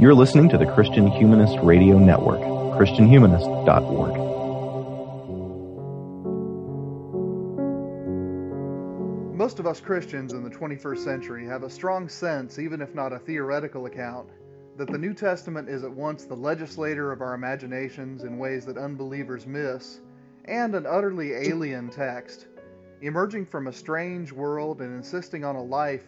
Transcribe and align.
You're 0.00 0.14
listening 0.14 0.48
to 0.50 0.58
the 0.58 0.64
Christian 0.64 1.08
Humanist 1.08 1.58
Radio 1.60 1.98
Network, 1.98 2.38
ChristianHumanist.org. 2.78 4.14
Most 9.34 9.58
of 9.58 9.66
us 9.66 9.80
Christians 9.80 10.34
in 10.34 10.44
the 10.44 10.50
21st 10.50 10.98
century 10.98 11.44
have 11.46 11.64
a 11.64 11.70
strong 11.70 12.08
sense, 12.08 12.60
even 12.60 12.80
if 12.80 12.94
not 12.94 13.12
a 13.12 13.18
theoretical 13.18 13.86
account, 13.86 14.28
that 14.76 14.88
the 14.88 14.98
New 14.98 15.12
Testament 15.12 15.68
is 15.68 15.82
at 15.82 15.90
once 15.90 16.26
the 16.26 16.36
legislator 16.36 17.10
of 17.10 17.20
our 17.20 17.34
imaginations 17.34 18.22
in 18.22 18.38
ways 18.38 18.64
that 18.66 18.78
unbelievers 18.78 19.48
miss, 19.48 19.98
and 20.44 20.76
an 20.76 20.86
utterly 20.86 21.32
alien 21.32 21.90
text, 21.90 22.46
emerging 23.02 23.46
from 23.46 23.66
a 23.66 23.72
strange 23.72 24.30
world 24.30 24.80
and 24.80 24.94
insisting 24.94 25.44
on 25.44 25.56
a 25.56 25.62
life 25.64 26.04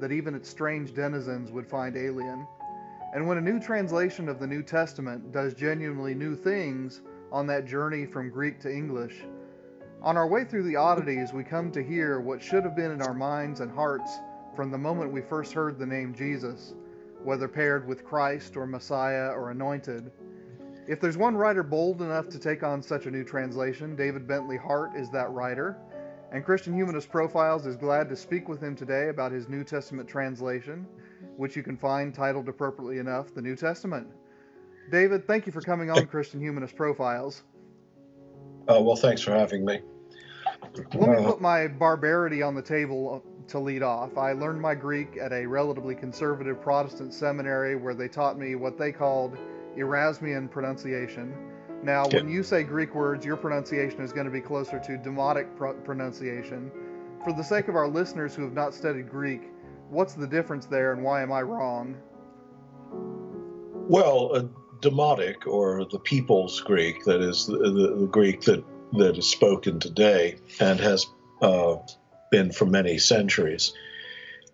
that 0.00 0.12
even 0.12 0.34
its 0.34 0.48
strange 0.48 0.94
denizens 0.94 1.50
would 1.50 1.68
find 1.68 1.94
alien. 1.94 2.46
And 3.14 3.28
when 3.28 3.38
a 3.38 3.40
new 3.40 3.60
translation 3.60 4.28
of 4.28 4.40
the 4.40 4.46
New 4.46 4.64
Testament 4.64 5.30
does 5.30 5.54
genuinely 5.54 6.16
new 6.16 6.34
things 6.34 7.00
on 7.30 7.46
that 7.46 7.64
journey 7.64 8.06
from 8.06 8.28
Greek 8.28 8.58
to 8.62 8.72
English, 8.72 9.22
on 10.02 10.16
our 10.16 10.26
way 10.26 10.44
through 10.44 10.64
the 10.64 10.74
oddities, 10.74 11.32
we 11.32 11.44
come 11.44 11.70
to 11.70 11.82
hear 11.82 12.20
what 12.20 12.42
should 12.42 12.64
have 12.64 12.74
been 12.74 12.90
in 12.90 13.00
our 13.00 13.14
minds 13.14 13.60
and 13.60 13.70
hearts 13.70 14.18
from 14.56 14.72
the 14.72 14.78
moment 14.78 15.12
we 15.12 15.20
first 15.20 15.52
heard 15.52 15.78
the 15.78 15.86
name 15.86 16.12
Jesus, 16.12 16.74
whether 17.22 17.46
paired 17.46 17.86
with 17.86 18.04
Christ 18.04 18.56
or 18.56 18.66
Messiah 18.66 19.28
or 19.28 19.52
Anointed. 19.52 20.10
If 20.88 21.00
there's 21.00 21.16
one 21.16 21.36
writer 21.36 21.62
bold 21.62 22.02
enough 22.02 22.28
to 22.30 22.38
take 22.40 22.64
on 22.64 22.82
such 22.82 23.06
a 23.06 23.12
new 23.12 23.22
translation, 23.22 23.94
David 23.94 24.26
Bentley 24.26 24.56
Hart 24.56 24.96
is 24.96 25.08
that 25.10 25.30
writer. 25.30 25.78
And 26.32 26.44
Christian 26.44 26.74
Humanist 26.74 27.10
Profiles 27.10 27.64
is 27.64 27.76
glad 27.76 28.08
to 28.08 28.16
speak 28.16 28.48
with 28.48 28.60
him 28.60 28.74
today 28.74 29.08
about 29.08 29.30
his 29.30 29.48
New 29.48 29.62
Testament 29.62 30.08
translation 30.08 30.84
which 31.36 31.56
you 31.56 31.62
can 31.62 31.76
find 31.76 32.14
titled 32.14 32.48
appropriately 32.48 32.98
enough, 32.98 33.34
The 33.34 33.42
New 33.42 33.56
Testament. 33.56 34.08
David, 34.90 35.26
thank 35.26 35.46
you 35.46 35.52
for 35.52 35.60
coming 35.60 35.90
on 35.90 36.06
Christian 36.06 36.40
Humanist 36.40 36.76
Profiles. 36.76 37.42
Uh, 38.68 38.80
well, 38.80 38.96
thanks 38.96 39.20
for 39.20 39.32
having 39.32 39.64
me. 39.64 39.80
Let 40.94 40.94
me 40.94 41.16
uh, 41.16 41.24
put 41.24 41.40
my 41.40 41.68
barbarity 41.68 42.42
on 42.42 42.54
the 42.54 42.62
table 42.62 43.22
to 43.48 43.58
lead 43.58 43.82
off. 43.82 44.16
I 44.16 44.32
learned 44.32 44.60
my 44.60 44.74
Greek 44.74 45.18
at 45.20 45.32
a 45.32 45.46
relatively 45.46 45.94
conservative 45.94 46.60
Protestant 46.60 47.12
seminary 47.12 47.76
where 47.76 47.94
they 47.94 48.08
taught 48.08 48.38
me 48.38 48.54
what 48.54 48.78
they 48.78 48.92
called 48.92 49.36
Erasmian 49.76 50.50
pronunciation. 50.50 51.34
Now, 51.82 52.06
when 52.08 52.30
you 52.30 52.42
say 52.42 52.62
Greek 52.62 52.94
words, 52.94 53.26
your 53.26 53.36
pronunciation 53.36 54.00
is 54.00 54.12
going 54.12 54.24
to 54.24 54.32
be 54.32 54.40
closer 54.40 54.78
to 54.78 54.92
Demotic 54.92 55.54
pro- 55.56 55.74
pronunciation. 55.74 56.70
For 57.22 57.34
the 57.34 57.44
sake 57.44 57.68
of 57.68 57.76
our 57.76 57.88
listeners 57.88 58.34
who 58.34 58.42
have 58.44 58.54
not 58.54 58.72
studied 58.72 59.10
Greek, 59.10 59.50
what's 59.94 60.14
the 60.14 60.26
difference 60.26 60.66
there, 60.66 60.92
and 60.92 61.02
why 61.02 61.22
am 61.22 61.32
I 61.32 61.42
wrong? 61.42 61.96
Well, 63.88 64.50
Demotic, 64.80 65.46
or 65.46 65.86
the 65.90 65.98
People's 65.98 66.60
Greek, 66.60 67.04
that 67.04 67.20
is 67.20 67.46
the, 67.46 67.56
the, 67.56 67.96
the 68.00 68.06
Greek 68.06 68.42
that, 68.42 68.64
that 68.98 69.16
is 69.16 69.30
spoken 69.30 69.80
today 69.80 70.36
and 70.60 70.78
has 70.80 71.06
uh, 71.40 71.76
been 72.30 72.52
for 72.52 72.66
many 72.66 72.98
centuries, 72.98 73.72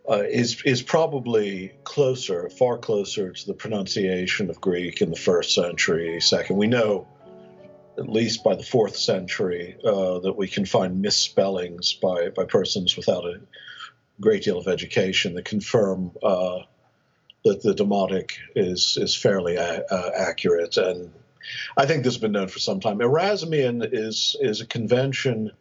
uh, 0.08 0.22
is 0.22 0.62
is 0.64 0.82
probably 0.82 1.72
closer, 1.84 2.48
far 2.50 2.78
closer 2.78 3.32
to 3.32 3.46
the 3.46 3.54
pronunciation 3.54 4.50
of 4.50 4.60
Greek 4.60 5.00
in 5.00 5.10
the 5.10 5.16
first 5.16 5.54
century, 5.54 6.20
second. 6.20 6.56
We 6.56 6.66
know, 6.66 7.06
at 7.98 8.08
least 8.08 8.42
by 8.42 8.56
the 8.56 8.62
fourth 8.62 8.96
century, 8.96 9.76
uh, 9.84 10.18
that 10.20 10.36
we 10.36 10.48
can 10.48 10.64
find 10.64 11.00
misspellings 11.00 11.94
by 11.94 12.30
by 12.30 12.44
persons 12.44 12.96
without 12.96 13.24
a 13.24 13.40
great 14.20 14.44
deal 14.44 14.58
of 14.58 14.68
education 14.68 15.34
that 15.34 15.44
confirm 15.44 16.12
uh, 16.22 16.60
that 17.44 17.62
the 17.62 17.74
demotic 17.74 18.32
is 18.54 18.98
is 19.00 19.14
fairly 19.14 19.56
a, 19.56 19.84
uh, 19.84 20.10
accurate, 20.14 20.76
and 20.76 21.12
I 21.76 21.86
think 21.86 22.04
this 22.04 22.14
has 22.14 22.20
been 22.20 22.32
known 22.32 22.48
for 22.48 22.58
some 22.58 22.80
time. 22.80 22.98
Erasmian 22.98 23.88
is 23.92 24.36
is 24.40 24.60
a 24.60 24.66
convention 24.66 25.52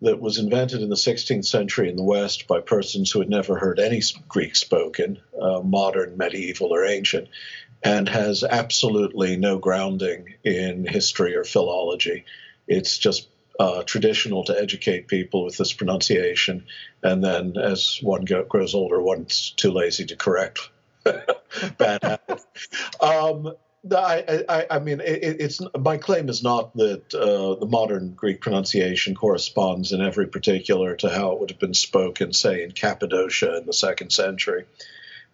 that 0.00 0.20
was 0.20 0.38
invented 0.38 0.80
in 0.80 0.90
the 0.90 0.96
16th 0.96 1.44
century 1.44 1.90
in 1.90 1.96
the 1.96 2.04
West 2.04 2.46
by 2.46 2.60
persons 2.60 3.10
who 3.10 3.18
had 3.18 3.28
never 3.28 3.58
heard 3.58 3.80
any 3.80 4.00
Greek 4.28 4.54
spoken, 4.54 5.18
uh, 5.40 5.60
modern, 5.60 6.16
medieval, 6.16 6.72
or 6.72 6.84
ancient, 6.84 7.28
and 7.82 8.08
has 8.08 8.44
absolutely 8.44 9.36
no 9.36 9.58
grounding 9.58 10.34
in 10.44 10.86
history 10.86 11.34
or 11.34 11.42
philology. 11.44 12.24
It's 12.68 12.98
just 12.98 13.28
uh, 13.58 13.82
traditional 13.82 14.44
to 14.44 14.58
educate 14.58 15.08
people 15.08 15.44
with 15.44 15.56
this 15.56 15.72
pronunciation, 15.72 16.66
and 17.02 17.22
then 17.22 17.56
as 17.56 17.98
one 18.02 18.24
go, 18.24 18.44
grows 18.44 18.74
older, 18.74 19.00
one's 19.00 19.50
too 19.50 19.72
lazy 19.72 20.06
to 20.06 20.16
correct 20.16 20.70
bad 21.04 22.02
habits. 22.02 22.46
Um, 23.00 23.54
I, 23.90 24.44
I, 24.48 24.66
I, 24.70 24.78
mean, 24.80 25.00
it, 25.00 25.40
it's 25.40 25.60
my 25.78 25.96
claim 25.96 26.28
is 26.28 26.42
not 26.42 26.74
that 26.76 27.14
uh, 27.14 27.54
the 27.58 27.66
modern 27.66 28.12
Greek 28.12 28.40
pronunciation 28.40 29.14
corresponds 29.14 29.92
in 29.92 30.02
every 30.02 30.26
particular 30.26 30.96
to 30.96 31.08
how 31.08 31.32
it 31.32 31.40
would 31.40 31.50
have 31.50 31.60
been 31.60 31.74
spoken, 31.74 32.32
say, 32.32 32.62
in 32.62 32.72
Cappadocia 32.72 33.56
in 33.58 33.66
the 33.66 33.72
second 33.72 34.12
century. 34.12 34.66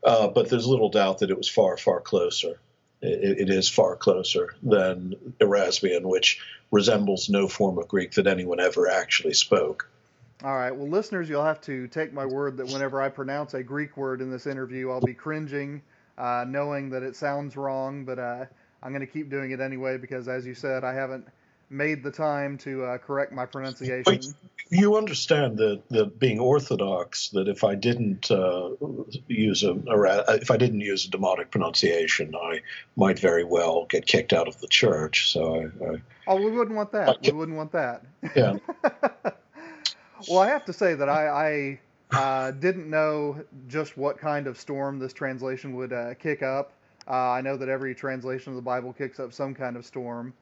Uh, 0.02 0.28
but 0.28 0.48
there's 0.48 0.66
little 0.66 0.90
doubt 0.90 1.18
that 1.18 1.30
it 1.30 1.36
was 1.36 1.48
far, 1.48 1.76
far 1.76 2.00
closer 2.00 2.58
it, 3.04 3.40
it 3.40 3.50
is 3.50 3.68
far 3.68 3.96
closer 3.96 4.54
than 4.62 5.14
Erasmian, 5.40 6.02
which 6.02 6.40
resembles 6.70 7.28
no 7.28 7.46
form 7.46 7.78
of 7.78 7.88
Greek 7.88 8.12
that 8.12 8.26
anyone 8.26 8.60
ever 8.60 8.88
actually 8.90 9.34
spoke. 9.34 9.88
All 10.42 10.56
right. 10.56 10.74
Well, 10.74 10.88
listeners, 10.88 11.28
you'll 11.28 11.44
have 11.44 11.60
to 11.62 11.86
take 11.88 12.12
my 12.12 12.26
word 12.26 12.56
that 12.56 12.66
whenever 12.66 13.00
I 13.00 13.08
pronounce 13.08 13.54
a 13.54 13.62
Greek 13.62 13.96
word 13.96 14.20
in 14.20 14.30
this 14.30 14.46
interview, 14.46 14.90
I'll 14.90 15.00
be 15.00 15.14
cringing, 15.14 15.80
uh, 16.18 16.44
knowing 16.46 16.90
that 16.90 17.02
it 17.02 17.16
sounds 17.16 17.56
wrong, 17.56 18.04
but 18.04 18.18
uh, 18.18 18.44
I'm 18.82 18.90
going 18.90 19.06
to 19.06 19.12
keep 19.12 19.30
doing 19.30 19.52
it 19.52 19.60
anyway 19.60 19.96
because, 19.96 20.28
as 20.28 20.44
you 20.44 20.54
said, 20.54 20.84
I 20.84 20.92
haven't 20.92 21.26
made 21.74 22.02
the 22.02 22.10
time 22.10 22.56
to 22.58 22.84
uh, 22.84 22.98
correct 22.98 23.32
my 23.32 23.44
pronunciation. 23.44 24.34
you 24.70 24.96
understand 24.96 25.58
that, 25.58 25.82
that 25.90 26.18
being 26.18 26.38
orthodox, 26.38 27.28
that 27.30 27.48
if 27.48 27.64
I 27.64 27.74
didn't 27.74 28.30
uh, 28.30 28.70
use 29.26 29.64
a, 29.64 29.72
a, 29.72 30.34
if 30.36 30.50
I 30.50 30.56
didn't 30.56 30.80
use 30.80 31.04
a 31.04 31.10
demotic 31.10 31.50
pronunciation, 31.50 32.34
I 32.34 32.60
might 32.96 33.18
very 33.18 33.44
well 33.44 33.86
get 33.86 34.06
kicked 34.06 34.32
out 34.32 34.48
of 34.48 34.58
the 34.60 34.68
church. 34.68 35.32
So 35.32 35.56
I, 35.56 35.94
I 35.94 36.02
oh, 36.28 36.36
we 36.36 36.50
wouldn't 36.50 36.76
want 36.76 36.92
that. 36.92 37.08
I, 37.08 37.14
we 37.22 37.32
wouldn't 37.32 37.56
want 37.56 37.72
that. 37.72 38.04
Yeah. 38.34 38.56
well, 40.28 40.38
I 40.38 40.48
have 40.48 40.64
to 40.66 40.72
say 40.72 40.94
that 40.94 41.08
I, 41.08 41.28
I 41.28 41.80
uh, 42.12 42.50
didn't 42.52 42.88
know 42.88 43.44
just 43.68 43.96
what 43.96 44.18
kind 44.18 44.46
of 44.46 44.58
storm 44.58 44.98
this 44.98 45.12
translation 45.12 45.74
would 45.74 45.92
uh, 45.92 46.14
kick 46.14 46.42
up. 46.42 46.72
Uh, 47.06 47.32
I 47.32 47.40
know 47.42 47.56
that 47.56 47.68
every 47.68 47.94
translation 47.94 48.52
of 48.52 48.56
the 48.56 48.62
Bible 48.62 48.92
kicks 48.92 49.20
up 49.20 49.32
some 49.32 49.54
kind 49.54 49.76
of 49.76 49.84
storm. 49.84 50.32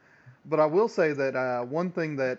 But 0.45 0.61
I 0.61 0.67
will 0.67 0.89
say 0.89 1.13
that 1.13 1.37
uh, 1.37 1.63
one 1.63 1.91
thing 1.91 2.17
that 2.17 2.39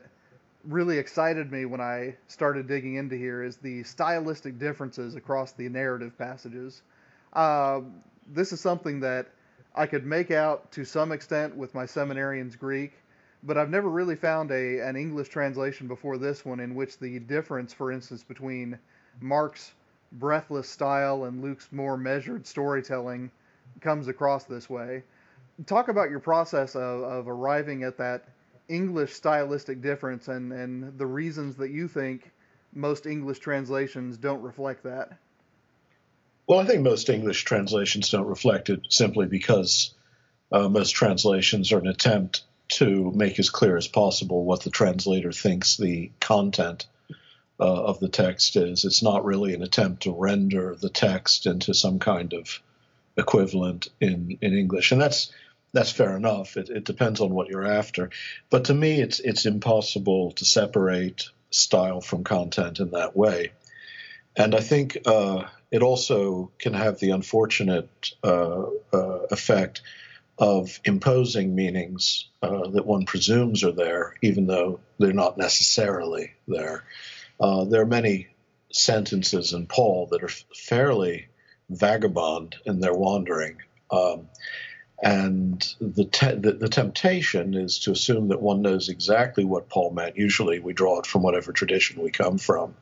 really 0.65 0.97
excited 0.97 1.51
me 1.51 1.65
when 1.65 1.81
I 1.81 2.15
started 2.27 2.67
digging 2.67 2.95
into 2.95 3.15
here 3.15 3.43
is 3.43 3.57
the 3.57 3.83
stylistic 3.83 4.59
differences 4.59 5.15
across 5.15 5.51
the 5.53 5.67
narrative 5.69 6.17
passages. 6.17 6.81
Uh, 7.33 7.81
this 8.27 8.53
is 8.53 8.61
something 8.61 8.99
that 9.01 9.27
I 9.75 9.87
could 9.87 10.05
make 10.05 10.31
out 10.31 10.71
to 10.73 10.85
some 10.85 11.11
extent 11.11 11.55
with 11.55 11.73
my 11.73 11.85
seminarian's 11.85 12.55
Greek, 12.55 12.93
but 13.43 13.57
I've 13.57 13.69
never 13.69 13.89
really 13.89 14.15
found 14.15 14.51
a 14.51 14.79
an 14.79 14.95
English 14.95 15.29
translation 15.29 15.87
before 15.87 16.17
this 16.17 16.45
one 16.45 16.59
in 16.59 16.75
which 16.75 16.99
the 16.99 17.19
difference, 17.19 17.73
for 17.73 17.91
instance, 17.91 18.23
between 18.23 18.77
Mark's 19.19 19.73
breathless 20.13 20.69
style 20.69 21.25
and 21.25 21.41
Luke's 21.41 21.69
more 21.71 21.97
measured 21.97 22.45
storytelling 22.45 23.31
comes 23.81 24.07
across 24.07 24.43
this 24.45 24.69
way 24.69 25.03
talk 25.65 25.87
about 25.87 26.09
your 26.09 26.19
process 26.19 26.75
of, 26.75 27.03
of 27.03 27.27
arriving 27.27 27.83
at 27.83 27.97
that 27.97 28.25
English 28.69 29.13
stylistic 29.13 29.81
difference 29.81 30.27
and, 30.27 30.51
and 30.51 30.97
the 30.97 31.05
reasons 31.05 31.55
that 31.57 31.71
you 31.71 31.87
think 31.87 32.31
most 32.73 33.05
English 33.05 33.39
translations 33.39 34.17
don't 34.17 34.41
reflect 34.41 34.83
that. 34.83 35.17
Well, 36.47 36.59
I 36.59 36.65
think 36.65 36.81
most 36.81 37.09
English 37.09 37.43
translations 37.43 38.09
don't 38.09 38.25
reflect 38.25 38.69
it 38.69 38.81
simply 38.89 39.27
because 39.27 39.93
uh, 40.51 40.67
most 40.67 40.91
translations 40.91 41.71
are 41.71 41.79
an 41.79 41.87
attempt 41.87 42.43
to 42.69 43.11
make 43.11 43.39
as 43.39 43.49
clear 43.49 43.77
as 43.77 43.87
possible 43.87 44.43
what 44.43 44.63
the 44.63 44.69
translator 44.69 45.31
thinks 45.31 45.77
the 45.77 46.11
content 46.19 46.87
uh, 47.59 47.83
of 47.83 47.99
the 47.99 48.09
text 48.09 48.55
is. 48.55 48.83
It's 48.83 49.03
not 49.03 49.25
really 49.25 49.53
an 49.53 49.61
attempt 49.61 50.03
to 50.03 50.11
render 50.11 50.75
the 50.75 50.89
text 50.89 51.45
into 51.45 51.73
some 51.73 51.99
kind 51.99 52.33
of 52.33 52.59
equivalent 53.15 53.89
in, 54.01 54.37
in 54.41 54.57
English. 54.57 54.91
And 54.91 54.99
that's 54.99 55.31
that's 55.73 55.91
fair 55.91 56.15
enough. 56.15 56.57
It, 56.57 56.69
it 56.69 56.85
depends 56.85 57.19
on 57.19 57.33
what 57.33 57.49
you're 57.49 57.67
after. 57.67 58.09
But 58.49 58.65
to 58.65 58.73
me, 58.73 59.01
it's 59.01 59.19
it's 59.19 59.45
impossible 59.45 60.31
to 60.33 60.45
separate 60.45 61.29
style 61.49 62.01
from 62.01 62.23
content 62.23 62.79
in 62.79 62.91
that 62.91 63.15
way. 63.15 63.51
And 64.35 64.55
I 64.55 64.61
think 64.61 64.97
uh, 65.05 65.43
it 65.71 65.83
also 65.83 66.51
can 66.57 66.73
have 66.73 66.99
the 66.99 67.11
unfortunate 67.11 68.11
uh, 68.23 68.63
uh, 68.91 69.19
effect 69.31 69.81
of 70.37 70.79
imposing 70.83 71.53
meanings 71.53 72.27
uh, 72.41 72.69
that 72.69 72.85
one 72.85 73.05
presumes 73.05 73.63
are 73.63 73.71
there, 73.71 74.15
even 74.21 74.47
though 74.47 74.79
they're 74.97 75.13
not 75.13 75.37
necessarily 75.37 76.31
there. 76.47 76.83
Uh, 77.39 77.65
there 77.65 77.81
are 77.81 77.85
many 77.85 78.27
sentences 78.71 79.53
in 79.53 79.67
Paul 79.67 80.07
that 80.11 80.23
are 80.23 80.29
fairly 80.55 81.27
vagabond 81.69 82.55
in 82.65 82.79
their 82.79 82.93
wandering 82.93 83.57
Um, 83.91 84.29
and 85.03 85.61
the, 85.81 86.05
te- 86.05 86.35
the, 86.35 86.53
the 86.53 86.69
temptation 86.69 87.55
is 87.55 87.79
to 87.79 87.91
assume 87.91 88.29
that 88.29 88.41
one 88.41 88.61
knows 88.61 88.87
exactly 88.87 89.43
what 89.43 89.67
Paul 89.67 89.91
meant. 89.91 90.15
Usually, 90.15 90.59
we 90.59 90.71
draw 90.71 90.99
it 90.99 91.05
from 91.05 91.23
whatever 91.23 91.51
tradition 91.51 92.01
we 92.01 92.09
come 92.09 92.37
from, 92.37 92.73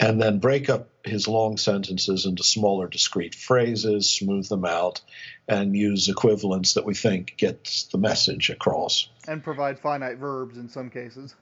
and 0.00 0.20
then 0.20 0.40
break 0.40 0.68
up 0.68 0.88
his 1.04 1.28
long 1.28 1.56
sentences 1.56 2.26
into 2.26 2.42
smaller, 2.42 2.88
discrete 2.88 3.36
phrases, 3.36 4.10
smooth 4.10 4.48
them 4.48 4.64
out, 4.64 5.02
and 5.46 5.76
use 5.76 6.08
equivalents 6.08 6.74
that 6.74 6.84
we 6.84 6.94
think 6.94 7.36
gets 7.36 7.84
the 7.84 7.98
message 7.98 8.50
across. 8.50 9.08
And 9.28 9.40
provide 9.40 9.78
finite 9.78 10.18
verbs 10.18 10.58
in 10.58 10.68
some 10.68 10.90
cases. 10.90 11.36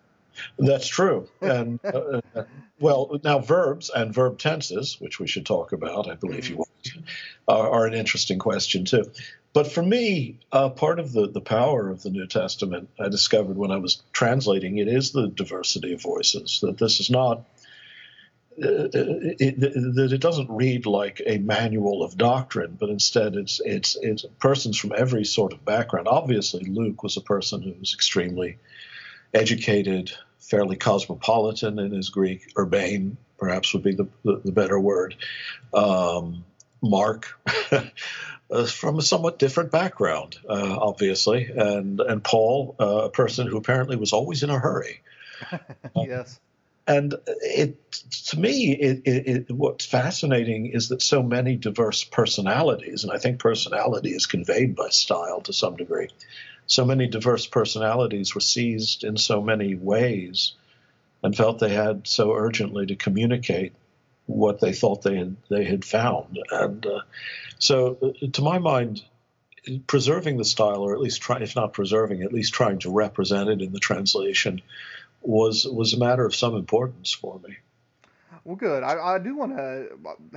That's 0.58 0.86
true. 0.86 1.28
And 1.40 1.80
uh, 1.84 2.20
uh, 2.34 2.44
well, 2.78 3.18
now 3.24 3.38
verbs 3.38 3.90
and 3.90 4.14
verb 4.14 4.38
tenses, 4.38 5.00
which 5.00 5.18
we 5.18 5.26
should 5.26 5.46
talk 5.46 5.72
about, 5.72 6.08
I 6.08 6.14
believe 6.14 6.44
mm-hmm. 6.44 6.52
you 6.52 6.58
want, 6.58 6.70
are, 7.48 7.70
are, 7.70 7.86
an 7.86 7.94
interesting 7.94 8.38
question 8.38 8.84
too. 8.84 9.10
But 9.52 9.70
for 9.70 9.82
me, 9.82 10.38
uh, 10.52 10.70
part 10.70 11.00
of 11.00 11.12
the, 11.12 11.28
the 11.28 11.40
power 11.40 11.88
of 11.88 12.02
the 12.02 12.10
New 12.10 12.26
Testament 12.26 12.88
I 13.00 13.08
discovered 13.08 13.56
when 13.56 13.72
I 13.72 13.78
was 13.78 14.02
translating 14.12 14.78
it 14.78 14.86
is 14.86 15.10
the 15.10 15.28
diversity 15.28 15.92
of 15.92 16.02
voices. 16.02 16.60
That 16.62 16.78
this 16.78 17.00
is 17.00 17.10
not 17.10 17.38
uh, 18.62 18.88
it, 18.92 19.58
that 19.58 20.12
it 20.12 20.20
doesn't 20.20 20.50
read 20.50 20.86
like 20.86 21.20
a 21.26 21.38
manual 21.38 22.02
of 22.02 22.16
doctrine, 22.16 22.76
but 22.78 22.90
instead 22.90 23.34
it's 23.34 23.60
it's 23.64 23.96
it's 24.00 24.24
persons 24.38 24.78
from 24.78 24.92
every 24.96 25.24
sort 25.24 25.52
of 25.52 25.64
background. 25.64 26.06
Obviously, 26.06 26.64
Luke 26.64 27.02
was 27.02 27.16
a 27.16 27.22
person 27.22 27.62
who 27.62 27.74
was 27.78 27.94
extremely 27.94 28.58
Educated, 29.32 30.10
fairly 30.40 30.74
cosmopolitan 30.74 31.78
in 31.78 31.92
his 31.92 32.10
Greek, 32.10 32.52
urbane 32.58 33.16
perhaps 33.38 33.72
would 33.72 33.84
be 33.84 33.94
the, 33.94 34.08
the, 34.24 34.40
the 34.44 34.50
better 34.50 34.78
word. 34.78 35.14
Um, 35.72 36.44
Mark, 36.82 37.28
from 38.66 38.98
a 38.98 39.02
somewhat 39.02 39.38
different 39.38 39.70
background, 39.70 40.36
uh, 40.48 40.76
obviously, 40.80 41.50
and 41.54 42.00
and 42.00 42.22
Paul, 42.22 42.74
uh, 42.80 43.04
a 43.04 43.10
person 43.10 43.46
who 43.46 43.56
apparently 43.56 43.96
was 43.96 44.12
always 44.12 44.42
in 44.42 44.50
a 44.50 44.58
hurry. 44.58 45.00
yes. 45.96 46.38
And 46.86 47.14
it, 47.26 47.92
to 48.28 48.40
me, 48.40 48.72
it, 48.72 49.02
it, 49.04 49.50
what's 49.52 49.84
fascinating 49.84 50.66
is 50.66 50.88
that 50.88 51.02
so 51.02 51.22
many 51.22 51.54
diverse 51.54 52.02
personalities, 52.02 53.04
and 53.04 53.12
I 53.12 53.18
think 53.18 53.38
personality 53.38 54.10
is 54.10 54.26
conveyed 54.26 54.74
by 54.74 54.88
style 54.88 55.40
to 55.42 55.52
some 55.52 55.76
degree, 55.76 56.08
so 56.66 56.84
many 56.84 57.06
diverse 57.06 57.46
personalities 57.46 58.34
were 58.34 58.40
seized 58.40 59.04
in 59.04 59.16
so 59.16 59.40
many 59.40 59.76
ways 59.76 60.54
and 61.22 61.36
felt 61.36 61.58
they 61.58 61.74
had 61.74 62.08
so 62.08 62.34
urgently 62.34 62.86
to 62.86 62.96
communicate 62.96 63.74
what 64.30 64.60
they 64.60 64.72
thought 64.72 65.02
they 65.02 65.16
had 65.16 65.36
they 65.48 65.64
had 65.64 65.84
found. 65.84 66.38
And 66.50 66.84
uh, 66.86 67.00
so, 67.58 67.98
uh, 68.02 68.26
to 68.32 68.42
my 68.42 68.58
mind, 68.58 69.02
preserving 69.86 70.38
the 70.38 70.44
style, 70.44 70.82
or 70.82 70.94
at 70.94 71.00
least 71.00 71.20
try, 71.20 71.40
if 71.40 71.56
not 71.56 71.72
preserving, 71.72 72.22
at 72.22 72.32
least 72.32 72.54
trying 72.54 72.78
to 72.80 72.90
represent 72.90 73.48
it 73.48 73.60
in 73.60 73.72
the 73.72 73.78
translation, 73.80 74.62
was 75.20 75.66
was 75.66 75.94
a 75.94 75.98
matter 75.98 76.24
of 76.24 76.34
some 76.34 76.54
importance 76.54 77.12
for 77.12 77.40
me. 77.46 77.56
Well, 78.44 78.56
good. 78.56 78.82
I, 78.82 79.14
I 79.14 79.18
do 79.18 79.36
want 79.36 79.56
to 79.56 79.88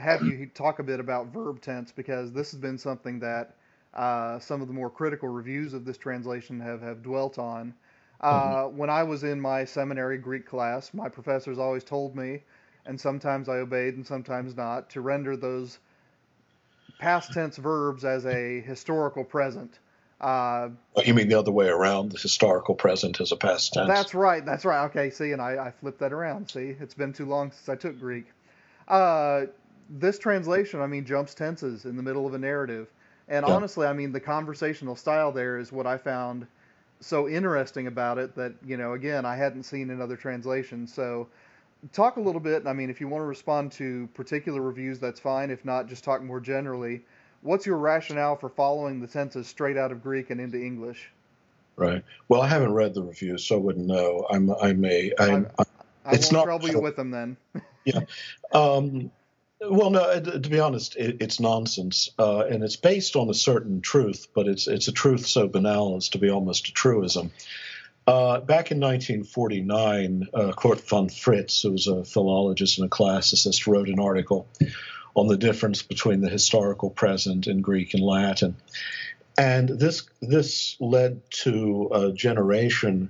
have 0.01 0.23
you 0.23 0.47
talk 0.53 0.79
a 0.79 0.83
bit 0.83 0.99
about 0.99 1.27
verb 1.27 1.61
tense 1.61 1.91
because 1.91 2.33
this 2.33 2.51
has 2.51 2.59
been 2.59 2.77
something 2.77 3.19
that 3.19 3.55
uh, 3.93 4.39
some 4.39 4.61
of 4.61 4.67
the 4.67 4.73
more 4.73 4.89
critical 4.89 5.29
reviews 5.29 5.73
of 5.73 5.85
this 5.85 5.97
translation 5.97 6.59
have, 6.59 6.81
have 6.81 7.01
dwelt 7.01 7.39
on. 7.39 7.73
Uh, 8.19 8.63
mm-hmm. 8.63 8.77
When 8.77 8.89
I 8.89 9.03
was 9.03 9.23
in 9.23 9.39
my 9.39 9.65
seminary 9.65 10.17
Greek 10.17 10.45
class, 10.45 10.93
my 10.93 11.07
professors 11.09 11.59
always 11.59 11.83
told 11.83 12.15
me, 12.15 12.41
and 12.85 12.99
sometimes 12.99 13.49
I 13.49 13.57
obeyed 13.57 13.95
and 13.95 14.05
sometimes 14.05 14.55
not, 14.55 14.89
to 14.91 15.01
render 15.01 15.37
those 15.37 15.79
past 16.99 17.33
tense 17.33 17.57
verbs 17.57 18.05
as 18.05 18.25
a 18.25 18.61
historical 18.61 19.23
present. 19.23 19.79
Uh, 20.21 20.69
oh, 20.95 21.01
you 21.03 21.13
mean 21.13 21.27
the 21.27 21.37
other 21.37 21.51
way 21.51 21.67
around, 21.67 22.11
the 22.11 22.17
historical 22.17 22.75
present 22.75 23.19
as 23.19 23.31
a 23.31 23.35
past 23.35 23.73
tense? 23.73 23.89
That's 23.89 24.13
right. 24.13 24.45
That's 24.45 24.63
right. 24.63 24.85
Okay. 24.85 25.09
See, 25.09 25.31
and 25.31 25.41
I, 25.41 25.65
I 25.65 25.71
flipped 25.71 25.99
that 25.99 26.13
around. 26.13 26.49
See, 26.49 26.75
it's 26.79 26.93
been 26.93 27.11
too 27.11 27.25
long 27.25 27.51
since 27.51 27.67
I 27.67 27.75
took 27.75 27.99
Greek. 27.99 28.25
Uh, 28.87 29.47
this 29.89 30.17
translation, 30.17 30.81
I 30.81 30.87
mean, 30.87 31.03
jumps 31.03 31.33
tenses 31.33 31.83
in 31.83 31.97
the 31.97 32.03
middle 32.03 32.25
of 32.25 32.33
a 32.33 32.37
narrative. 32.37 32.87
And 33.27 33.45
yeah. 33.45 33.53
honestly, 33.53 33.85
I 33.85 33.93
mean, 33.93 34.11
the 34.13 34.19
conversational 34.19 34.95
style 34.95 35.31
there 35.31 35.57
is 35.57 35.71
what 35.71 35.87
I 35.87 35.97
found 35.97 36.47
so 37.01 37.27
interesting 37.27 37.87
about 37.87 38.17
it 38.17 38.35
that, 38.35 38.53
you 38.65 38.77
know, 38.77 38.93
again, 38.93 39.25
I 39.25 39.35
hadn't 39.35 39.63
seen 39.63 39.89
in 39.89 40.01
other 40.01 40.15
translations. 40.15 40.93
So 40.93 41.27
talk 41.91 42.17
a 42.17 42.21
little 42.21 42.41
bit. 42.41 42.65
I 42.65 42.73
mean, 42.73 42.89
if 42.89 43.01
you 43.01 43.07
want 43.07 43.21
to 43.21 43.25
respond 43.25 43.71
to 43.73 44.07
particular 44.13 44.61
reviews, 44.61 44.99
that's 44.99 45.19
fine. 45.19 45.49
If 45.49 45.65
not, 45.65 45.87
just 45.87 46.03
talk 46.03 46.21
more 46.21 46.39
generally. 46.39 47.01
What's 47.41 47.65
your 47.65 47.77
rationale 47.77 48.37
for 48.37 48.49
following 48.49 49.01
the 49.01 49.07
tenses 49.07 49.47
straight 49.47 49.77
out 49.77 49.91
of 49.91 50.01
Greek 50.01 50.29
and 50.29 50.39
into 50.39 50.57
English? 50.57 51.11
Right. 51.75 52.03
Well, 52.29 52.41
I 52.41 52.47
haven't 52.47 52.73
read 52.73 52.93
the 52.93 53.03
reviews, 53.03 53.43
so 53.43 53.55
I 53.55 53.59
wouldn't 53.59 53.85
know. 53.85 54.25
I'm, 54.29 54.51
I 54.61 54.73
may. 54.73 55.11
I'm, 55.19 55.47
I, 55.57 55.63
I 56.05 56.13
it's 56.13 56.31
won't 56.31 56.33
not 56.33 56.43
trouble 56.45 56.69
you 56.69 56.79
with 56.79 56.95
them 56.95 57.11
then. 57.11 57.37
yeah. 57.85 58.01
Um, 58.53 59.11
well, 59.59 59.89
no. 59.89 60.19
To 60.19 60.49
be 60.49 60.59
honest, 60.59 60.95
it, 60.95 61.17
it's 61.21 61.39
nonsense, 61.39 62.11
uh, 62.19 62.45
and 62.45 62.63
it's 62.63 62.75
based 62.75 63.15
on 63.15 63.29
a 63.29 63.33
certain 63.33 63.81
truth, 63.81 64.27
but 64.33 64.47
it's 64.47 64.67
it's 64.67 64.87
a 64.87 64.91
truth 64.91 65.25
so 65.25 65.47
banal 65.47 65.95
as 65.97 66.09
to 66.09 66.19
be 66.19 66.29
almost 66.29 66.67
a 66.67 66.73
truism. 66.73 67.31
Uh, 68.05 68.39
back 68.41 68.71
in 68.71 68.81
1949, 68.81 70.27
uh, 70.33 70.51
Kurt 70.57 70.81
von 70.81 71.07
Fritz, 71.07 71.61
who 71.61 71.71
was 71.71 71.87
a 71.87 72.03
philologist 72.03 72.77
and 72.77 72.87
a 72.87 72.89
classicist, 72.89 73.65
wrote 73.65 73.87
an 73.87 73.99
article 73.99 74.47
on 75.15 75.27
the 75.27 75.37
difference 75.37 75.83
between 75.83 76.19
the 76.19 76.29
historical 76.29 76.89
present 76.89 77.47
in 77.47 77.61
Greek 77.61 77.93
and 77.93 78.03
Latin, 78.03 78.55
and 79.37 79.69
this 79.69 80.03
this 80.21 80.75
led 80.79 81.21
to 81.29 81.89
a 81.93 82.11
generation 82.11 83.09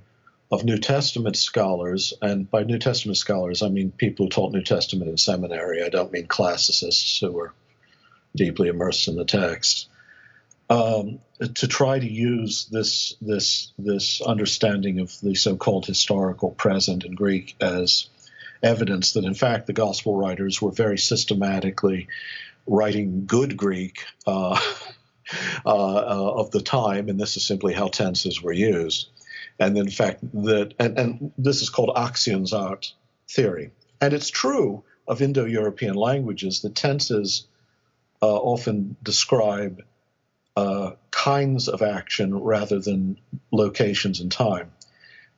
of 0.52 0.64
New 0.64 0.78
Testament 0.78 1.36
scholars, 1.36 2.14
and 2.22 2.48
by 2.48 2.62
New 2.62 2.78
Testament 2.78 3.16
scholars, 3.16 3.62
I 3.62 3.68
mean 3.70 3.90
people 3.90 4.26
who 4.26 4.30
taught 4.30 4.52
New 4.52 4.62
Testament 4.62 5.10
in 5.10 5.16
seminary. 5.16 5.82
I 5.82 5.88
don't 5.88 6.12
mean 6.12 6.26
classicists 6.26 7.18
who 7.18 7.32
were 7.32 7.52
deeply 8.36 8.68
immersed 8.68 9.08
in 9.08 9.16
the 9.16 9.24
text. 9.24 9.88
Um, 10.70 11.20
to 11.56 11.68
try 11.68 11.98
to 11.98 12.10
use 12.10 12.66
this 12.70 13.16
this 13.20 13.72
this 13.78 14.22
understanding 14.22 15.00
of 15.00 15.18
the 15.20 15.34
so-called 15.34 15.84
historical 15.84 16.50
present 16.50 17.04
in 17.04 17.14
Greek 17.14 17.54
as 17.60 18.08
evidence 18.62 19.12
that, 19.12 19.24
in 19.24 19.34
fact, 19.34 19.66
the 19.66 19.74
gospel 19.74 20.16
writers 20.16 20.62
were 20.62 20.70
very 20.70 20.96
systematically 20.96 22.08
writing 22.66 23.26
good 23.26 23.56
Greek 23.58 24.04
uh, 24.26 24.58
uh, 25.66 25.68
uh, 25.68 26.32
of 26.36 26.50
the 26.50 26.62
time, 26.62 27.08
and 27.08 27.20
this 27.20 27.36
is 27.36 27.44
simply 27.44 27.74
how 27.74 27.88
tenses 27.88 28.42
were 28.42 28.52
used 28.52 29.08
and 29.58 29.76
in 29.76 29.90
fact 29.90 30.20
that 30.32 30.74
and, 30.78 30.98
and 30.98 31.32
this 31.38 31.62
is 31.62 31.70
called 31.70 31.94
Aktionsart 31.94 32.92
theory, 33.28 33.70
and 34.00 34.12
it's 34.12 34.30
true 34.30 34.84
of 35.06 35.22
Indo-European 35.22 35.94
languages. 35.94 36.62
The 36.62 36.70
tenses 36.70 37.46
uh, 38.22 38.26
often 38.26 38.96
describe 39.02 39.82
uh, 40.56 40.92
kinds 41.10 41.68
of 41.68 41.82
action 41.82 42.34
rather 42.34 42.78
than 42.78 43.18
locations 43.50 44.20
and 44.20 44.30
time, 44.30 44.70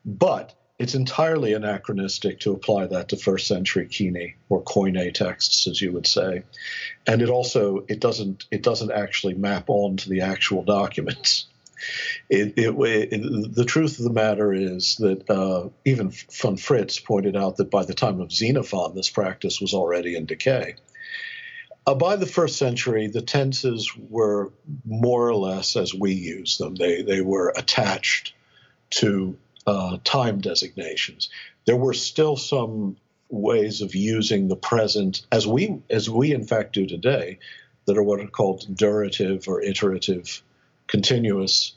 but 0.05 0.55
it's 0.79 0.95
entirely 0.95 1.55
anachronistic 1.55 2.41
to 2.41 2.53
apply 2.53 2.87
that 2.87 3.09
to 3.09 3.17
first 3.17 3.47
century 3.47 3.87
Koine 3.87 4.35
or 4.49 4.63
Koine 4.63 5.13
texts, 5.15 5.67
as 5.67 5.81
you 5.81 5.93
would 5.93 6.07
say, 6.07 6.43
and 7.07 7.23
it 7.23 7.31
also 7.31 7.85
it 7.89 8.01
doesn't 8.01 8.47
it 8.51 8.63
doesn't 8.63 8.93
actually 8.93 9.35
map 9.35 9.65
on 9.69 9.97
to 9.99 10.09
the 10.09 10.21
actual 10.21 10.63
documents. 10.63 11.47
It, 12.31 12.55
it, 12.57 12.75
it, 12.75 13.55
the 13.55 13.65
truth 13.67 13.99
of 13.99 14.05
the 14.05 14.13
matter 14.13 14.53
is 14.53 14.97
that 14.97 15.29
uh, 15.29 15.69
even 15.85 16.11
von 16.33 16.57
Fritz 16.57 16.99
pointed 16.99 17.37
out 17.37 17.59
that 17.59 17.71
by 17.71 17.85
the 17.85 17.93
time 17.93 18.19
of 18.21 18.33
Xenophon, 18.33 18.95
this 18.95 19.11
practice 19.11 19.61
was 19.61 19.75
already 19.75 20.17
in 20.17 20.25
decay. 20.25 20.77
Uh, 21.87 21.95
by 21.95 22.17
the 22.17 22.27
first 22.27 22.57
century, 22.57 23.07
the 23.07 23.23
tenses 23.23 23.93
were 24.11 24.53
more 24.85 25.29
or 25.29 25.37
less 25.37 25.77
as 25.77 25.95
we 25.95 26.13
use 26.13 26.59
them. 26.59 26.75
They, 26.75 27.03
they 27.03 27.21
were 27.21 27.53
attached 27.57 28.35
to 28.91 29.37
uh, 29.67 29.99
time 30.03 30.41
designations. 30.41 31.29
There 31.65 31.77
were 31.77 31.95
still 31.95 32.37
some 32.37 32.97
ways 33.29 33.83
of 33.83 33.95
using 33.95 34.49
the 34.49 34.57
present 34.57 35.27
as 35.33 35.47
we 35.47 35.81
as 35.91 36.09
we 36.09 36.33
in 36.33 36.45
fact 36.45 36.75
do 36.75 36.87
today 36.87 37.39
that 37.87 37.99
are 37.99 38.03
what 38.03 38.21
are 38.21 38.29
called 38.29 38.67
durative 38.77 39.49
or 39.49 39.61
iterative 39.63 40.43
continuous 40.87 41.73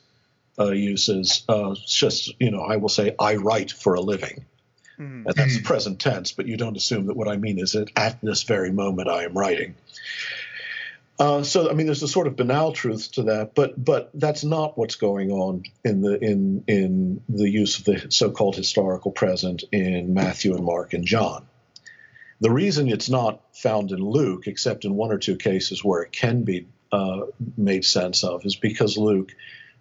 uh, 0.60 0.72
uses. 0.72 1.44
Uh, 1.48 1.76
just, 1.86 2.34
you 2.40 2.52
know, 2.52 2.62
I 2.62 2.76
will 2.78 2.90
say, 2.90 3.16
I 3.20 3.36
write 3.36 3.72
for 3.72 3.94
a 3.94 4.02
living. 4.02 4.46
Mm-hmm. 5.00 5.28
And 5.28 5.36
that's 5.36 5.56
the 5.56 5.64
present 5.64 6.00
tense, 6.00 6.34
but 6.34 6.48
you 6.48 6.58
don't 6.58 6.76
assume 6.76 7.08
that 7.08 7.16
what 7.16 7.30
I 7.30 7.38
mean 7.38 7.58
is 7.58 7.72
that 7.72 7.90
at 7.96 8.20
this 8.22 8.44
very 8.44 8.72
moment 8.72 9.08
I 9.08 9.24
am 9.24 9.34
writing. 9.34 9.76
Uh, 11.18 11.44
so 11.44 11.70
I 11.70 11.74
mean, 11.74 11.86
there's 11.86 12.04
a 12.04 12.08
sort 12.08 12.28
of 12.28 12.36
banal 12.36 12.72
truth 12.72 13.12
to 13.14 13.24
that, 13.24 13.54
but 13.54 13.84
but 13.84 14.10
that's 14.14 14.44
not 14.44 14.78
what's 14.78 14.96
going 14.96 15.32
on 15.32 15.64
in 15.84 16.02
the 16.02 16.18
in 16.18 16.64
in 16.68 17.22
the 17.28 17.50
use 17.50 17.80
of 17.80 17.86
the 17.86 18.08
so-called 18.10 18.56
historical 18.56 19.12
present 19.12 19.64
in 19.72 20.14
Matthew 20.14 20.56
and 20.56 20.64
Mark 20.64 20.94
and 20.94 21.06
John. 21.06 21.46
The 22.40 22.52
reason 22.52 22.88
it's 22.88 23.10
not 23.10 23.42
found 23.54 23.92
in 23.92 24.00
Luke, 24.00 24.48
except 24.48 24.86
in 24.86 24.96
one 24.96 25.12
or 25.12 25.18
two 25.18 25.36
cases 25.36 25.84
where 25.84 26.04
it 26.04 26.14
can 26.14 26.44
be 26.44 26.68
uh, 26.92 27.26
made 27.58 27.84
sense 27.84 28.24
of 28.24 28.46
is 28.46 28.56
because 28.56 28.98
Luke 28.98 29.34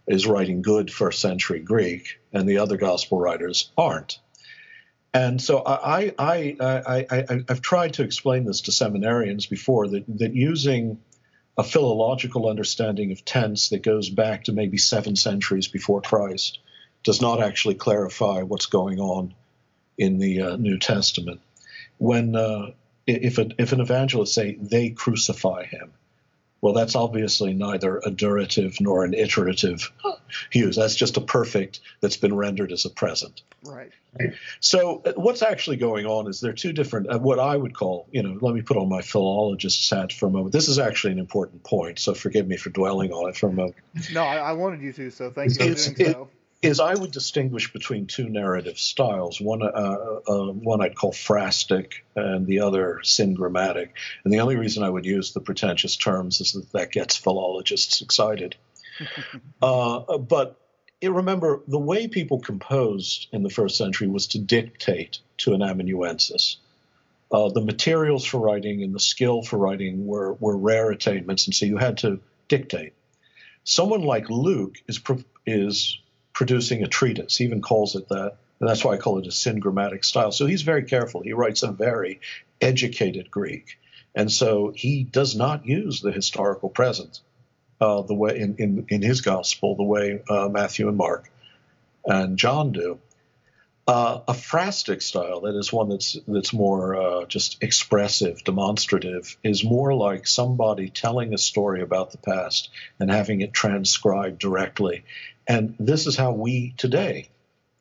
is 0.09 0.27
writing 0.27 0.63
good 0.63 0.91
first 0.93 1.21
century 1.21 1.61
Greek 1.61 2.19
and 2.33 2.49
the 2.49 2.59
other 2.59 2.77
gospel 2.77 3.19
writers 3.19 3.71
aren't. 3.79 4.19
And 5.15 5.41
so 5.41 5.63
I, 5.65 6.13
I, 6.19 6.57
I, 6.61 7.07
I, 7.11 7.45
have 7.49 7.63
tried 7.63 7.95
to 7.95 8.03
explain 8.03 8.45
this 8.45 8.63
to 8.63 8.73
seminarians 8.73 9.49
before 9.49 9.89
that, 9.89 10.05
that 10.19 10.35
using 10.35 11.01
a 11.57 11.65
philological 11.65 12.49
understanding 12.49 13.11
of 13.11 13.25
tense 13.25 13.71
that 13.71 13.83
goes 13.83 14.11
back 14.11 14.45
to 14.45 14.53
maybe 14.53 14.77
seven 14.77 15.17
centuries 15.17 15.67
before 15.67 16.03
Christ 16.03 16.59
does 17.05 17.21
not 17.21 17.43
actually 17.43 17.75
clarify 17.75 18.43
what's 18.43 18.67
going 18.67 19.01
on 19.01 19.35
in 19.97 20.19
the 20.19 20.43
uh, 20.43 20.57
New 20.57 20.79
Testament. 20.79 21.41
When 21.97 22.37
uh, 22.37 22.73
if, 23.07 23.39
a, 23.39 23.49
if 23.59 23.73
an 23.73 23.81
evangelist 23.81 24.35
say 24.35 24.57
they 24.61 24.91
crucify 24.91 25.65
him, 25.65 25.93
well, 26.61 26.73
that's 26.73 26.97
obviously 26.97 27.55
neither 27.55 27.99
a 27.99 28.11
durative 28.11 28.81
nor 28.81 29.05
an 29.05 29.15
iterative 29.15 29.93
use. 30.53 30.77
That's 30.77 30.97
just 30.97 31.17
a 31.17 31.21
perfect 31.21 31.81
that's 32.01 32.17
been 32.17 32.35
rendered 32.35 32.73
as 32.73 32.85
a 32.85 32.91
present. 32.91 33.43
Right. 33.65 33.93
So, 34.61 35.03
uh, 35.05 35.13
what's 35.17 35.43
actually 35.43 35.77
going 35.77 36.07
on 36.07 36.29
is 36.29 36.41
there 36.41 36.51
are 36.51 36.55
two 36.55 36.73
different, 36.73 37.09
uh, 37.09 37.19
what 37.19 37.39
I 37.39 37.57
would 37.57 37.75
call, 37.75 38.07
you 38.11 38.23
know, 38.23 38.37
let 38.41 38.55
me 38.55 38.63
put 38.63 38.77
on 38.77 38.89
my 38.89 39.03
philologist 39.03 39.89
hat 39.91 40.13
for 40.13 40.27
a 40.27 40.31
moment. 40.31 40.53
This 40.53 40.69
is 40.69 40.79
actually 40.79 41.13
an 41.13 41.19
important 41.19 41.63
point, 41.63 41.99
so 41.99 42.15
forgive 42.15 42.49
me 42.49 42.57
for 42.57 42.71
dwelling 42.71 43.13
on 43.13 43.29
it 43.29 43.37
for 43.37 43.49
a 43.49 43.53
moment. 43.53 43.77
No, 44.13 44.23
I, 44.23 44.37
I 44.37 44.53
wanted 44.53 44.81
you 44.81 44.93
to, 44.95 45.11
so 45.11 45.31
thank 45.31 45.51
you 45.51 45.75
for 45.77 45.85
doing 45.95 46.15
so 46.15 46.29
is 46.61 46.81
I 46.81 46.95
would 46.95 47.13
distinguish 47.13 47.73
between 47.73 48.07
two 48.07 48.29
narrative 48.29 48.79
styles. 48.79 49.41
One, 49.41 49.63
uh, 49.63 49.67
uh, 49.67 50.53
one 50.53 50.81
I'd 50.81 50.97
call 50.97 51.13
phrastic, 51.13 52.05
and 52.17 52.47
the 52.47 52.61
other 52.61 53.01
syngrammatic. 53.05 53.91
And 54.25 54.33
the 54.33 54.41
only 54.41 54.57
reason 54.57 54.83
I 54.83 54.91
would 54.91 55.07
use 55.07 55.33
the 55.33 55.41
pretentious 55.41 55.97
terms 55.97 56.41
is 56.41 56.53
that 56.53 56.73
that 56.73 56.91
gets 56.91 57.17
philologists 57.17 58.03
excited. 58.03 58.57
uh, 59.63 60.19
but 60.19 60.61
remember, 61.01 61.63
the 61.69 61.79
way 61.79 62.09
people 62.09 62.41
composed 62.41 63.29
in 63.31 63.45
the 63.45 63.51
first 63.51 63.79
century 63.79 64.09
was 64.09 64.27
to 64.29 64.41
dictate 64.41 65.21
to 65.39 65.55
an 65.55 65.63
amanuensis. 65.63 66.57
Uh, 67.31 67.51
the 67.51 67.61
materials 67.61 68.25
for 68.25 68.39
writing 68.39 68.83
and 68.83 68.95
the 68.95 69.01
skill 69.01 69.43
for 69.43 69.59
writing 69.59 70.07
were, 70.07 70.33
were 70.35 70.57
rare 70.57 70.91
attainments, 70.91 71.47
and 71.47 71.55
so 71.55 71.67
you 71.67 71.77
had 71.77 71.99
to 71.99 72.19
dictate. 72.49 72.95
Someone 73.63 74.03
like 74.03 74.29
Luke 74.29 74.77
is 74.89 75.01
is 75.47 75.99
producing 76.39 76.85
a 76.85 76.87
treatise. 76.87 77.37
He 77.37 77.43
even 77.43 77.61
calls 77.61 77.97
it 77.97 78.09
that. 78.11 78.37
And 78.61 78.69
that's 78.69 78.85
why 78.85 78.93
I 78.93 78.97
call 78.97 79.19
it 79.19 79.27
a 79.27 79.31
syngrammatic 79.31 80.05
style. 80.05 80.31
So 80.31 80.47
he's 80.47 80.63
very 80.63 80.85
careful. 80.85 81.21
He 81.21 81.33
writes 81.33 81.65
a 81.65 81.73
very 81.73 82.21
educated 82.61 83.29
Greek. 83.29 83.77
And 84.15 84.31
so 84.31 84.73
he 84.73 85.03
does 85.03 85.35
not 85.35 85.67
use 85.67 86.01
the 86.01 86.13
historical 86.13 86.69
present 86.69 87.19
uh, 87.81 88.03
the 88.03 88.15
way 88.15 88.39
in, 88.39 88.55
in, 88.59 88.87
in, 88.89 89.03
his 89.03 89.21
gospel, 89.21 89.75
the 89.75 89.83
way 89.83 90.23
uh, 90.31 90.49
Matthew 90.49 90.87
and 90.87 90.97
Mark 90.97 91.29
and 92.05 92.39
John 92.39 92.71
do. 92.71 93.01
Uh, 93.89 94.21
a 94.29 94.35
phrastic 94.35 95.03
style, 95.03 95.41
that 95.41 95.57
is 95.57 95.73
one 95.73 95.89
that's 95.89 96.19
that's 96.29 96.53
more 96.53 96.95
uh, 96.95 97.25
just 97.25 97.61
expressive, 97.63 98.45
demonstrative, 98.45 99.37
is 99.43 99.65
more 99.65 99.93
like 99.95 100.27
somebody 100.27 100.89
telling 100.89 101.35
a 101.35 101.39
story 101.39 101.81
about 101.81 102.13
the 102.13 102.19
past 102.19 102.69
and 103.01 103.11
having 103.11 103.41
it 103.41 103.53
transcribed 103.53 104.39
directly 104.39 105.05
and 105.49 105.75
this 105.79 106.07
is 106.07 106.17
how 106.17 106.33
we 106.33 106.75
today 106.77 107.31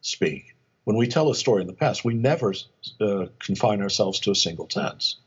speak. 0.02 0.56
When 0.86 0.96
we 0.96 1.08
tell 1.08 1.30
a 1.30 1.36
story 1.36 1.62
in 1.62 1.68
the 1.68 1.74
past, 1.74 2.06
we 2.06 2.14
never 2.14 2.54
uh, 3.02 3.26
confine 3.40 3.82
ourselves 3.82 4.22
to 4.22 4.32
a 4.32 4.36
single 4.36 4.68
tense. 4.68 5.18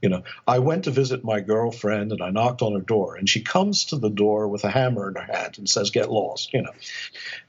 You 0.00 0.08
know, 0.08 0.22
I 0.46 0.58
went 0.58 0.84
to 0.84 0.90
visit 0.90 1.24
my 1.24 1.40
girlfriend 1.40 2.12
and 2.12 2.22
I 2.22 2.30
knocked 2.30 2.62
on 2.62 2.74
her 2.74 2.80
door, 2.80 3.16
and 3.16 3.28
she 3.28 3.42
comes 3.42 3.86
to 3.86 3.96
the 3.96 4.10
door 4.10 4.48
with 4.48 4.64
a 4.64 4.70
hammer 4.70 5.08
in 5.08 5.14
her 5.14 5.32
hand 5.32 5.58
and 5.58 5.68
says, 5.68 5.90
Get 5.90 6.10
lost. 6.10 6.52
You 6.52 6.62
know, 6.62 6.72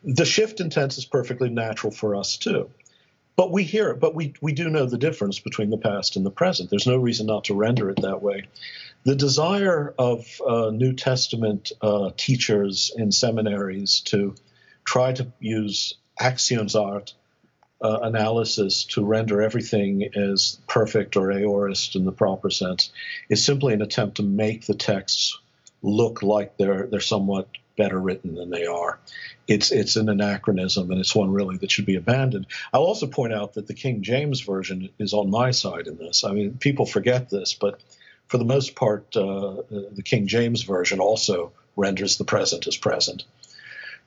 the 0.04 0.26
shift 0.26 0.60
in 0.60 0.70
tense 0.70 0.98
is 0.98 1.06
perfectly 1.06 1.50
natural 1.50 1.92
for 1.92 2.16
us 2.16 2.38
too. 2.38 2.70
But 3.36 3.52
we 3.52 3.64
hear 3.64 3.90
it, 3.90 4.00
but 4.00 4.16
we, 4.16 4.34
we 4.42 4.54
do 4.54 4.70
know 4.70 4.86
the 4.86 4.98
difference 4.98 5.40
between 5.40 5.70
the 5.70 5.78
past 5.78 6.16
and 6.16 6.26
the 6.26 6.32
present. 6.32 6.70
There's 6.70 6.88
no 6.88 6.98
reason 6.98 7.28
not 7.28 7.46
to 7.46 7.54
render 7.54 7.90
it 7.90 8.02
that 8.02 8.22
way. 8.22 8.44
The 9.04 9.16
desire 9.16 9.94
of 10.00 10.26
uh, 10.48 10.72
New 10.72 10.94
Testament 10.94 11.72
uh, 11.82 12.12
teachers 12.16 12.92
in 12.96 13.12
seminaries 13.12 14.02
to 14.06 14.36
try 14.86 15.12
to 15.14 15.32
use 15.40 15.96
Aktionsart 16.20 17.14
uh, 17.82 18.00
analysis 18.04 18.86
to 18.86 19.04
render 19.04 19.42
everything 19.42 20.10
as 20.16 20.60
perfect 20.68 21.18
or 21.18 21.32
aorist 21.32 21.96
in 21.96 22.06
the 22.06 22.12
proper 22.12 22.50
sense 22.50 22.92
is 23.30 23.44
simply 23.44 23.74
an 23.74 23.82
attempt 23.82 24.18
to 24.18 24.24
make 24.24 24.66
the 24.66 24.74
texts 24.74 25.38
look 25.82 26.24
like 26.24 26.58
they're 26.58 26.88
they're 26.88 27.00
somewhat 27.00 27.48
better 27.76 28.00
written 28.00 28.36
than 28.36 28.50
they 28.50 28.66
are. 28.66 29.00
It's 29.48 29.72
it's 29.72 29.96
an 29.96 30.10
anachronism, 30.10 30.92
and 30.92 31.00
it's 31.00 31.16
one 31.16 31.32
really 31.32 31.58
that 31.58 31.72
should 31.72 31.86
be 31.86 31.96
abandoned. 31.96 32.48
I'll 32.74 32.84
also 32.84 33.08
point 33.08 33.34
out 33.34 33.54
that 33.54 33.68
the 33.68 33.74
King 33.74 34.02
James 34.02 34.42
version 34.42 34.90
is 35.00 35.14
on 35.14 35.30
my 35.30 35.52
side 35.52 35.88
in 35.88 35.98
this. 35.98 36.24
I 36.24 36.32
mean, 36.32 36.58
people 36.58 36.86
forget 36.86 37.30
this, 37.30 37.54
but 37.54 37.82
for 38.28 38.38
the 38.38 38.46
most 38.46 38.76
part, 38.76 39.16
uh, 39.16 39.62
the 39.70 40.04
King 40.04 40.28
James 40.28 40.64
version 40.64 41.00
also 41.00 41.52
renders 41.76 42.18
the 42.18 42.26
present 42.26 42.68
as 42.68 42.78
present. 42.78 43.24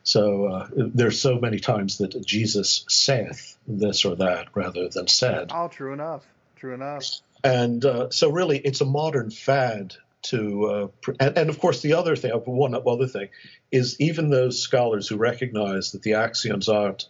So 0.02 0.46
uh, 0.46 0.68
there's 0.72 1.20
so 1.20 1.38
many 1.38 1.58
times 1.58 1.98
that 1.98 2.24
Jesus 2.24 2.84
saith 2.88 3.56
this 3.66 4.04
or 4.04 4.16
that 4.16 4.48
rather 4.54 4.88
than 4.88 5.06
said. 5.06 5.50
Oh, 5.54 5.68
true 5.68 5.92
enough. 5.92 6.24
True 6.56 6.74
enough. 6.74 7.04
And 7.44 7.84
uh, 7.84 8.10
so 8.10 8.30
really, 8.30 8.58
it's 8.58 8.80
a 8.80 8.86
modern 8.86 9.30
fad 9.30 9.94
to, 10.22 10.66
uh, 10.66 11.12
and, 11.20 11.38
and, 11.38 11.50
of 11.50 11.58
course, 11.58 11.80
the 11.80 11.94
other 11.94 12.16
thing, 12.16 12.32
one 12.32 12.74
other 12.74 13.06
thing, 13.06 13.28
is 13.70 14.00
even 14.00 14.30
those 14.30 14.60
scholars 14.60 15.08
who 15.08 15.16
recognize 15.16 15.92
that 15.92 16.02
the 16.02 16.12
Aktionsart 16.12 17.06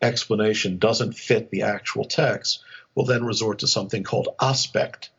explanation 0.00 0.78
doesn't 0.78 1.12
fit 1.12 1.50
the 1.50 1.62
actual 1.62 2.04
text 2.04 2.62
will 2.94 3.04
then 3.04 3.24
resort 3.24 3.60
to 3.60 3.66
something 3.66 4.02
called 4.02 4.28
aspect 4.40 5.10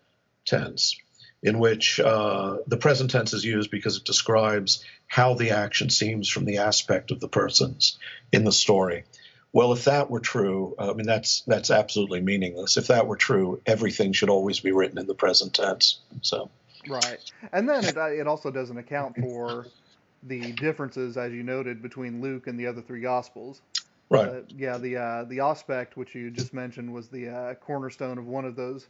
tense, 0.45 0.97
in 1.41 1.59
which 1.59 1.99
uh, 1.99 2.57
the 2.67 2.77
present 2.77 3.11
tense 3.11 3.33
is 3.33 3.45
used 3.45 3.71
because 3.71 3.97
it 3.97 4.03
describes 4.03 4.83
how 5.07 5.33
the 5.33 5.51
action 5.51 5.89
seems 5.89 6.27
from 6.27 6.45
the 6.45 6.57
aspect 6.57 7.11
of 7.11 7.19
the 7.19 7.27
persons 7.27 7.97
in 8.31 8.43
the 8.43 8.51
story. 8.51 9.05
Well, 9.53 9.71
if 9.71 9.85
that 9.85 10.09
were 10.09 10.19
true, 10.19 10.75
I 10.79 10.93
mean 10.93 11.05
that's 11.05 11.41
that's 11.41 11.69
absolutely 11.69 12.21
meaningless. 12.21 12.75
If 12.75 12.87
that 12.87 13.07
were 13.07 13.15
true, 13.15 13.61
everything 13.65 14.11
should 14.11 14.29
always 14.29 14.59
be 14.59 14.71
written 14.71 14.97
in 14.97 15.07
the 15.07 15.15
present 15.15 15.53
tense. 15.53 15.99
So. 16.21 16.49
Right, 16.87 17.19
and 17.51 17.67
then 17.67 17.85
it, 17.85 17.97
it 17.97 18.27
also 18.27 18.51
doesn't 18.51 18.77
account 18.77 19.17
for 19.17 19.67
the 20.23 20.51
differences, 20.53 21.17
as 21.17 21.33
you 21.33 21.43
noted, 21.43 21.81
between 21.81 22.21
Luke 22.21 22.47
and 22.47 22.59
the 22.59 22.67
other 22.67 22.81
three 22.81 23.01
Gospels. 23.01 23.61
Right. 24.09 24.27
Uh, 24.27 24.41
yeah, 24.57 24.77
the 24.77 24.97
uh, 24.97 25.23
the 25.25 25.39
aspect 25.39 25.97
which 25.97 26.13
you 26.13 26.29
just 26.29 26.53
mentioned 26.53 26.93
was 26.93 27.07
the 27.09 27.29
uh, 27.29 27.53
cornerstone 27.55 28.17
of 28.17 28.27
one 28.27 28.45
of 28.45 28.55
those 28.55 28.87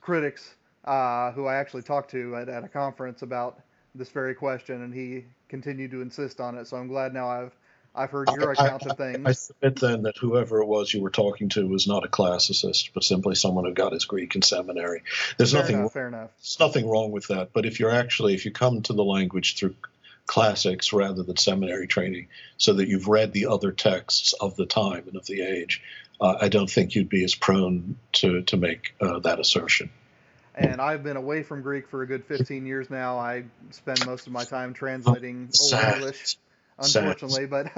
critics 0.00 0.54
uh, 0.84 1.32
who 1.32 1.46
I 1.46 1.56
actually 1.56 1.82
talked 1.82 2.10
to 2.12 2.36
at, 2.36 2.48
at 2.48 2.64
a 2.64 2.68
conference 2.68 3.22
about 3.22 3.60
this 3.94 4.10
very 4.10 4.34
question, 4.34 4.82
and 4.82 4.94
he 4.94 5.24
continued 5.48 5.90
to 5.90 6.02
insist 6.02 6.40
on 6.40 6.56
it. 6.56 6.66
So 6.66 6.76
I'm 6.76 6.88
glad 6.88 7.12
now 7.12 7.28
I've 7.28 7.56
I've 7.94 8.10
heard 8.10 8.28
your 8.34 8.52
account 8.52 8.86
I, 8.86 8.90
of 8.90 8.96
things. 8.96 9.26
I 9.26 9.32
submit 9.32 9.80
then 9.80 10.02
that 10.02 10.16
whoever 10.16 10.60
it 10.60 10.66
was 10.66 10.92
you 10.92 11.02
were 11.02 11.10
talking 11.10 11.48
to 11.50 11.66
was 11.66 11.86
not 11.86 12.04
a 12.04 12.08
classicist, 12.08 12.90
but 12.94 13.02
simply 13.02 13.34
someone 13.34 13.64
who 13.64 13.74
got 13.74 13.92
his 13.92 14.04
Greek 14.04 14.34
in 14.36 14.42
seminary. 14.42 15.02
There's 15.36 15.52
fair 15.52 15.60
nothing 15.60 15.78
enough, 15.80 15.92
fair 15.92 16.08
enough. 16.08 16.30
There's 16.38 16.60
nothing 16.60 16.88
wrong 16.88 17.10
with 17.10 17.28
that. 17.28 17.52
But 17.52 17.66
if 17.66 17.80
you're 17.80 17.90
actually 17.90 18.34
if 18.34 18.44
you 18.44 18.52
come 18.52 18.82
to 18.82 18.92
the 18.92 19.04
language 19.04 19.56
through 19.56 19.74
classics 20.26 20.92
rather 20.92 21.22
than 21.24 21.36
seminary 21.36 21.88
training, 21.88 22.28
so 22.56 22.74
that 22.74 22.88
you've 22.88 23.08
read 23.08 23.32
the 23.32 23.46
other 23.46 23.72
texts 23.72 24.34
of 24.34 24.54
the 24.56 24.66
time 24.66 25.04
and 25.08 25.16
of 25.16 25.26
the 25.26 25.42
age, 25.42 25.82
uh, 26.20 26.36
I 26.40 26.48
don't 26.48 26.70
think 26.70 26.94
you'd 26.94 27.08
be 27.08 27.24
as 27.24 27.34
prone 27.34 27.96
to 28.12 28.42
to 28.42 28.56
make 28.56 28.94
uh, 29.00 29.18
that 29.20 29.40
assertion 29.40 29.90
and 30.54 30.80
I've 30.80 31.02
been 31.02 31.16
away 31.16 31.42
from 31.42 31.62
Greek 31.62 31.88
for 31.88 32.02
a 32.02 32.06
good 32.06 32.24
15 32.24 32.66
years 32.66 32.90
now. 32.90 33.18
I 33.18 33.44
spend 33.70 34.04
most 34.04 34.26
of 34.26 34.32
my 34.32 34.44
time 34.44 34.74
translating. 34.74 35.48
Old 35.58 35.72
English, 35.72 36.36
unfortunately, 36.80 37.46
but 37.46 37.70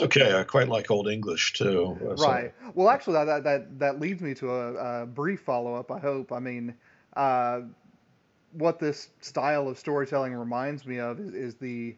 okay. 0.00 0.38
I 0.38 0.42
quite 0.44 0.68
like 0.68 0.90
Old 0.90 1.08
English 1.08 1.54
too. 1.54 1.96
So. 2.00 2.14
Right. 2.24 2.52
Well, 2.74 2.88
actually, 2.88 3.24
that 3.24 3.44
that 3.44 3.78
that 3.78 4.00
leads 4.00 4.20
me 4.20 4.34
to 4.34 4.50
a, 4.50 5.02
a 5.02 5.06
brief 5.06 5.40
follow 5.40 5.74
up. 5.74 5.90
I 5.90 5.98
hope. 5.98 6.32
I 6.32 6.38
mean, 6.38 6.74
uh, 7.16 7.60
what 8.52 8.78
this 8.78 9.08
style 9.20 9.68
of 9.68 9.78
storytelling 9.78 10.34
reminds 10.34 10.86
me 10.86 10.98
of 10.98 11.20
is, 11.20 11.34
is 11.34 11.54
the 11.56 11.96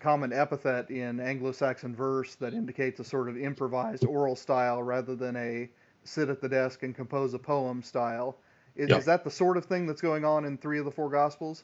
common 0.00 0.32
epithet 0.32 0.90
in 0.90 1.20
Anglo-Saxon 1.20 1.94
verse 1.94 2.34
that 2.36 2.52
indicates 2.52 2.98
a 2.98 3.04
sort 3.04 3.28
of 3.28 3.38
improvised 3.38 4.04
oral 4.04 4.34
style 4.34 4.82
rather 4.82 5.14
than 5.14 5.36
a 5.36 5.68
sit 6.02 6.28
at 6.28 6.40
the 6.40 6.48
desk 6.48 6.82
and 6.82 6.94
compose 6.94 7.32
a 7.32 7.38
poem 7.38 7.82
style. 7.82 8.36
Is, 8.76 8.90
yeah. 8.90 8.96
is 8.96 9.04
that 9.04 9.22
the 9.22 9.30
sort 9.30 9.56
of 9.56 9.66
thing 9.66 9.86
that's 9.86 10.00
going 10.00 10.24
on 10.24 10.44
in 10.44 10.58
three 10.58 10.80
of 10.80 10.84
the 10.84 10.90
four 10.90 11.08
Gospels? 11.10 11.62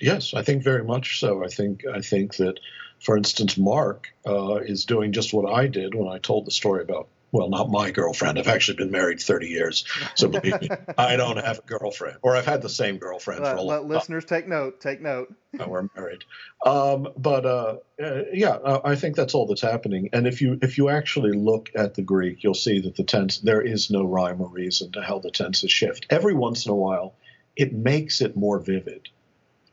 Yes, 0.00 0.34
I 0.34 0.42
think 0.42 0.62
very 0.62 0.84
much 0.84 1.20
so. 1.20 1.44
I 1.44 1.48
think 1.48 1.84
I 1.86 2.00
think 2.00 2.36
that, 2.36 2.58
for 3.00 3.16
instance, 3.16 3.56
Mark 3.56 4.08
uh, 4.26 4.56
is 4.56 4.84
doing 4.84 5.12
just 5.12 5.32
what 5.32 5.52
I 5.52 5.66
did 5.66 5.94
when 5.94 6.08
I 6.08 6.18
told 6.18 6.46
the 6.46 6.50
story 6.50 6.82
about 6.82 7.08
well, 7.32 7.48
not 7.48 7.70
my 7.70 7.90
girlfriend. 7.90 8.38
I've 8.38 8.46
actually 8.46 8.76
been 8.76 8.90
married 8.90 9.18
30 9.18 9.46
years. 9.46 9.86
So 10.14 10.28
believe 10.28 10.60
me, 10.60 10.68
I 10.98 11.16
don't 11.16 11.38
have 11.38 11.60
a 11.60 11.62
girlfriend, 11.62 12.18
or 12.20 12.36
I've 12.36 12.44
had 12.44 12.60
the 12.60 12.68
same 12.68 12.98
girlfriend 12.98 13.42
let, 13.42 13.52
for 13.52 13.56
a 13.56 13.62
let 13.62 13.80
long 13.80 13.88
listeners 13.88 14.26
take 14.26 14.46
note. 14.46 14.80
Take 14.80 15.00
note. 15.00 15.34
We're 15.66 15.88
married. 15.96 16.24
Um, 16.64 17.08
but 17.16 17.46
uh, 17.46 17.76
uh, 18.02 18.22
yeah, 18.34 18.78
I 18.84 18.96
think 18.96 19.16
that's 19.16 19.34
all 19.34 19.46
that's 19.46 19.62
happening. 19.62 20.10
And 20.12 20.26
if 20.26 20.42
you 20.42 20.58
if 20.60 20.76
you 20.76 20.90
actually 20.90 21.32
look 21.32 21.70
at 21.74 21.94
the 21.94 22.02
Greek, 22.02 22.44
you'll 22.44 22.54
see 22.54 22.80
that 22.80 22.96
the 22.96 23.04
tense 23.04 23.38
there 23.38 23.62
is 23.62 23.90
no 23.90 24.04
rhyme 24.04 24.40
or 24.42 24.48
reason 24.48 24.92
to 24.92 25.02
how 25.02 25.18
the 25.18 25.30
tenses 25.30 25.72
shift. 25.72 26.06
Every 26.10 26.34
once 26.34 26.66
in 26.66 26.72
a 26.72 26.76
while, 26.76 27.14
it 27.56 27.72
makes 27.72 28.20
it 28.20 28.36
more 28.36 28.58
vivid 28.58 29.08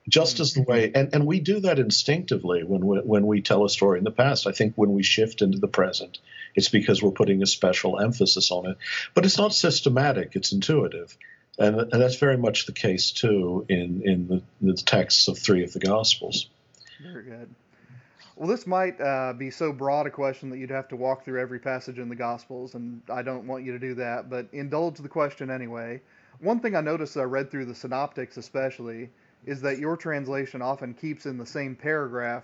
just 0.09 0.39
as 0.39 0.53
the 0.53 0.63
way 0.63 0.91
and, 0.93 1.13
and 1.13 1.25
we 1.25 1.39
do 1.39 1.59
that 1.61 1.79
instinctively 1.79 2.63
when 2.63 2.85
we, 2.85 2.97
when 2.99 3.27
we 3.27 3.41
tell 3.41 3.63
a 3.63 3.69
story 3.69 3.97
in 3.97 4.03
the 4.03 4.11
past. 4.11 4.47
I 4.47 4.51
think 4.51 4.73
when 4.75 4.93
we 4.93 5.03
shift 5.03 5.41
into 5.41 5.59
the 5.59 5.67
present 5.67 6.17
it's 6.55 6.69
because 6.69 7.01
we're 7.01 7.11
putting 7.11 7.43
a 7.43 7.45
special 7.45 7.99
emphasis 7.99 8.51
on 8.51 8.65
it. 8.65 8.77
But 9.13 9.25
it's 9.25 9.37
not 9.37 9.53
systematic 9.53 10.35
it's 10.35 10.51
intuitive. 10.51 11.15
And, 11.57 11.79
and 11.79 12.01
that's 12.01 12.15
very 12.15 12.37
much 12.37 12.65
the 12.65 12.71
case 12.73 13.11
too 13.11 13.65
in 13.69 14.01
in 14.03 14.27
the, 14.27 14.41
the 14.61 14.73
texts 14.73 15.27
of 15.27 15.37
three 15.37 15.63
of 15.63 15.73
the 15.73 15.79
gospels. 15.79 16.49
Very 17.01 17.23
good. 17.23 17.49
Well, 18.39 18.47
this 18.47 18.65
might 18.65 19.01
uh, 19.01 19.33
be 19.33 19.51
so 19.51 19.73
broad 19.73 20.07
a 20.07 20.09
question 20.09 20.49
that 20.51 20.59
you'd 20.59 20.69
have 20.69 20.87
to 20.89 20.95
walk 20.95 21.25
through 21.25 21.41
every 21.41 21.59
passage 21.59 21.99
in 21.99 22.07
the 22.07 22.15
Gospels, 22.15 22.73
and 22.73 23.01
I 23.09 23.21
don't 23.21 23.47
want 23.47 23.65
you 23.65 23.73
to 23.73 23.79
do 23.79 23.95
that, 23.95 24.29
but 24.29 24.47
indulge 24.53 24.97
the 24.97 25.09
question 25.09 25.49
anyway. 25.49 25.99
One 26.39 26.61
thing 26.61 26.73
I 26.73 26.79
noticed 26.79 27.17
as 27.17 27.21
I 27.21 27.25
read 27.25 27.51
through 27.51 27.65
the 27.65 27.75
synoptics, 27.75 28.37
especially, 28.37 29.09
is 29.45 29.61
that 29.61 29.79
your 29.79 29.97
translation 29.97 30.61
often 30.61 30.93
keeps 30.93 31.25
in 31.25 31.37
the 31.37 31.45
same 31.45 31.75
paragraph 31.75 32.43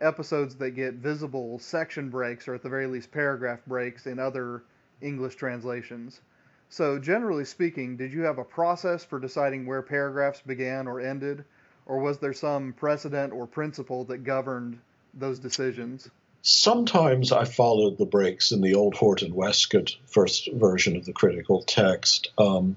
episodes 0.00 0.56
that 0.56 0.72
get 0.72 0.94
visible 0.94 1.58
section 1.58 2.10
breaks, 2.10 2.48
or 2.48 2.54
at 2.54 2.62
the 2.62 2.68
very 2.68 2.86
least, 2.86 3.10
paragraph 3.10 3.60
breaks 3.66 4.06
in 4.06 4.18
other 4.18 4.62
English 5.00 5.36
translations. 5.36 6.20
So, 6.68 6.98
generally 6.98 7.44
speaking, 7.44 7.96
did 7.96 8.12
you 8.12 8.22
have 8.22 8.38
a 8.38 8.44
process 8.44 9.04
for 9.04 9.20
deciding 9.20 9.66
where 9.66 9.82
paragraphs 9.82 10.40
began 10.40 10.88
or 10.88 11.00
ended, 11.00 11.44
or 11.86 11.98
was 11.98 12.18
there 12.18 12.32
some 12.32 12.72
precedent 12.72 13.32
or 13.32 13.46
principle 13.46 14.04
that 14.04 14.24
governed 14.24 14.78
those 15.12 15.38
decisions? 15.38 16.10
Sometimes 16.42 17.32
I 17.32 17.44
followed 17.44 17.96
the 17.96 18.04
breaks 18.04 18.52
in 18.52 18.60
the 18.60 18.74
old 18.74 18.94
Hort 18.94 19.22
and 19.22 19.32
Westcott 19.32 19.96
first 20.06 20.50
version 20.52 20.96
of 20.96 21.06
the 21.06 21.12
critical 21.12 21.62
text 21.62 22.32
um, 22.36 22.76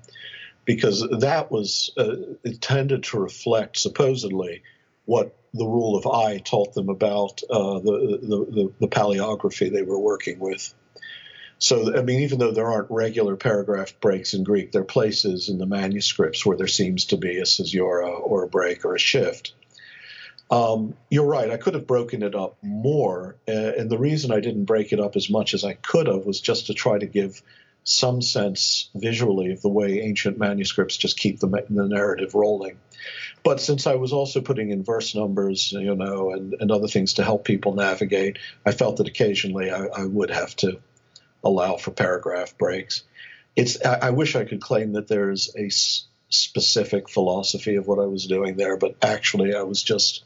because 0.68 1.08
that 1.22 1.50
was 1.50 1.92
uh, 1.98 2.18
it 2.44 2.62
tended 2.62 3.04
to 3.04 3.20
reflect 3.20 3.78
supposedly 3.80 4.62
what 5.06 5.36
the 5.54 5.66
rule 5.66 5.96
of 5.96 6.06
I 6.06 6.38
taught 6.40 6.74
them 6.74 6.90
about 6.90 7.42
uh, 7.50 7.80
the, 7.80 8.20
the, 8.22 8.52
the 8.52 8.74
the 8.82 8.88
paleography 8.88 9.72
they 9.72 9.82
were 9.82 9.98
working 9.98 10.38
with. 10.38 10.76
So, 11.60 11.98
I 11.98 12.04
mean, 12.04 12.20
even 12.20 12.38
though 12.38 12.52
there 12.52 12.68
aren't 12.68 12.92
regular 12.92 13.36
paragraph 13.36 14.00
breaks 14.00 14.36
in 14.36 14.44
Greek, 14.44 14.72
there 14.72 14.84
are 14.84 14.86
places 14.86 15.50
in 15.50 15.58
the 15.58 15.66
manuscripts 15.66 16.46
where 16.46 16.56
there 16.56 16.68
seems 16.68 17.06
to 17.06 17.18
be 17.18 17.38
a 17.38 17.46
caesura 17.46 18.12
or 18.12 18.44
a 18.44 18.48
break 18.48 18.86
or 18.86 18.94
a 18.94 19.00
shift. 19.00 19.54
Um, 20.52 20.96
you're 21.10 21.26
right. 21.26 21.50
I 21.50 21.58
could 21.58 21.74
have 21.74 21.88
broken 21.88 22.22
it 22.22 22.36
up 22.36 22.58
more, 22.62 23.38
uh, 23.48 23.52
and 23.52 23.90
the 23.90 23.98
reason 23.98 24.32
I 24.32 24.40
didn't 24.40 24.66
break 24.66 24.94
it 24.94 25.00
up 25.00 25.16
as 25.16 25.30
much 25.32 25.56
as 25.56 25.64
I 25.64 25.74
could 25.74 26.08
have 26.08 26.26
was 26.26 26.40
just 26.40 26.68
to 26.68 26.76
try 26.76 27.00
to 27.00 27.08
give 27.08 27.42
some 27.88 28.22
sense 28.22 28.90
visually 28.96 29.54
of 29.54 29.62
the 29.62 29.70
way 29.70 30.02
ancient 30.02 30.38
manuscripts 30.38 30.98
just 30.98 31.18
keep 31.18 31.40
the, 31.40 31.48
the 31.48 31.88
narrative 31.88 32.36
rolling. 32.36 32.78
But 33.44 33.62
since 33.62 33.88
I 33.88 33.96
was 33.96 34.12
also 34.12 34.42
putting 34.42 34.72
in 34.72 34.84
verse 34.84 35.16
numbers, 35.16 35.72
you 35.72 35.96
know, 35.96 36.32
and, 36.32 36.54
and 36.60 36.70
other 36.70 36.90
things 36.90 37.14
to 37.14 37.24
help 37.24 37.46
people 37.46 37.76
navigate, 37.76 38.40
I 38.66 38.74
felt 38.74 38.98
that 38.98 39.08
occasionally 39.08 39.72
I, 39.72 39.86
I 39.86 40.04
would 40.04 40.32
have 40.32 40.54
to 40.58 40.82
allow 41.46 41.78
for 41.78 41.92
paragraph 41.92 42.58
breaks. 42.58 43.04
It's 43.56 43.82
I, 43.86 44.08
I 44.08 44.10
wish 44.10 44.36
I 44.36 44.44
could 44.44 44.60
claim 44.60 44.92
that 44.94 45.08
there's 45.08 45.56
a 45.56 45.68
s- 45.68 46.08
specific 46.28 47.10
philosophy 47.10 47.78
of 47.78 47.88
what 47.88 48.00
I 48.00 48.06
was 48.08 48.28
doing 48.28 48.58
there, 48.58 48.76
but 48.76 48.98
actually 49.02 49.56
I 49.56 49.62
was 49.62 49.82
just 49.82 50.26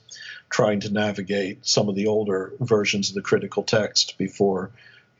trying 0.49 0.79
to 0.79 0.91
navigate 0.91 1.67
some 1.67 1.89
of 1.89 1.95
the 1.95 2.07
older 2.07 2.53
versions 2.59 3.09
of 3.09 3.15
the 3.15 3.21
critical 3.21 3.61
text 3.61 4.17
before, 4.17 4.71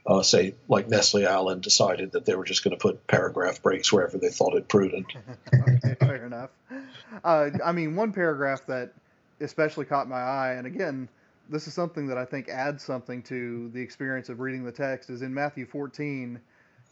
uh, 0.05 0.21
say, 0.21 0.55
like 0.67 0.89
Nestle 0.89 1.25
Aland 1.25 1.61
decided 1.61 2.11
that 2.13 2.25
they 2.25 2.35
were 2.35 2.43
just 2.43 2.63
going 2.63 2.75
to 2.75 2.81
put 2.81 3.05
paragraph 3.07 3.61
breaks 3.61 3.91
wherever 3.93 4.17
they 4.17 4.29
thought 4.29 4.55
it 4.55 4.67
prudent. 4.67 5.05
okay, 5.53 5.95
fair 5.99 6.25
enough. 6.25 6.49
Uh, 7.23 7.49
I 7.63 7.71
mean, 7.71 7.95
one 7.95 8.11
paragraph 8.11 8.65
that 8.67 8.93
especially 9.39 9.85
caught 9.85 10.07
my 10.07 10.19
eye, 10.19 10.53
and 10.53 10.65
again, 10.65 11.07
this 11.49 11.67
is 11.67 11.73
something 11.73 12.07
that 12.07 12.17
I 12.17 12.25
think 12.25 12.49
adds 12.49 12.83
something 12.83 13.21
to 13.23 13.69
the 13.73 13.81
experience 13.81 14.29
of 14.29 14.39
reading 14.39 14.63
the 14.63 14.71
text, 14.71 15.09
is 15.09 15.21
in 15.21 15.33
Matthew 15.33 15.65
14. 15.65 16.39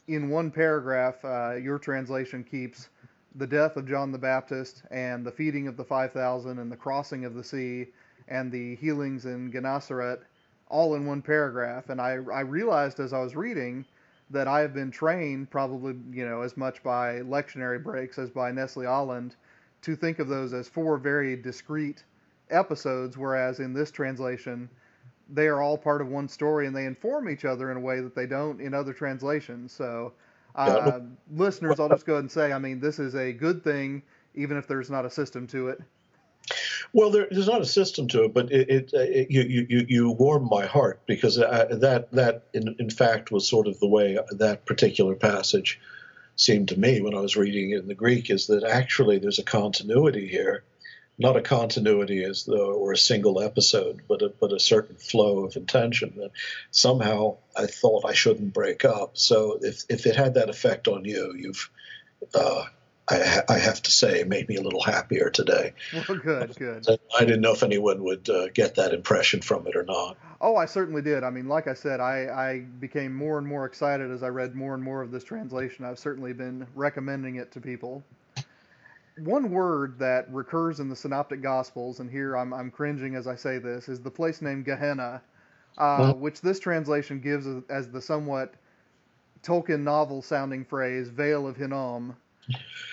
In 0.08 0.30
one 0.30 0.52
paragraph, 0.52 1.24
uh, 1.24 1.56
your 1.56 1.80
translation 1.80 2.44
keeps 2.44 2.90
the 3.36 3.48
death 3.48 3.78
of 3.78 3.88
John 3.88 4.12
the 4.12 4.18
Baptist 4.18 4.84
and 4.92 5.26
the 5.26 5.32
feeding 5.32 5.68
of 5.68 5.78
the 5.78 5.84
5,000 5.84 6.60
and 6.60 6.72
the 6.72 6.76
crossing 6.76 7.26
of 7.26 7.36
the 7.36 7.44
sea 7.44 7.88
and 8.28 8.52
the 8.52 8.76
healings 8.76 9.26
in 9.26 9.52
Gennesaret 9.52 10.22
all 10.70 10.96
in 10.96 11.06
one 11.06 11.22
paragraph. 11.22 11.90
And 11.90 12.00
I, 12.00 12.20
I 12.34 12.42
realized 12.42 13.00
as 13.00 13.14
I 13.14 13.20
was 13.20 13.36
reading 13.36 13.86
that 14.30 14.48
I 14.48 14.60
have 14.60 14.74
been 14.74 14.92
trained 14.92 15.50
probably, 15.50 15.96
you 16.12 16.26
know, 16.26 16.42
as 16.42 16.56
much 16.56 16.84
by 16.84 17.20
lectionary 17.22 17.82
breaks 17.82 18.20
as 18.20 18.30
by 18.30 18.52
Nestle 18.52 18.86
Aland 18.86 19.36
to 19.82 19.96
think 19.96 20.20
of 20.20 20.28
those 20.28 20.54
as 20.54 20.68
four 20.68 20.98
very 20.98 21.36
discrete 21.36 22.04
episodes, 22.50 23.18
whereas 23.18 23.60
in 23.60 23.74
this 23.74 23.92
translation, 23.92 24.70
they 25.30 25.48
are 25.48 25.62
all 25.62 25.78
part 25.78 26.02
of 26.02 26.08
one 26.08 26.28
story 26.28 26.68
and 26.68 26.76
they 26.76 26.86
inform 26.86 27.30
each 27.30 27.46
other 27.46 27.72
in 27.72 27.78
a 27.78 27.80
way 27.80 28.02
that 28.02 28.16
they 28.16 28.26
don't 28.26 28.60
in 28.62 28.74
other 28.74 28.94
translations. 28.94 29.72
So, 29.72 30.14
uh, 30.56 31.00
listeners, 31.32 31.80
I'll 31.80 31.90
just 31.90 32.06
go 32.06 32.14
ahead 32.14 32.24
and 32.24 32.32
say, 32.32 32.52
I 32.52 32.60
mean, 32.60 32.80
this 32.80 33.00
is 33.00 33.16
a 33.16 33.32
good 33.32 33.64
thing, 33.64 34.02
even 34.36 34.58
if 34.58 34.68
there's 34.68 34.90
not 34.90 35.06
a 35.06 35.10
system 35.10 35.48
to 35.48 35.70
it. 35.70 35.82
Well, 36.94 37.12
there, 37.12 37.28
there's 37.30 37.48
not 37.48 37.62
a 37.62 37.66
system 37.66 38.08
to 38.10 38.24
it, 38.24 38.34
but 38.34 38.52
it, 38.52 38.70
it, 38.70 38.94
it 38.94 39.32
you, 39.32 39.66
you 39.70 39.86
you 39.88 40.12
warm 40.12 40.48
my 40.50 40.66
heart 40.66 41.02
because 41.06 41.40
I, 41.40 41.66
that 41.66 42.12
that 42.14 42.44
in, 42.54 42.76
in 42.80 42.90
fact 42.90 43.32
was 43.32 43.48
sort 43.48 43.68
of 43.68 43.80
the 43.80 43.88
way 43.88 44.18
that 44.32 44.66
particular 44.66 45.16
passage 45.16 45.80
seemed 46.36 46.70
to 46.70 46.80
me 46.80 47.02
when 47.02 47.14
I 47.14 47.20
was 47.20 47.36
reading 47.36 47.72
it 47.72 47.80
in 47.80 47.88
the 47.88 47.94
Greek 47.94 48.30
is 48.30 48.48
that 48.48 48.64
actually 48.64 49.20
there's 49.20 49.40
a 49.40 49.44
continuity 49.44 50.28
here, 50.28 50.64
not 51.18 51.36
a 51.36 51.42
continuity 51.42 52.24
as 52.24 52.46
though 52.46 52.72
or 52.72 52.94
a 52.94 52.98
single 52.98 53.42
episode, 53.42 54.02
but 54.08 54.22
a, 54.22 54.30
but 54.30 54.54
a 54.54 54.60
certain 54.60 54.96
flow 54.96 55.46
of 55.46 55.58
intention 55.58 56.14
that 56.18 56.32
somehow 56.72 57.38
I 57.56 57.68
thought 57.68 58.06
I 58.06 58.14
shouldn't 58.14 58.54
break 58.54 58.84
up. 58.84 59.18
So 59.18 59.60
if 59.62 59.84
if 59.90 60.08
it 60.08 60.16
had 60.16 60.36
that 60.36 60.50
effect 60.50 60.88
on 60.88 61.06
you, 61.06 61.36
you've 61.38 61.70
uh, 62.34 62.66
I, 63.10 63.42
I, 63.50 63.58
have 63.58 63.82
to 63.84 63.92
say, 63.92 64.24
made 64.24 64.48
me 64.48 64.56
a 64.58 64.62
little 64.62 64.84
happier 64.84 65.30
today. 65.30 65.74
Well, 65.94 66.20
good, 66.20 66.56
good. 66.56 66.86
I 67.18 67.26
didn't 67.26 67.42
know 67.42 67.54
if 67.54 67.64
anyone 67.64 68.04
would 68.04 68.30
uh, 68.30 68.50
get 68.50 68.76
that 68.76 68.94
impression 68.94 69.42
from 69.42 69.66
it 69.68 69.76
or 69.76 69.84
not. 69.84 70.18
Oh, 70.42 70.56
I 70.56 70.66
certainly 70.66 71.02
did. 71.02 71.24
I 71.24 71.32
mean, 71.32 71.48
like 71.48 71.68
I 71.68 71.74
said, 71.74 72.00
I, 72.00 72.28
I 72.28 72.60
became 72.60 73.16
more 73.16 73.38
and 73.40 73.48
more 73.48 73.66
excited 73.66 74.12
as 74.12 74.22
I 74.22 74.28
read 74.28 74.56
more 74.56 74.76
and 74.76 74.84
more 74.84 75.02
of 75.02 75.12
this 75.12 75.24
translation. 75.24 75.86
I've 75.86 76.00
certainly 76.00 76.34
been 76.34 76.68
recommending 76.76 77.36
it 77.38 77.52
to 77.54 77.62
people. 77.62 78.04
One 79.18 79.52
word 79.52 80.00
that 80.00 80.32
recurs 80.32 80.80
in 80.80 80.88
the 80.88 80.96
Synoptic 80.96 81.42
Gospels, 81.42 82.00
and 82.00 82.10
here 82.10 82.38
I'm, 82.38 82.54
I'm 82.54 82.72
cringing 82.72 83.16
as 83.16 83.28
I 83.28 83.36
say 83.36 83.58
this, 83.58 83.90
is 83.90 84.00
the 84.00 84.12
place 84.12 84.42
name 84.42 84.64
Gehenna, 84.64 85.22
uh, 85.78 85.98
mm-hmm. 85.98 86.22
which 86.22 86.42
this 86.42 86.60
translation 86.60 87.20
gives 87.20 87.48
as 87.70 87.90
the 87.90 88.02
somewhat 88.02 88.54
Tolkien 89.44 89.82
novel 89.82 90.22
sounding 90.22 90.64
phrase, 90.64 91.10
Vale 91.10 91.48
of 91.48 91.58
Hinnom 91.58 92.16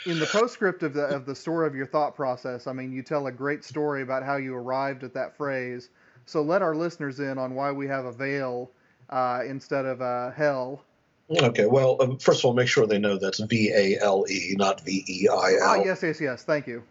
in 0.06 0.18
the 0.18 0.26
postscript 0.26 0.82
of 0.82 0.94
the 0.94 1.04
of 1.04 1.26
the 1.26 1.34
story 1.34 1.66
of 1.66 1.74
your 1.74 1.86
thought 1.86 2.14
process, 2.14 2.66
I 2.66 2.72
mean, 2.72 2.92
you 2.92 3.02
tell 3.02 3.26
a 3.26 3.32
great 3.32 3.64
story 3.64 4.02
about 4.02 4.22
how 4.22 4.36
you 4.36 4.54
arrived 4.54 5.04
at 5.04 5.14
that 5.14 5.36
phrase. 5.36 5.90
So 6.26 6.42
let 6.42 6.62
our 6.62 6.74
listeners 6.74 7.20
in 7.20 7.38
on 7.38 7.54
why 7.54 7.72
we 7.72 7.86
have 7.86 8.04
a 8.04 8.12
veil 8.12 8.70
uh, 9.10 9.42
instead 9.46 9.84
of 9.84 10.00
a 10.00 10.32
hell. 10.36 10.82
Okay. 11.30 11.66
Well, 11.66 11.96
um, 12.00 12.18
first 12.18 12.40
of 12.40 12.44
all, 12.46 12.54
make 12.54 12.68
sure 12.68 12.86
they 12.86 12.98
know 12.98 13.18
that's 13.18 13.40
V 13.40 13.72
A 13.74 13.98
L 14.00 14.24
E, 14.28 14.54
not 14.56 14.80
V 14.82 15.04
E 15.08 15.28
I 15.28 15.52
L. 15.54 15.58
Ah, 15.62 15.74
yes, 15.74 16.02
yes, 16.02 16.20
yes. 16.20 16.44
Thank 16.44 16.66
you. 16.66 16.82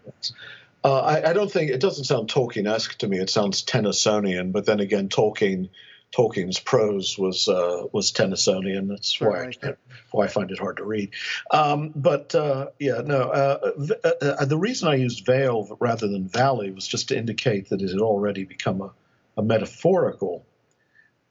Uh, 0.83 0.99
I, 0.99 1.29
I, 1.29 1.33
don't 1.33 1.51
think 1.51 1.71
it 1.71 1.79
doesn't 1.79 2.03
sound 2.03 2.29
Tolkien-esque 2.29 2.99
to 2.99 3.07
me. 3.07 3.17
It 3.17 3.29
sounds 3.31 3.63
Tennysonian, 3.63 4.51
but 4.51 4.67
then 4.67 4.79
again, 4.79 5.09
Tolkien 5.09 5.69
Tolkien's 6.15 6.59
prose 6.59 7.17
was 7.17 7.49
uh, 7.49 7.87
was 7.91 8.13
Tennysonian. 8.13 8.87
That's 8.87 9.19
why 9.19 9.51
I, 9.61 9.73
why 10.11 10.25
I 10.25 10.27
find 10.27 10.49
it 10.49 10.59
hard 10.59 10.77
to 10.77 10.85
read. 10.85 11.11
Um, 11.51 11.91
but 11.93 12.33
uh, 12.33 12.67
yeah, 12.79 13.01
no. 13.03 13.23
Uh, 13.23 13.71
uh, 14.03 14.09
uh, 14.21 14.45
the 14.45 14.57
reason 14.57 14.87
I 14.87 14.95
used 14.95 15.25
vale 15.25 15.75
rather 15.79 16.07
than 16.07 16.29
valley 16.29 16.71
was 16.71 16.87
just 16.87 17.09
to 17.09 17.17
indicate 17.17 17.69
that 17.69 17.81
it 17.81 17.89
had 17.89 17.99
already 17.99 18.45
become 18.45 18.79
a, 18.81 18.91
a 19.35 19.43
metaphorical 19.43 20.45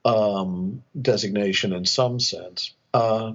um, 0.05 0.83
designation 1.01 1.73
in 1.73 1.87
some 1.87 2.21
sense. 2.21 2.75
Uh, 2.93 3.33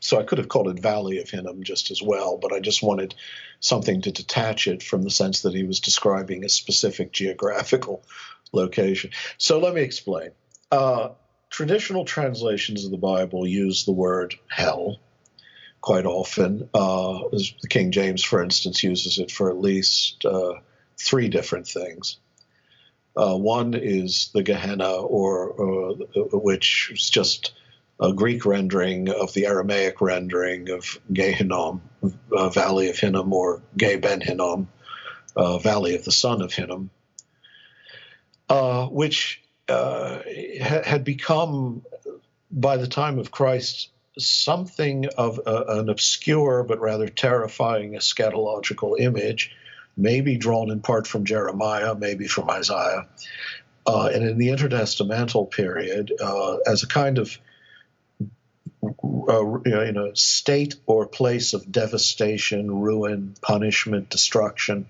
so 0.00 0.18
I 0.18 0.22
could 0.22 0.38
have 0.38 0.48
called 0.48 0.68
it 0.68 0.80
Valley 0.80 1.20
of 1.20 1.28
Hinnom 1.28 1.62
just 1.62 1.90
as 1.90 2.02
well, 2.02 2.38
but 2.38 2.52
I 2.52 2.60
just 2.60 2.82
wanted 2.82 3.14
something 3.60 4.00
to 4.02 4.12
detach 4.12 4.66
it 4.66 4.82
from 4.82 5.02
the 5.02 5.10
sense 5.10 5.42
that 5.42 5.54
he 5.54 5.64
was 5.64 5.80
describing 5.80 6.44
a 6.44 6.48
specific 6.48 7.12
geographical 7.12 8.02
location. 8.52 9.10
So 9.36 9.58
let 9.58 9.74
me 9.74 9.82
explain. 9.82 10.30
Uh, 10.74 11.12
traditional 11.50 12.04
translations 12.04 12.84
of 12.84 12.90
the 12.90 12.96
Bible 12.96 13.46
use 13.46 13.84
the 13.84 13.92
word 13.92 14.34
hell 14.48 14.96
quite 15.80 16.04
often. 16.04 16.68
Uh, 16.74 17.20
the 17.30 17.68
King 17.68 17.92
James, 17.92 18.24
for 18.24 18.42
instance, 18.42 18.82
uses 18.82 19.20
it 19.20 19.30
for 19.30 19.50
at 19.50 19.60
least 19.60 20.24
uh, 20.24 20.54
three 20.98 21.28
different 21.28 21.68
things. 21.68 22.18
Uh, 23.16 23.36
one 23.36 23.74
is 23.74 24.30
the 24.34 24.42
Gehenna, 24.42 24.90
or, 24.90 25.46
or, 25.46 25.92
which 26.32 26.90
is 26.92 27.08
just 27.08 27.52
a 28.00 28.12
Greek 28.12 28.44
rendering 28.44 29.08
of 29.08 29.32
the 29.32 29.46
Aramaic 29.46 30.00
rendering 30.00 30.70
of 30.70 30.98
Gehinnom, 31.12 31.82
uh, 32.36 32.48
Valley 32.48 32.90
of 32.90 32.98
Hinnom, 32.98 33.32
or 33.32 33.62
Ge 33.76 34.00
Ben 34.00 34.20
Hinnom, 34.20 34.66
uh, 35.36 35.58
Valley 35.58 35.94
of 35.94 36.04
the 36.04 36.10
Son 36.10 36.42
of 36.42 36.52
Hinnom, 36.52 36.90
uh, 38.48 38.86
which 38.86 39.40
uh, 39.68 40.18
had 40.60 41.04
become, 41.04 41.82
by 42.50 42.76
the 42.76 42.86
time 42.86 43.18
of 43.18 43.30
Christ, 43.30 43.90
something 44.18 45.06
of 45.18 45.40
a, 45.46 45.64
an 45.80 45.88
obscure 45.88 46.62
but 46.62 46.80
rather 46.80 47.08
terrifying 47.08 47.92
eschatological 47.92 48.98
image 49.00 49.50
maybe 49.96 50.36
drawn 50.36 50.70
in 50.70 50.80
part 50.80 51.06
from 51.06 51.24
Jeremiah, 51.24 51.94
maybe 51.94 52.26
from 52.26 52.50
Isaiah. 52.50 53.06
Uh, 53.86 54.10
and 54.12 54.24
in 54.24 54.38
the 54.38 54.48
intertestamental 54.48 55.50
period, 55.50 56.12
uh, 56.20 56.56
as 56.66 56.82
a 56.82 56.86
kind 56.86 57.18
of 57.18 57.38
uh, 58.82 59.60
you 59.64 59.92
know, 59.92 60.12
state 60.14 60.76
or 60.86 61.06
place 61.06 61.52
of 61.54 61.70
devastation, 61.70 62.70
ruin, 62.70 63.34
punishment, 63.40 64.08
destruction. 64.10 64.86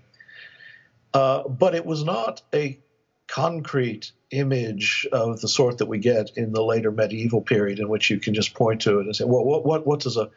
Uh, 1.13 1.47
but 1.49 1.75
it 1.75 1.85
was 1.85 2.05
not 2.05 2.43
a 2.53 2.79
concrete 3.27 4.13
image 4.39 5.07
of 5.13 5.41
the 5.41 5.49
sort 5.49 5.79
that 5.79 5.87
we 5.87 5.99
get 5.99 6.37
in 6.37 6.53
the 6.53 6.63
later 6.63 6.91
medieval 6.91 7.41
period, 7.41 7.79
in 7.79 7.89
which 7.89 8.11
you 8.11 8.19
can 8.19 8.35
just 8.35 8.55
point 8.55 8.83
to 8.83 9.01
it 9.01 9.07
and 9.07 9.17
say, 9.17 9.25
well, 9.25 9.45
what, 9.45 9.65
what, 9.65 9.87
what 9.87 10.01
does 10.01 10.17
a, 10.17 10.31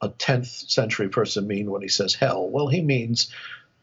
a 0.00 0.08
10th 0.08 0.70
century 0.70 1.08
person 1.08 1.46
mean 1.46 1.70
when 1.70 1.82
he 1.82 1.88
says 1.88 2.14
hell? 2.14 2.48
Well, 2.48 2.68
he 2.68 2.82
means 2.82 3.32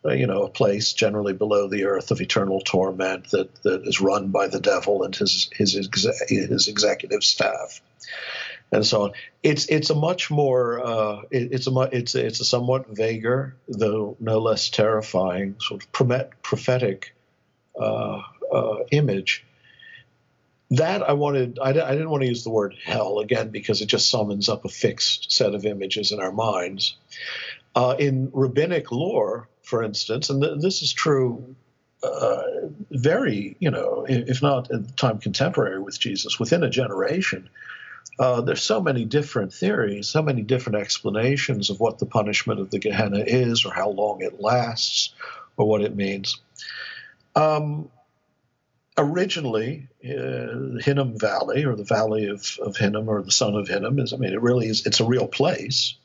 uh, 0.04 0.14
you 0.14 0.26
know, 0.26 0.44
a 0.44 0.50
place 0.50 0.94
generally 0.94 1.34
below 1.34 1.68
the 1.68 1.86
earth 1.86 2.10
of 2.10 2.22
eternal 2.22 2.60
torment 2.60 3.30
that, 3.32 3.54
that 3.62 3.88
is 3.88 4.02
run 4.02 4.30
by 4.30 4.48
the 4.48 4.60
devil 4.60 5.04
and 5.04 5.16
his 5.16 5.50
his 5.54 5.74
his 6.28 6.68
executive 6.68 7.24
staff, 7.24 7.82
and 8.72 8.84
so 8.84 9.04
on. 9.04 9.12
It's 9.44 9.68
it's 9.68 9.92
a 9.92 9.96
much 9.96 10.32
more 10.32 10.84
uh, 10.84 11.22
it, 11.30 11.50
it's 11.52 11.68
a 11.68 11.90
it's 11.92 12.16
it's 12.16 12.40
a 12.40 12.46
somewhat 12.46 12.88
vaguer, 12.90 13.56
though 13.68 14.18
no 14.20 14.40
less 14.40 14.70
terrifying, 14.70 15.58
sort 15.60 15.84
of 15.84 15.92
prophetic 15.92 17.14
uh, 17.80 18.22
uh, 18.52 18.76
image. 18.92 19.46
That 20.72 21.08
I 21.08 21.14
wanted, 21.14 21.60
I, 21.62 21.70
I 21.70 21.92
didn't 21.92 22.10
want 22.10 22.24
to 22.24 22.30
use 22.30 22.44
the 22.44 22.50
word 22.50 22.76
hell 22.84 23.20
again 23.20 23.50
because 23.50 23.82
it 23.82 23.88
just 23.88 24.10
summons 24.10 24.48
up 24.48 24.64
a 24.64 24.70
fixed 24.70 25.32
set 25.32 25.54
of 25.54 25.66
images 25.66 26.12
in 26.12 26.20
our 26.20 26.32
minds. 26.32 26.96
Uh, 27.76 27.96
in 28.00 28.30
rabbinic 28.34 28.92
lore, 28.92 29.50
for 29.64 29.84
instance, 29.84 30.30
and 30.30 30.42
th- 30.42 30.62
this 30.62 30.82
is 30.82 30.94
true 30.94 31.56
uh, 32.04 32.44
very, 32.90 33.56
you 33.60 33.70
know, 33.70 34.06
if 34.08 34.42
not 34.42 34.72
at 34.72 34.88
the 34.88 34.94
time 34.94 35.20
contemporary 35.20 35.80
with 35.80 36.00
Jesus, 36.00 36.40
within 36.40 36.64
a 36.64 36.70
generation, 36.70 37.50
uh, 38.20 38.42
there's 38.42 38.64
so 38.64 38.82
many 38.82 39.06
different 39.06 39.54
theories, 39.54 40.10
so 40.10 40.22
many 40.22 40.42
different 40.42 40.80
explanations 40.80 41.70
of 41.70 41.80
what 41.80 42.00
the 42.00 42.06
punishment 42.06 42.60
of 42.60 42.70
the 42.72 42.80
Gehenna 42.80 43.20
is, 43.20 43.66
or 43.66 43.74
how 43.74 43.90
long 43.90 44.22
it 44.22 44.40
lasts, 44.40 45.14
or 45.58 45.68
what 45.68 45.82
it 45.82 45.96
means. 45.96 46.40
Um, 47.36 47.90
originally, 49.02 49.88
uh, 50.04 50.80
Hinnom 50.80 51.18
Valley, 51.20 51.66
or 51.66 51.76
the 51.76 51.84
Valley 51.84 52.28
of, 52.28 52.58
of 52.62 52.78
Hinnom, 52.78 53.10
or 53.10 53.22
the 53.22 53.32
Son 53.32 53.56
of 53.56 53.68
Hinnom, 53.68 54.00
is 54.00 54.14
I 54.14 54.18
mean, 54.18 54.34
it 54.34 54.42
really 54.42 54.68
is. 54.68 54.86
It's 54.86 55.00
a 55.00 55.06
real 55.06 55.28
place. 55.28 55.96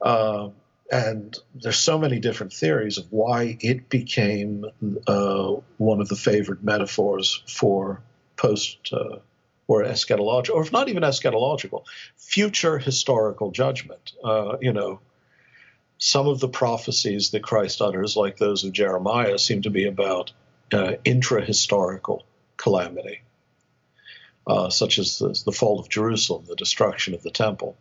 Uh, 0.00 0.50
and 0.90 1.38
there's 1.54 1.78
so 1.78 1.98
many 1.98 2.18
different 2.18 2.52
theories 2.52 2.98
of 2.98 3.06
why 3.10 3.56
it 3.60 3.88
became 3.88 4.64
uh, 5.06 5.54
one 5.78 6.00
of 6.00 6.08
the 6.08 6.16
favored 6.16 6.64
metaphors 6.64 7.42
for 7.46 8.02
post 8.36 8.78
uh, 8.92 9.18
or 9.68 9.84
eschatological, 9.84 10.54
or 10.54 10.62
if 10.62 10.72
not 10.72 10.88
even 10.88 11.04
eschatological, 11.04 11.84
future 12.16 12.76
historical 12.78 13.52
judgment. 13.52 14.12
Uh, 14.24 14.56
you 14.60 14.72
know, 14.72 14.98
some 15.98 16.26
of 16.26 16.40
the 16.40 16.48
prophecies 16.48 17.30
that 17.30 17.42
Christ 17.42 17.80
utters, 17.80 18.16
like 18.16 18.36
those 18.36 18.64
of 18.64 18.72
Jeremiah, 18.72 19.38
seem 19.38 19.62
to 19.62 19.70
be 19.70 19.86
about 19.86 20.32
uh, 20.72 20.94
intra-historical 21.04 22.24
calamity, 22.56 23.20
uh, 24.46 24.70
such 24.70 24.98
as 24.98 25.18
the, 25.18 25.40
the 25.44 25.52
fall 25.52 25.80
of 25.80 25.88
Jerusalem, 25.88 26.44
the 26.46 26.56
destruction 26.56 27.14
of 27.14 27.22
the 27.22 27.30
temple. 27.30 27.76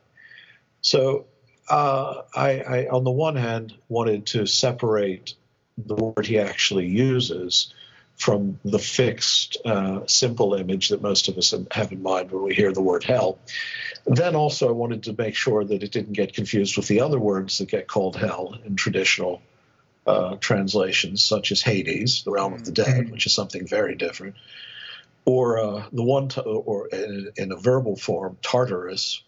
So 0.81 1.25
uh, 1.69 2.21
I, 2.35 2.59
I, 2.61 2.87
on 2.87 3.03
the 3.03 3.11
one 3.11 3.35
hand, 3.35 3.75
wanted 3.89 4.25
to 4.27 4.45
separate 4.45 5.35
the 5.77 5.95
word 5.95 6.25
he 6.25 6.39
actually 6.39 6.87
uses 6.87 7.73
from 8.15 8.59
the 8.65 8.79
fixed, 8.79 9.57
uh, 9.65 10.05
simple 10.05 10.53
image 10.53 10.89
that 10.89 11.01
most 11.01 11.29
of 11.29 11.37
us 11.37 11.53
have 11.71 11.91
in 11.93 12.03
mind 12.03 12.31
when 12.31 12.43
we 12.43 12.53
hear 12.53 12.73
the 12.73 12.81
word 12.81 13.03
hell. 13.03 13.39
Then 14.05 14.35
also, 14.35 14.67
I 14.67 14.73
wanted 14.73 15.03
to 15.03 15.15
make 15.17 15.35
sure 15.35 15.63
that 15.63 15.83
it 15.83 15.91
didn't 15.91 16.13
get 16.13 16.33
confused 16.33 16.75
with 16.75 16.87
the 16.87 16.99
other 16.99 17.19
words 17.19 17.57
that 17.59 17.69
get 17.69 17.87
called 17.87 18.17
hell 18.17 18.57
in 18.65 18.75
traditional 18.75 19.41
uh, 20.09 20.35
translations, 20.37 21.23
such 21.23 21.51
as 21.51 21.61
Hades, 21.61 22.23
the 22.23 22.31
realm 22.31 22.53
of 22.53 22.65
the 22.65 22.71
dead, 22.71 22.87
mm-hmm. 22.87 23.11
which 23.11 23.27
is 23.27 23.33
something 23.33 23.67
very 23.67 23.95
different, 23.95 24.35
or 25.23 25.59
uh, 25.59 25.83
the 25.91 26.03
one, 26.03 26.29
to, 26.29 26.41
or 26.41 26.87
in, 26.87 27.31
in 27.37 27.51
a 27.51 27.55
verbal 27.55 27.95
form, 27.95 28.37
Tartarus, 28.41 29.21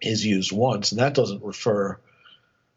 is 0.00 0.24
used 0.24 0.52
once, 0.52 0.92
and 0.92 1.00
that 1.00 1.14
doesn't 1.14 1.42
refer 1.42 1.98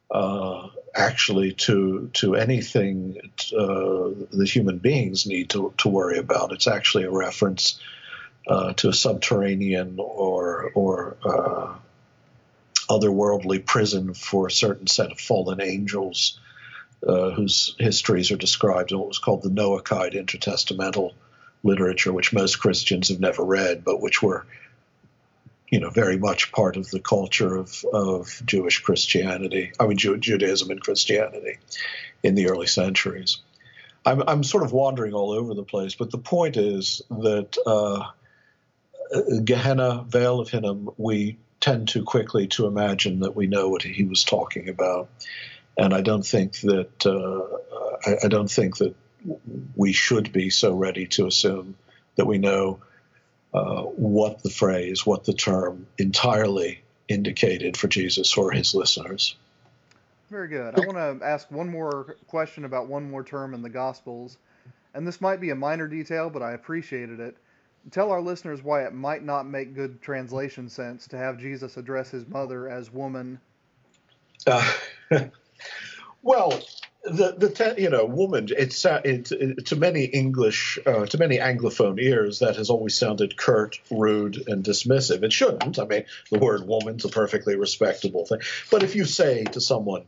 uh, 0.09 0.67
actually 0.95 1.53
to 1.53 2.09
to 2.13 2.35
anything 2.35 3.17
uh, 3.55 4.09
that 4.31 4.49
human 4.49 4.79
beings 4.79 5.27
need 5.27 5.49
to, 5.49 5.73
to 5.77 5.89
worry 5.89 6.17
about. 6.17 6.53
It's 6.53 6.67
actually 6.67 7.03
a 7.03 7.11
reference 7.11 7.79
uh, 8.47 8.73
to 8.73 8.89
a 8.89 8.93
subterranean 8.93 9.97
or 9.99 10.71
or 10.73 11.17
uh, 11.23 11.75
otherworldly 12.89 13.63
prison 13.65 14.13
for 14.13 14.47
a 14.47 14.51
certain 14.51 14.87
set 14.87 15.11
of 15.11 15.19
fallen 15.19 15.61
angels 15.61 16.39
uh, 17.05 17.31
whose 17.31 17.75
histories 17.79 18.31
are 18.31 18.37
described 18.37 18.91
in 18.91 18.99
what 18.99 19.07
was 19.07 19.19
called 19.19 19.43
the 19.43 19.49
Noachide 19.49 20.13
intertestamental 20.13 21.13
literature, 21.63 22.13
which 22.13 22.33
most 22.33 22.57
Christians 22.57 23.09
have 23.09 23.19
never 23.19 23.43
read, 23.43 23.83
but 23.83 24.01
which 24.01 24.21
were 24.21 24.45
you 25.69 25.79
know, 25.79 25.89
very 25.89 26.17
much 26.17 26.51
part 26.51 26.77
of 26.77 26.89
the 26.91 26.99
culture 26.99 27.55
of, 27.55 27.83
of 27.91 28.41
Jewish 28.45 28.79
Christianity, 28.79 29.71
I 29.79 29.87
mean, 29.87 29.97
Jew, 29.97 30.17
Judaism 30.17 30.69
and 30.69 30.79
Christianity 30.79 31.57
in 32.23 32.35
the 32.35 32.49
early 32.49 32.67
centuries. 32.67 33.39
I'm, 34.05 34.23
I'm 34.27 34.43
sort 34.43 34.63
of 34.63 34.71
wandering 34.71 35.13
all 35.13 35.31
over 35.31 35.53
the 35.53 35.63
place, 35.63 35.95
but 35.95 36.11
the 36.11 36.19
point 36.19 36.57
is 36.57 37.01
that 37.09 37.57
uh, 37.65 38.05
Gehenna, 39.43 40.05
Vale 40.07 40.39
of 40.39 40.49
Hinnom, 40.49 40.91
we 40.97 41.37
tend 41.59 41.87
too 41.87 42.03
quickly 42.03 42.47
to 42.47 42.67
imagine 42.67 43.21
that 43.21 43.35
we 43.35 43.47
know 43.47 43.69
what 43.69 43.81
he 43.81 44.03
was 44.03 44.23
talking 44.23 44.69
about, 44.69 45.09
and 45.77 45.93
I 45.93 46.01
don't 46.01 46.25
think 46.25 46.59
that 46.61 47.05
uh, 47.05 48.09
I, 48.09 48.25
I 48.25 48.27
don't 48.27 48.49
think 48.49 48.77
that 48.77 48.95
we 49.75 49.91
should 49.91 50.31
be 50.31 50.49
so 50.49 50.73
ready 50.73 51.07
to 51.07 51.27
assume 51.27 51.75
that 52.15 52.25
we 52.25 52.37
know 52.37 52.79
uh, 53.53 53.81
what 53.83 54.43
the 54.43 54.49
phrase, 54.49 55.05
what 55.05 55.23
the 55.23 55.33
term 55.33 55.87
entirely 55.97 56.81
indicated 57.07 57.77
for 57.77 57.87
Jesus 57.87 58.37
or 58.37 58.51
his 58.51 58.75
listeners. 58.75 59.35
Very 60.29 60.47
good. 60.47 60.77
I 60.79 60.85
want 60.85 61.19
to 61.19 61.25
ask 61.25 61.49
one 61.51 61.69
more 61.69 62.17
question 62.27 62.65
about 62.65 62.87
one 62.87 63.09
more 63.09 63.23
term 63.23 63.53
in 63.53 63.61
the 63.61 63.69
Gospels. 63.69 64.37
And 64.93 65.07
this 65.07 65.21
might 65.21 65.39
be 65.39 65.51
a 65.51 65.55
minor 65.55 65.87
detail, 65.87 66.29
but 66.29 66.41
I 66.41 66.53
appreciated 66.53 67.19
it. 67.19 67.37
Tell 67.91 68.11
our 68.11 68.21
listeners 68.21 68.63
why 68.63 68.85
it 68.85 68.93
might 68.93 69.23
not 69.23 69.47
make 69.47 69.75
good 69.75 70.01
translation 70.01 70.67
sense 70.67 71.07
to 71.09 71.17
have 71.17 71.37
Jesus 71.37 71.77
address 71.77 72.09
his 72.09 72.27
mother 72.27 72.67
as 72.67 72.91
woman. 72.91 73.39
Uh, 74.47 74.73
well, 76.21 76.59
the 77.05 77.33
the 77.37 77.75
you 77.77 77.89
know 77.89 78.05
woman 78.05 78.47
it's 78.57 78.83
uh, 78.85 79.01
it, 79.03 79.31
it, 79.31 79.67
to 79.67 79.75
many 79.75 80.05
English 80.05 80.79
uh, 80.85 81.05
to 81.05 81.17
many 81.17 81.37
Anglophone 81.37 82.01
ears 82.01 82.39
that 82.39 82.55
has 82.55 82.69
always 82.69 82.97
sounded 82.97 83.37
curt, 83.37 83.79
rude, 83.91 84.47
and 84.47 84.63
dismissive. 84.63 85.23
It 85.23 85.31
shouldn't. 85.31 85.77
I 85.77 85.85
mean, 85.85 86.05
the 86.31 86.39
word 86.39 86.65
woman's 86.67 87.05
a 87.05 87.09
perfectly 87.09 87.55
respectable 87.55 88.25
thing. 88.25 88.39
But 88.71 88.83
if 88.83 88.95
you 88.95 89.05
say 89.05 89.43
to 89.43 89.61
someone, 89.61 90.05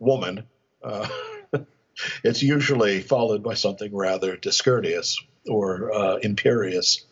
"woman," 0.00 0.44
uh, 0.82 1.08
it's 2.24 2.42
usually 2.42 3.00
followed 3.00 3.42
by 3.42 3.54
something 3.54 3.94
rather 3.94 4.36
discourteous 4.36 5.22
or 5.48 5.94
uh, 5.94 6.16
imperious. 6.16 7.04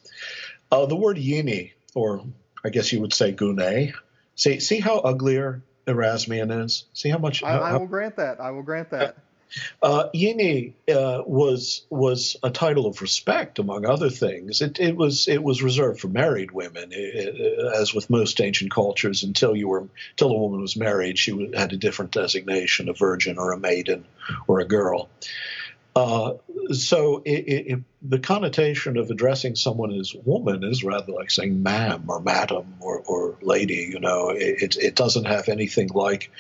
Uh, 0.72 0.86
the 0.86 0.96
word 0.96 1.16
"yini," 1.16 1.72
or 1.94 2.24
I 2.64 2.70
guess 2.70 2.92
you 2.92 3.00
would 3.00 3.14
say 3.14 3.32
"gune," 3.32 3.94
see 4.34 4.58
see 4.58 4.80
how 4.80 4.98
uglier 4.98 5.62
Erasmian 5.88 6.64
is. 6.64 6.84
See 6.92 7.08
how 7.08 7.18
much. 7.18 7.42
I, 7.42 7.58
I 7.58 7.76
will 7.76 7.86
grant 7.86 8.16
that. 8.16 8.40
I 8.40 8.50
will 8.50 8.62
grant 8.62 8.90
that. 8.90 9.16
Uh, 9.82 10.08
Yini 10.14 10.74
uh, 10.92 11.22
was 11.26 11.86
was 11.90 12.36
a 12.42 12.50
title 12.50 12.86
of 12.86 13.00
respect, 13.00 13.58
among 13.58 13.86
other 13.86 14.10
things. 14.10 14.60
It, 14.60 14.78
it 14.78 14.96
was 14.96 15.28
it 15.28 15.42
was 15.42 15.62
reserved 15.62 16.00
for 16.00 16.08
married 16.08 16.50
women, 16.50 16.90
it, 16.92 17.74
as 17.74 17.94
with 17.94 18.10
most 18.10 18.40
ancient 18.40 18.70
cultures. 18.70 19.22
Until 19.22 19.56
you 19.56 19.68
were 19.68 19.88
until 20.10 20.32
a 20.32 20.38
woman 20.38 20.60
was 20.60 20.76
married, 20.76 21.18
she 21.18 21.52
had 21.56 21.72
a 21.72 21.76
different 21.76 22.10
designation, 22.10 22.88
a 22.88 22.92
virgin 22.92 23.38
or 23.38 23.52
a 23.52 23.58
maiden 23.58 24.04
or 24.46 24.60
a 24.60 24.66
girl. 24.66 25.08
Uh, 25.96 26.34
so 26.70 27.22
it, 27.24 27.30
it, 27.30 27.80
the 28.02 28.18
connotation 28.18 28.96
of 28.98 29.10
addressing 29.10 29.56
someone 29.56 29.92
as 29.92 30.14
woman 30.14 30.62
is 30.62 30.84
rather 30.84 31.12
like 31.12 31.30
saying 31.30 31.62
ma'am 31.62 32.04
or 32.08 32.20
madam 32.20 32.74
or, 32.80 33.00
or 33.00 33.36
lady. 33.42 33.88
You 33.90 33.98
know, 33.98 34.30
it, 34.30 34.76
it 34.76 34.94
doesn't 34.94 35.24
have 35.24 35.48
anything 35.48 35.88
like 35.88 36.30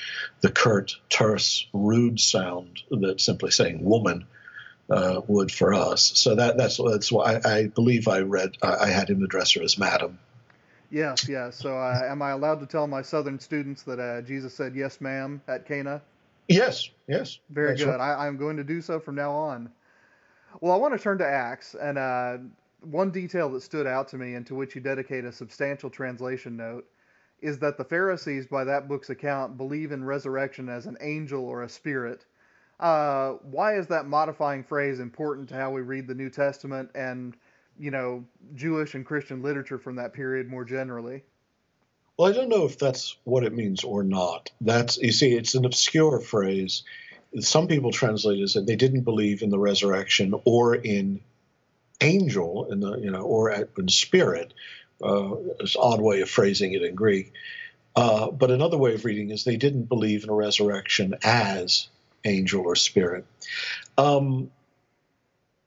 the 0.42 0.50
curt, 0.50 0.96
terse, 1.08 1.66
rude 1.72 2.20
sound 2.20 2.82
that 2.90 3.20
simply 3.20 3.50
saying 3.50 3.84
woman 3.84 4.26
uh, 4.90 5.20
would 5.26 5.52
for 5.52 5.74
us. 5.74 6.12
So 6.14 6.34
that 6.34 6.56
that's 6.56 6.78
that's 6.78 7.12
why 7.12 7.40
I, 7.44 7.58
I 7.58 7.66
believe 7.66 8.08
I 8.08 8.20
read 8.20 8.56
I, 8.62 8.76
I, 8.76 8.88
had 8.88 9.10
him 9.10 9.22
address 9.22 9.52
her 9.52 9.62
as 9.62 9.78
madam. 9.78 10.18
Yes, 10.90 11.28
yes. 11.28 11.56
So 11.56 11.76
uh, 11.76 12.00
am 12.04 12.22
I 12.22 12.30
allowed 12.30 12.60
to 12.60 12.66
tell 12.66 12.86
my 12.86 13.02
Southern 13.02 13.38
students 13.38 13.82
that 13.82 14.00
uh, 14.00 14.22
Jesus 14.22 14.54
said 14.54 14.74
yes, 14.74 15.00
ma'am, 15.00 15.42
at 15.46 15.66
Cana? 15.66 16.00
Yes, 16.48 16.88
yes. 17.06 17.38
Very 17.50 17.76
good. 17.76 17.88
Right. 17.88 18.00
I, 18.00 18.26
am 18.26 18.38
going 18.38 18.56
to 18.56 18.64
do 18.64 18.80
so 18.80 18.98
from 18.98 19.14
now 19.14 19.32
on. 19.32 19.70
Well, 20.60 20.72
I 20.72 20.76
want 20.76 20.94
to 20.94 20.98
turn 20.98 21.18
to 21.18 21.26
Acts, 21.26 21.76
and 21.78 21.98
uh, 21.98 22.38
one 22.80 23.10
detail 23.10 23.50
that 23.50 23.62
stood 23.62 23.86
out 23.86 24.08
to 24.08 24.16
me 24.16 24.34
and 24.34 24.46
to 24.46 24.54
which 24.54 24.74
you 24.74 24.80
dedicate 24.80 25.24
a 25.24 25.32
substantial 25.32 25.90
translation 25.90 26.56
note 26.56 26.86
is 27.40 27.58
that 27.58 27.76
the 27.76 27.84
Pharisees, 27.84 28.46
by 28.46 28.64
that 28.64 28.88
book's 28.88 29.10
account, 29.10 29.56
believe 29.56 29.92
in 29.92 30.02
resurrection 30.02 30.68
as 30.68 30.86
an 30.86 30.96
angel 31.00 31.44
or 31.44 31.62
a 31.62 31.68
spirit. 31.68 32.24
Uh, 32.80 33.32
why 33.42 33.76
is 33.76 33.86
that 33.88 34.06
modifying 34.06 34.64
phrase 34.64 35.00
important 35.00 35.48
to 35.48 35.54
how 35.54 35.70
we 35.70 35.82
read 35.82 36.06
the 36.06 36.14
New 36.14 36.30
Testament 36.30 36.90
and, 36.94 37.36
you 37.78 37.90
know, 37.90 38.24
Jewish 38.54 38.94
and 38.94 39.04
Christian 39.04 39.42
literature 39.42 39.78
from 39.78 39.96
that 39.96 40.12
period 40.12 40.48
more 40.48 40.64
generally? 40.64 41.22
Well, 42.18 42.28
I 42.28 42.34
don't 42.34 42.48
know 42.48 42.64
if 42.64 42.78
that's 42.78 43.16
what 43.22 43.44
it 43.44 43.54
means 43.54 43.84
or 43.84 44.02
not. 44.02 44.50
That's 44.60 44.98
you 44.98 45.12
see, 45.12 45.34
it's 45.34 45.54
an 45.54 45.64
obscure 45.64 46.18
phrase. 46.18 46.82
Some 47.38 47.68
people 47.68 47.92
translate 47.92 48.40
it 48.40 48.42
as 48.42 48.54
they 48.54 48.74
didn't 48.74 49.02
believe 49.02 49.42
in 49.42 49.50
the 49.50 49.58
resurrection 49.58 50.34
or 50.44 50.74
in 50.74 51.20
angel, 52.00 52.72
in 52.72 52.80
the 52.80 52.96
you 52.98 53.12
know, 53.12 53.22
or 53.22 53.50
in 53.52 53.88
spirit. 53.88 54.52
Uh, 55.02 55.36
it's 55.60 55.76
an 55.76 55.80
odd 55.82 56.00
way 56.00 56.20
of 56.20 56.28
phrasing 56.28 56.72
it 56.72 56.82
in 56.82 56.96
Greek. 56.96 57.32
Uh, 57.94 58.32
but 58.32 58.50
another 58.50 58.78
way 58.78 58.94
of 58.94 59.04
reading 59.04 59.30
is 59.30 59.44
they 59.44 59.56
didn't 59.56 59.84
believe 59.84 60.24
in 60.24 60.30
a 60.30 60.34
resurrection 60.34 61.14
as 61.22 61.88
angel 62.24 62.62
or 62.64 62.74
spirit. 62.74 63.26
Um, 63.96 64.50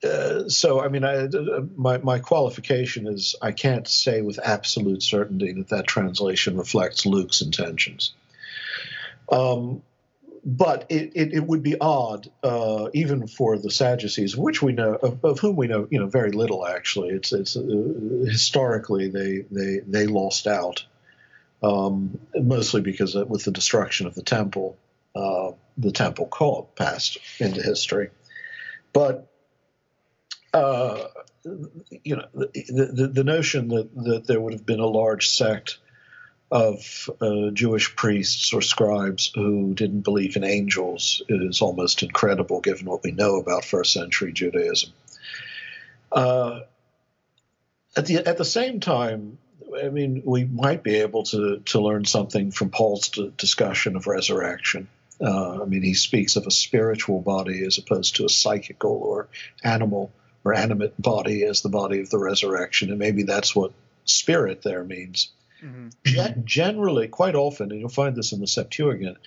uh, 0.04 0.50
so, 0.50 0.82
I 0.82 0.88
mean, 0.88 1.04
I, 1.04 1.28
my, 1.76 2.00
my 2.00 2.20
qualification 2.20 3.08
is 3.08 3.36
I 3.42 3.52
can't 3.52 3.88
say 3.88 4.22
with 4.22 4.40
absolute 4.44 5.04
certainty 5.04 5.54
that 5.54 5.70
that 5.70 5.88
translation 5.88 6.58
reflects 6.58 7.06
Luke's 7.06 7.42
intentions. 7.42 8.14
Um, 9.32 9.84
but 10.44 10.88
it, 10.90 11.12
it, 11.14 11.34
it, 11.34 11.44
would 11.46 11.62
be 11.62 11.80
odd, 11.80 12.30
uh, 12.44 12.90
even 12.94 13.28
for 13.28 13.60
the 13.60 13.70
Sadducees, 13.70 14.36
which 14.36 14.62
we 14.62 14.74
know 14.74 14.96
of, 14.96 15.24
of, 15.24 15.40
whom 15.40 15.56
we 15.56 15.68
know, 15.68 15.88
you 15.92 16.00
know, 16.00 16.08
very 16.08 16.32
little. 16.32 16.66
Actually, 16.66 17.10
it's 17.10 17.32
it's 17.32 17.56
uh, 17.56 17.62
historically 18.26 19.08
they 19.08 19.46
they 19.52 19.82
they 19.86 20.08
lost 20.08 20.48
out, 20.48 20.84
um, 21.62 22.20
mostly 22.34 22.82
because 22.82 23.14
with 23.14 23.44
the 23.44 23.52
destruction 23.52 24.08
of 24.08 24.16
the 24.16 24.24
temple, 24.24 24.78
uh, 25.16 25.52
the 25.78 25.92
temple 25.92 26.26
cult 26.26 26.76
passed 26.76 27.20
into 27.40 27.62
history. 27.62 28.10
But 28.94 29.31
uh, 30.54 31.08
you 32.04 32.16
know, 32.16 32.26
the, 32.34 32.92
the, 32.94 33.08
the, 33.08 33.24
notion 33.24 33.70
that, 33.70 33.96
that 34.04 34.28
there 34.28 34.40
would 34.40 34.54
have 34.54 34.66
been 34.66 34.80
a 34.80 34.86
large 34.86 35.30
sect 35.30 35.78
of 36.52 37.10
uh, 37.22 37.50
Jewish 37.52 37.96
priests 37.96 38.54
or 38.54 38.62
scribes 38.62 39.32
who 39.34 39.74
didn't 39.74 40.02
believe 40.02 40.36
in 40.36 40.44
angels 40.44 41.22
is 41.30 41.62
almost 41.62 42.04
incredible 42.04 42.60
given 42.60 42.86
what 42.86 43.04
we 43.04 43.12
know 43.12 43.38
about 43.38 43.64
first 43.64 43.94
century 43.94 44.34
Judaism. 44.34 44.92
Uh, 46.12 46.62
at, 47.96 48.06
the, 48.06 48.18
at 48.28 48.38
the 48.38 48.46
same 48.46 48.82
time, 48.82 49.38
I 49.82 49.88
mean, 49.88 50.24
we 50.26 50.44
might 50.44 50.84
be 50.84 50.96
able 50.96 51.24
to, 51.24 51.60
to 51.60 51.80
learn 51.80 52.04
something 52.04 52.52
from 52.52 52.70
Paul's 52.70 53.10
d- 53.10 53.32
discussion 53.38 53.96
of 53.96 54.08
resurrection. 54.08 54.90
Uh, 55.22 55.62
I 55.62 55.66
mean, 55.66 55.84
he 55.84 55.94
speaks 55.94 56.36
of 56.36 56.46
a 56.46 56.52
spiritual 56.52 57.22
body 57.22 57.64
as 57.66 57.78
opposed 57.78 58.18
to 58.18 58.26
a 58.26 58.30
psychical 58.30 58.92
or 58.92 59.30
animal 59.64 60.12
or 60.44 60.54
animate 60.54 61.00
body 61.02 61.44
as 61.44 61.62
the 61.62 61.70
body 61.70 62.00
of 62.00 62.10
the 62.10 62.20
resurrection, 62.20 62.90
and 62.90 63.00
maybe 63.00 63.24
that's 63.24 63.56
what 63.56 63.74
spirit 64.06 64.62
there 64.64 64.84
means. 64.84 65.30
Mm-hmm. 65.64 66.44
generally, 66.44 67.08
quite 67.08 67.36
often, 67.36 67.72
and 67.72 67.80
you'll 67.80 67.90
find 67.90 68.16
this 68.16 68.32
in 68.32 68.40
the 68.40 68.48
Septuagint, 68.48 69.18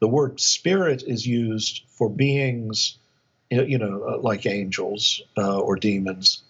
the 0.00 0.08
word 0.08 0.40
spirit 0.40 1.04
is 1.06 1.24
used 1.24 1.82
for 1.90 2.10
beings, 2.10 2.98
you 3.50 3.78
know, 3.78 4.02
uh, 4.02 4.18
like 4.18 4.46
angels 4.46 5.22
uh, 5.38 5.58
or 5.58 5.76
demons 5.76 6.42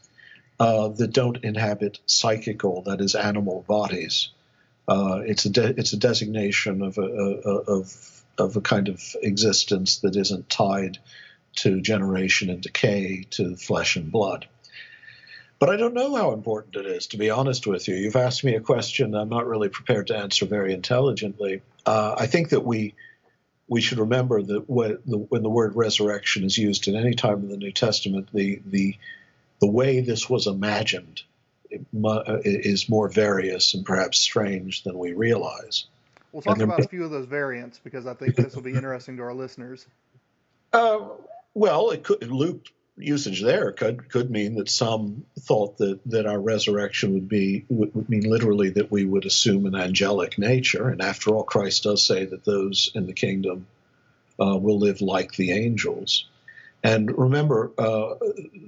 uh, 0.59 0.89
that 0.89 1.13
don't 1.13 1.45
inhabit 1.45 1.99
psychical, 2.07 2.83
that 2.83 3.01
is, 3.01 3.15
animal 3.15 3.65
bodies. 3.69 4.31
Uh, 4.89 5.21
it's 5.25 5.45
a 5.45 5.51
de- 5.51 5.79
it's 5.79 5.93
a 5.93 5.99
designation 5.99 6.81
of 6.81 6.97
a, 6.97 7.03
a, 7.03 7.59
of 7.69 8.23
of 8.39 8.57
a 8.57 8.61
kind 8.61 8.89
of 8.89 9.03
existence 9.23 9.99
that 9.99 10.17
isn't 10.17 10.49
tied 10.49 10.99
to 11.57 11.81
generation 11.81 12.51
and 12.51 12.63
decay 12.63 13.27
to 13.31 13.57
flesh 13.57 13.97
and 13.97 14.11
blood. 14.11 14.47
But 15.59 15.71
I 15.71 15.77
don't 15.77 15.95
know 15.95 16.15
how 16.15 16.33
important 16.33 16.77
it 16.77 16.87
is, 16.87 17.07
to 17.09 17.17
be 17.17 17.31
honest 17.31 17.67
with 17.67 17.89
you. 17.89 17.95
You've 17.95 18.17
asked 18.17 18.45
me 18.45 18.55
a 18.55 18.61
question 18.61 19.15
I'm 19.15 19.31
not 19.31 19.47
really 19.47 19.71
prepared 19.71 20.09
to 20.09 20.17
answer 20.17 20.45
very 20.45 20.75
intelligently. 20.75 21.63
Uh, 21.85 22.15
I 22.19 22.27
think 22.27 22.51
that 22.51 22.65
we 22.65 22.95
we 23.69 23.81
should 23.81 23.99
remember 23.99 24.43
that 24.43 24.71
when 24.71 24.99
the, 25.07 25.17
when 25.17 25.43
the 25.43 25.51
word 25.51 25.75
resurrection 25.75 26.45
is 26.45 26.57
used 26.57 26.87
in 26.87 26.95
any 26.95 27.15
time 27.15 27.41
in 27.41 27.49
the 27.49 27.57
New 27.57 27.73
Testament, 27.73 28.29
the 28.33 28.61
the 28.67 28.97
the 29.61 29.71
way 29.71 30.01
this 30.01 30.29
was 30.29 30.47
imagined 30.47 31.23
is 31.71 32.89
more 32.89 33.09
various 33.09 33.75
and 33.75 33.85
perhaps 33.85 34.19
strange 34.19 34.85
than 34.85 34.99
we 34.99 35.15
realize. 35.15 35.87
We'll 36.33 36.43
talk 36.43 36.61
about 36.61 36.81
a 36.81 36.89
few 36.89 37.03
of 37.05 37.11
those 37.11 37.27
variants 37.27 37.81
because 37.83 38.07
I 38.07 38.15
think 38.15 38.37
this 38.37 38.55
will 38.55 38.63
be 38.63 38.75
interesting 38.75 39.17
to 39.17 39.23
our 39.23 39.35
listeners. 39.35 39.87
Uh, 40.73 41.09
well, 41.57 41.91
it 41.91 42.05
could 42.05 42.31
Luke 42.31 42.67
usage 42.99 43.43
there 43.43 43.73
could 43.73 44.11
could 44.11 44.31
mean 44.31 44.57
that 44.57 44.69
some 44.69 45.25
thought 45.41 45.79
that 45.79 45.99
that 46.07 46.27
our 46.27 46.39
resurrection 46.39 47.15
would 47.15 47.29
be 47.29 47.65
would, 47.71 47.95
would 47.95 48.09
mean 48.11 48.29
literally 48.29 48.71
that 48.71 48.91
we 48.91 49.07
would 49.07 49.25
assume 49.25 49.65
an 49.65 49.75
angelic 49.75 50.39
nature, 50.39 50.89
and 50.91 51.01
after 51.01 51.35
all, 51.35 51.45
Christ 51.45 51.85
does 51.85 52.05
say 52.05 52.27
that 52.27 52.45
those 52.45 52.91
in 52.95 53.07
the 53.07 53.15
kingdom 53.15 53.67
uh, 54.39 54.57
will 54.57 54.79
live 54.79 55.01
like 55.01 55.33
the 55.33 55.53
angels. 55.53 56.27
And 56.85 57.17
remember, 57.17 57.73
uh, 57.79 58.15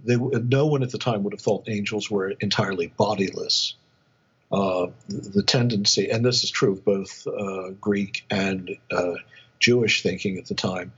they, 0.05 0.17
no 0.17 0.67
one 0.67 0.83
at 0.83 0.91
the 0.91 0.99
time 0.99 1.25
would 1.25 1.35
have 1.35 1.43
thought 1.43 1.69
angels 1.69 2.11
were 2.11 2.31
entirely 2.31 2.87
bodiless. 2.87 3.75
Uh, 4.51 4.87
the, 5.09 5.29
the, 5.29 5.43
tendency, 5.43 6.11
and 6.11 6.25
this 6.25 6.43
is 6.43 6.51
true 6.51 6.73
of 6.73 6.83
both 6.83 7.27
uh, 7.27 7.69
Greek 7.83 8.25
and 8.31 8.79
uh, 8.91 9.13
Jewish 9.61 10.03
thinking 10.03 10.39
at 10.39 10.47
the 10.47 10.55
time, 10.55 10.93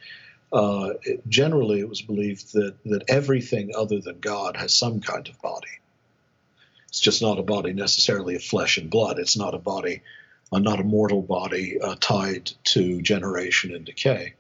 uh, 0.52 0.90
it, 1.02 1.26
generally 1.28 1.80
it 1.80 1.88
was 1.88 2.02
believed 2.02 2.52
that, 2.54 2.74
that 2.84 3.04
everything 3.08 3.72
other 3.76 4.00
than 4.00 4.20
God 4.20 4.56
has 4.56 4.74
some 4.74 5.00
kind 5.00 5.28
of 5.28 5.40
body. 5.40 5.68
It's 6.88 7.00
just 7.00 7.22
not 7.22 7.38
a 7.38 7.42
body 7.42 7.72
necessarily 7.72 8.34
of 8.34 8.42
flesh 8.42 8.78
and 8.78 8.90
blood. 8.90 9.18
It's 9.18 9.36
not 9.36 9.54
a 9.54 9.58
body, 9.58 10.02
uh, 10.52 10.58
not 10.58 10.80
a 10.80 10.84
mortal 10.84 11.22
body 11.22 11.80
uh, 11.80 11.94
tied 12.00 12.50
to 12.64 13.00
generation 13.00 13.74
and 13.74 13.84
decay. 13.84 14.34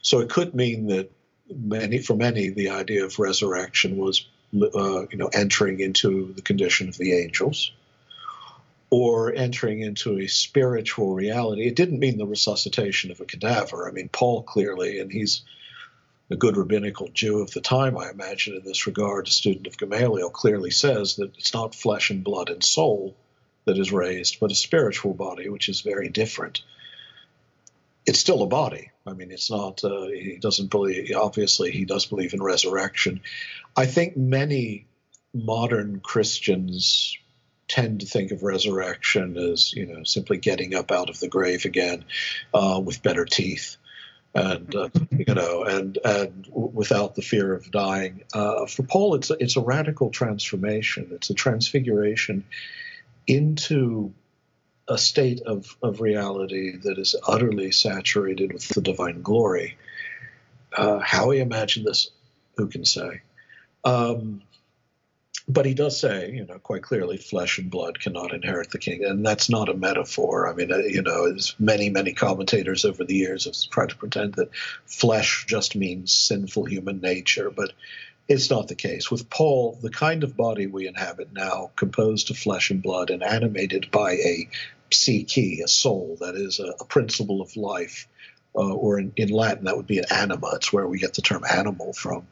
So 0.00 0.20
it 0.20 0.30
could 0.30 0.54
mean 0.54 0.86
that 0.86 1.10
many, 1.54 1.98
for 1.98 2.14
many, 2.14 2.48
the 2.48 2.70
idea 2.70 3.04
of 3.04 3.18
resurrection 3.18 3.98
was, 3.98 4.26
uh, 4.54 5.06
you 5.08 5.18
know, 5.18 5.28
entering 5.32 5.80
into 5.80 6.32
the 6.32 6.42
condition 6.42 6.88
of 6.88 6.96
the 6.96 7.12
angels 7.12 7.70
or 8.94 9.34
entering 9.34 9.80
into 9.80 10.20
a 10.20 10.28
spiritual 10.28 11.12
reality. 11.12 11.66
It 11.66 11.74
didn't 11.74 11.98
mean 11.98 12.16
the 12.16 12.28
resuscitation 12.28 13.10
of 13.10 13.20
a 13.20 13.24
cadaver. 13.24 13.88
I 13.88 13.92
mean, 13.92 14.08
Paul 14.08 14.44
clearly, 14.44 15.00
and 15.00 15.10
he's 15.10 15.42
a 16.30 16.36
good 16.36 16.56
rabbinical 16.56 17.08
Jew 17.08 17.40
of 17.40 17.50
the 17.50 17.60
time, 17.60 17.98
I 17.98 18.08
imagine, 18.08 18.54
in 18.54 18.62
this 18.62 18.86
regard, 18.86 19.26
a 19.26 19.32
student 19.32 19.66
of 19.66 19.76
Gamaliel, 19.76 20.30
clearly 20.30 20.70
says 20.70 21.16
that 21.16 21.36
it's 21.36 21.52
not 21.52 21.74
flesh 21.74 22.10
and 22.10 22.22
blood 22.22 22.50
and 22.50 22.62
soul 22.62 23.16
that 23.64 23.78
is 23.78 23.90
raised, 23.90 24.38
but 24.38 24.52
a 24.52 24.54
spiritual 24.54 25.12
body, 25.12 25.48
which 25.48 25.68
is 25.68 25.80
very 25.80 26.08
different. 26.08 26.62
It's 28.06 28.20
still 28.20 28.44
a 28.44 28.46
body. 28.46 28.92
I 29.04 29.12
mean, 29.14 29.32
it's 29.32 29.50
not, 29.50 29.82
uh, 29.82 30.06
he 30.06 30.38
doesn't 30.40 30.70
believe, 30.70 31.10
obviously, 31.16 31.72
he 31.72 31.84
does 31.84 32.06
believe 32.06 32.32
in 32.32 32.40
resurrection. 32.40 33.22
I 33.76 33.86
think 33.86 34.16
many 34.16 34.86
modern 35.34 35.98
Christians 35.98 37.18
tend 37.68 38.00
to 38.00 38.06
think 38.06 38.30
of 38.30 38.42
resurrection 38.42 39.36
as 39.36 39.72
you 39.72 39.86
know 39.86 40.04
simply 40.04 40.36
getting 40.36 40.74
up 40.74 40.90
out 40.90 41.10
of 41.10 41.18
the 41.20 41.28
grave 41.28 41.64
again 41.64 42.04
uh, 42.52 42.80
with 42.84 43.02
better 43.02 43.24
teeth. 43.24 43.76
and 44.34 44.74
uh, 44.74 44.88
you 45.10 45.34
know, 45.34 45.62
and 45.62 45.98
and 46.04 46.48
without 46.50 47.14
the 47.14 47.22
fear 47.22 47.54
of 47.54 47.70
dying. 47.70 48.24
Uh, 48.34 48.66
for 48.66 48.82
Paul, 48.82 49.14
it's 49.14 49.30
a, 49.30 49.36
it's 49.38 49.56
a 49.56 49.60
radical 49.60 50.10
transformation. 50.10 51.10
It's 51.12 51.30
a 51.30 51.34
transfiguration 51.34 52.44
into 53.26 54.12
a 54.88 54.98
state 54.98 55.40
of, 55.42 55.76
of 55.82 56.00
reality 56.00 56.76
that 56.76 56.98
is 56.98 57.14
utterly 57.26 57.70
saturated 57.70 58.52
with 58.52 58.68
the 58.68 58.80
divine 58.82 59.22
glory. 59.22 59.78
Uh, 60.76 60.98
how 60.98 61.30
he 61.30 61.40
imagined 61.40 61.86
this, 61.86 62.10
who 62.56 62.68
can 62.68 62.84
say? 62.84 63.22
Um, 63.84 64.42
but 65.46 65.66
he 65.66 65.74
does 65.74 66.00
say, 66.00 66.30
you 66.30 66.46
know, 66.46 66.58
quite 66.58 66.82
clearly, 66.82 67.18
flesh 67.18 67.58
and 67.58 67.70
blood 67.70 68.00
cannot 68.00 68.32
inherit 68.32 68.70
the 68.70 68.78
kingdom, 68.78 69.10
and 69.10 69.26
that's 69.26 69.50
not 69.50 69.68
a 69.68 69.74
metaphor. 69.74 70.48
I 70.48 70.54
mean, 70.54 70.72
uh, 70.72 70.78
you 70.78 71.02
know, 71.02 71.26
as 71.26 71.54
many, 71.58 71.90
many 71.90 72.14
commentators 72.14 72.84
over 72.84 73.04
the 73.04 73.14
years 73.14 73.44
have 73.44 73.54
tried 73.70 73.90
to 73.90 73.96
pretend 73.96 74.34
that 74.34 74.54
flesh 74.86 75.44
just 75.46 75.76
means 75.76 76.14
sinful 76.14 76.64
human 76.64 77.00
nature, 77.00 77.50
but 77.50 77.72
it's 78.26 78.48
not 78.48 78.68
the 78.68 78.74
case. 78.74 79.10
With 79.10 79.28
Paul, 79.28 79.78
the 79.82 79.90
kind 79.90 80.24
of 80.24 80.34
body 80.36 80.66
we 80.66 80.88
inhabit 80.88 81.34
now, 81.34 81.72
composed 81.76 82.30
of 82.30 82.38
flesh 82.38 82.70
and 82.70 82.82
blood 82.82 83.10
and 83.10 83.22
animated 83.22 83.90
by 83.90 84.12
a 84.12 84.48
psyche, 84.90 85.60
a 85.60 85.68
soul, 85.68 86.16
that 86.20 86.36
is 86.36 86.58
a, 86.58 86.72
a 86.80 86.86
principle 86.86 87.42
of 87.42 87.54
life, 87.56 88.08
uh, 88.56 88.72
or 88.72 88.98
in, 88.98 89.12
in 89.16 89.28
Latin, 89.28 89.64
that 89.64 89.76
would 89.76 89.86
be 89.86 89.98
an 89.98 90.06
anima. 90.10 90.52
It's 90.54 90.72
where 90.72 90.86
we 90.86 90.98
get 90.98 91.12
the 91.12 91.22
term 91.22 91.42
animal 91.44 91.92
from 91.92 92.26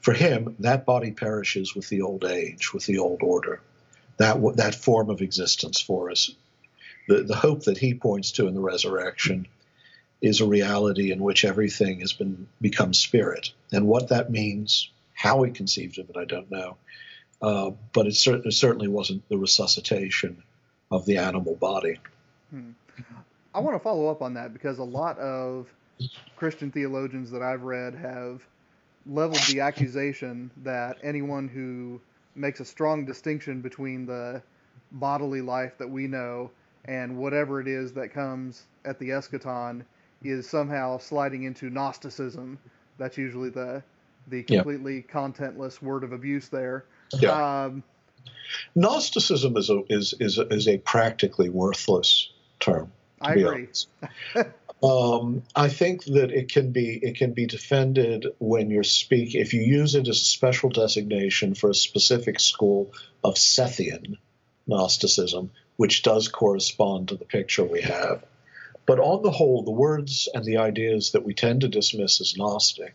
for 0.00 0.14
him, 0.14 0.56
that 0.60 0.86
body 0.86 1.12
perishes 1.12 1.74
with 1.74 1.88
the 1.88 2.02
old 2.02 2.24
age, 2.24 2.72
with 2.72 2.86
the 2.86 2.98
old 2.98 3.22
order, 3.22 3.60
that 4.16 4.36
that 4.56 4.74
form 4.74 5.10
of 5.10 5.20
existence 5.20 5.80
for 5.80 6.10
us. 6.10 6.30
The, 7.08 7.22
the 7.22 7.36
hope 7.36 7.64
that 7.64 7.78
he 7.78 7.94
points 7.94 8.32
to 8.32 8.46
in 8.46 8.54
the 8.54 8.60
resurrection 8.60 9.46
is 10.20 10.40
a 10.40 10.46
reality 10.46 11.12
in 11.12 11.20
which 11.20 11.44
everything 11.44 12.00
has 12.00 12.12
been 12.12 12.46
become 12.60 12.92
spirit, 12.92 13.52
and 13.72 13.86
what 13.86 14.08
that 14.08 14.30
means, 14.30 14.90
how 15.14 15.42
he 15.42 15.50
conceived 15.50 15.98
of 15.98 16.10
it, 16.10 16.16
I 16.16 16.24
don't 16.24 16.50
know. 16.50 16.76
Uh, 17.42 17.70
but 17.94 18.06
it, 18.06 18.14
cer- 18.14 18.42
it, 18.44 18.52
certainly 18.52 18.88
wasn't 18.88 19.26
the 19.30 19.38
resuscitation 19.38 20.42
of 20.90 21.06
the 21.06 21.16
animal 21.16 21.54
body. 21.54 21.98
Hmm. 22.50 22.72
I 23.54 23.60
want 23.60 23.76
to 23.76 23.82
follow 23.82 24.08
up 24.08 24.20
on 24.20 24.34
that 24.34 24.52
because 24.52 24.78
a 24.78 24.84
lot 24.84 25.18
of 25.18 25.66
Christian 26.36 26.70
theologians 26.70 27.30
that 27.30 27.42
I've 27.42 27.62
read 27.62 27.94
have 27.94 28.42
leveled 29.10 29.42
the 29.48 29.60
accusation 29.60 30.50
that 30.62 30.96
anyone 31.02 31.48
who 31.48 32.00
makes 32.36 32.60
a 32.60 32.64
strong 32.64 33.04
distinction 33.04 33.60
between 33.60 34.06
the 34.06 34.40
bodily 34.92 35.40
life 35.40 35.76
that 35.78 35.90
we 35.90 36.06
know 36.06 36.50
and 36.84 37.16
whatever 37.18 37.60
it 37.60 37.68
is 37.68 37.92
that 37.92 38.14
comes 38.14 38.62
at 38.84 38.98
the 38.98 39.10
eschaton 39.10 39.84
is 40.22 40.48
somehow 40.48 40.98
sliding 40.98 41.44
into 41.44 41.70
Gnosticism. 41.70 42.58
That's 42.98 43.16
usually 43.16 43.50
the 43.50 43.82
the 44.28 44.42
completely 44.42 44.96
yeah. 44.96 45.12
contentless 45.12 45.82
word 45.82 46.04
of 46.04 46.12
abuse 46.12 46.48
there. 46.48 46.84
Yeah. 47.14 47.64
Um, 47.64 47.82
Gnosticism 48.74 49.56
is 49.56 49.70
a 49.70 49.82
is 49.88 50.14
is 50.20 50.38
a, 50.38 50.46
is 50.48 50.68
a 50.68 50.78
practically 50.78 51.48
worthless 51.48 52.30
term. 52.58 52.92
I 53.20 53.34
agree. 53.34 53.68
Um, 54.82 55.42
I 55.54 55.68
think 55.68 56.04
that 56.04 56.30
it 56.30 56.50
can 56.50 56.72
be 56.72 56.98
it 57.02 57.16
can 57.16 57.34
be 57.34 57.46
defended 57.46 58.26
when 58.38 58.70
you're 58.70 58.82
speaking 58.82 59.42
if 59.42 59.52
you 59.52 59.60
use 59.60 59.94
it 59.94 60.08
as 60.08 60.16
a 60.16 60.24
special 60.24 60.70
designation 60.70 61.54
for 61.54 61.68
a 61.68 61.74
specific 61.74 62.40
school 62.40 62.92
of 63.22 63.34
Sethian 63.34 64.16
Gnosticism, 64.66 65.50
which 65.76 66.02
does 66.02 66.28
correspond 66.28 67.08
to 67.08 67.16
the 67.16 67.26
picture 67.26 67.64
we 67.64 67.82
have. 67.82 68.24
But 68.86 69.00
on 69.00 69.22
the 69.22 69.30
whole, 69.30 69.62
the 69.62 69.70
words 69.70 70.28
and 70.32 70.44
the 70.44 70.56
ideas 70.56 71.12
that 71.12 71.24
we 71.24 71.34
tend 71.34 71.60
to 71.60 71.68
dismiss 71.68 72.20
as 72.22 72.36
Gnostic, 72.36 72.94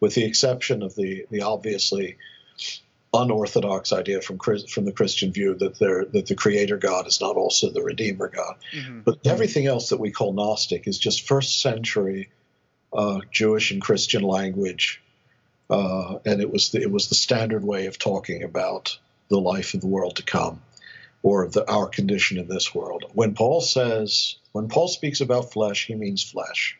with 0.00 0.14
the 0.14 0.24
exception 0.24 0.82
of 0.82 0.94
the 0.94 1.26
the 1.30 1.42
obviously 1.42 2.16
unorthodox 3.14 3.92
idea 3.92 4.20
from 4.20 4.38
from 4.38 4.84
the 4.84 4.92
Christian 4.92 5.32
view 5.32 5.54
that 5.54 5.78
there 5.78 6.04
that 6.04 6.26
the 6.26 6.34
Creator 6.34 6.76
God 6.78 7.06
is 7.06 7.20
not 7.20 7.36
also 7.36 7.70
the 7.70 7.82
Redeemer 7.82 8.28
God. 8.28 8.56
Mm-hmm. 8.72 9.00
But 9.00 9.26
everything 9.26 9.66
else 9.66 9.90
that 9.90 10.00
we 10.00 10.10
call 10.10 10.32
Gnostic 10.32 10.86
is 10.86 10.98
just 10.98 11.26
first 11.26 11.60
century 11.60 12.30
uh, 12.92 13.20
Jewish 13.30 13.70
and 13.70 13.80
Christian 13.82 14.22
language, 14.22 15.02
uh, 15.70 16.18
and 16.24 16.40
it 16.40 16.50
was 16.50 16.70
the, 16.70 16.80
it 16.80 16.90
was 16.90 17.08
the 17.08 17.14
standard 17.14 17.64
way 17.64 17.86
of 17.86 17.98
talking 17.98 18.42
about 18.42 18.98
the 19.28 19.40
life 19.40 19.74
of 19.74 19.80
the 19.80 19.88
world 19.88 20.16
to 20.16 20.22
come, 20.22 20.62
or 21.22 21.48
the, 21.48 21.68
our 21.70 21.88
condition 21.88 22.38
in 22.38 22.48
this 22.48 22.74
world. 22.74 23.04
When 23.12 23.34
Paul 23.34 23.60
says 23.60 24.36
when 24.52 24.68
Paul 24.68 24.88
speaks 24.88 25.20
about 25.20 25.52
flesh, 25.52 25.86
he 25.86 25.94
means 25.94 26.22
flesh. 26.22 26.78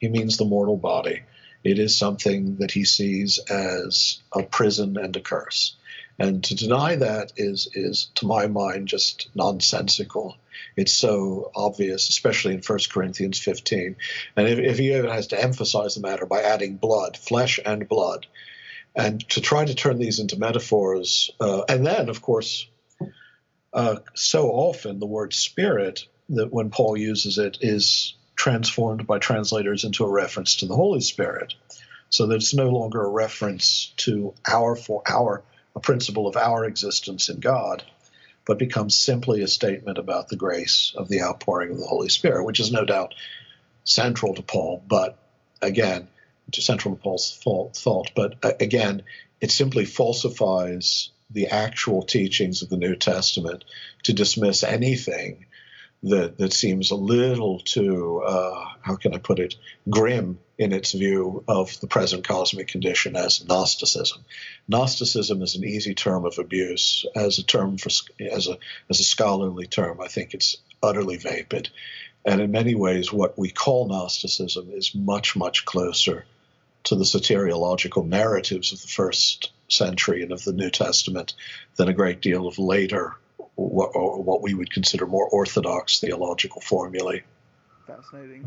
He 0.00 0.08
means 0.08 0.36
the 0.36 0.44
mortal 0.44 0.76
body. 0.76 1.22
It 1.64 1.78
is 1.78 1.96
something 1.96 2.56
that 2.56 2.72
he 2.72 2.84
sees 2.84 3.38
as 3.38 4.20
a 4.32 4.42
prison 4.42 4.96
and 4.96 5.14
a 5.16 5.20
curse. 5.20 5.76
And 6.18 6.44
to 6.44 6.54
deny 6.54 6.96
that 6.96 7.32
is, 7.36 7.68
is 7.74 8.10
to 8.16 8.26
my 8.26 8.46
mind, 8.46 8.88
just 8.88 9.28
nonsensical. 9.34 10.36
It's 10.76 10.92
so 10.92 11.50
obvious, 11.54 12.08
especially 12.08 12.54
in 12.54 12.62
1 12.62 12.78
Corinthians 12.90 13.38
15. 13.38 13.96
And 14.36 14.48
if, 14.48 14.58
if 14.58 14.78
he 14.78 14.94
even 14.94 15.10
has 15.10 15.28
to 15.28 15.42
emphasize 15.42 15.94
the 15.94 16.00
matter 16.00 16.26
by 16.26 16.42
adding 16.42 16.76
blood, 16.76 17.16
flesh 17.16 17.58
and 17.64 17.88
blood, 17.88 18.26
and 18.94 19.26
to 19.30 19.40
try 19.40 19.64
to 19.64 19.74
turn 19.74 19.98
these 19.98 20.18
into 20.18 20.38
metaphors, 20.38 21.30
uh, 21.40 21.62
and 21.68 21.86
then, 21.86 22.08
of 22.08 22.20
course, 22.20 22.66
uh, 23.72 23.96
so 24.14 24.50
often 24.50 24.98
the 24.98 25.06
word 25.06 25.32
spirit, 25.32 26.06
that 26.28 26.52
when 26.52 26.70
Paul 26.70 26.96
uses 26.96 27.38
it, 27.38 27.58
is 27.60 28.14
transformed 28.42 29.06
by 29.06 29.20
translators 29.20 29.84
into 29.84 30.04
a 30.04 30.10
reference 30.10 30.56
to 30.56 30.66
the 30.66 30.74
Holy 30.74 31.00
Spirit, 31.00 31.54
so 32.10 32.26
that 32.26 32.34
it's 32.34 32.52
no 32.52 32.70
longer 32.70 33.00
a 33.00 33.08
reference 33.08 33.92
to 33.96 34.34
our 34.44 34.74
for 34.74 35.00
our 35.06 35.44
a 35.76 35.80
principle 35.80 36.26
of 36.26 36.36
our 36.36 36.64
existence 36.64 37.28
in 37.28 37.38
God, 37.38 37.84
but 38.44 38.58
becomes 38.58 38.98
simply 38.98 39.42
a 39.42 39.46
statement 39.46 39.96
about 39.96 40.28
the 40.28 40.34
grace 40.34 40.92
of 40.96 41.08
the 41.08 41.22
outpouring 41.22 41.70
of 41.70 41.78
the 41.78 41.86
Holy 41.86 42.08
Spirit, 42.08 42.44
which 42.44 42.58
is 42.58 42.72
no 42.72 42.84
doubt 42.84 43.14
central 43.84 44.34
to 44.34 44.42
Paul, 44.42 44.82
but 44.88 45.16
again, 45.60 46.08
to 46.50 46.60
central 46.60 46.96
to 46.96 47.00
Paul's 47.00 47.38
thought. 47.40 48.10
But 48.16 48.44
uh, 48.44 48.54
again, 48.58 49.04
it 49.40 49.52
simply 49.52 49.84
falsifies 49.84 51.10
the 51.30 51.46
actual 51.46 52.02
teachings 52.02 52.62
of 52.62 52.70
the 52.70 52.76
New 52.76 52.96
Testament 52.96 53.62
to 54.02 54.12
dismiss 54.12 54.64
anything 54.64 55.46
that 56.02 56.38
that 56.38 56.52
seems 56.52 56.90
a 56.90 56.96
little 56.96 57.60
too 57.60 58.22
uh, 58.26 58.64
how 58.80 58.96
can 58.96 59.14
I 59.14 59.18
put 59.18 59.38
it 59.38 59.54
grim 59.88 60.38
in 60.58 60.72
its 60.72 60.92
view 60.92 61.44
of 61.48 61.78
the 61.80 61.86
present 61.86 62.26
cosmic 62.26 62.68
condition 62.68 63.16
as 63.16 63.44
Gnosticism. 63.44 64.24
Gnosticism 64.68 65.42
is 65.42 65.56
an 65.56 65.64
easy 65.64 65.94
term 65.94 66.24
of 66.24 66.38
abuse 66.38 67.04
as 67.14 67.38
a 67.38 67.42
term 67.42 67.78
for 67.78 67.90
as 68.20 68.48
a 68.48 68.58
as 68.90 69.00
a 69.00 69.04
scholarly 69.04 69.66
term. 69.66 70.00
I 70.00 70.08
think 70.08 70.34
it's 70.34 70.56
utterly 70.82 71.16
vapid, 71.16 71.70
and 72.24 72.40
in 72.40 72.50
many 72.50 72.74
ways, 72.74 73.12
what 73.12 73.38
we 73.38 73.50
call 73.50 73.88
Gnosticism 73.88 74.70
is 74.72 74.94
much 74.94 75.36
much 75.36 75.64
closer 75.64 76.24
to 76.84 76.96
the 76.96 77.04
soteriological 77.04 78.06
narratives 78.06 78.72
of 78.72 78.82
the 78.82 78.88
first 78.88 79.50
century 79.68 80.22
and 80.22 80.32
of 80.32 80.44
the 80.44 80.52
New 80.52 80.70
Testament 80.70 81.34
than 81.76 81.88
a 81.88 81.94
great 81.94 82.20
deal 82.20 82.48
of 82.48 82.58
later 82.58 83.16
what, 83.70 83.90
what 84.24 84.42
we 84.42 84.54
would 84.54 84.70
consider 84.70 85.06
more 85.06 85.28
orthodox 85.28 86.00
theological 86.00 86.60
formulae. 86.60 87.22
Fascinating. 87.86 88.46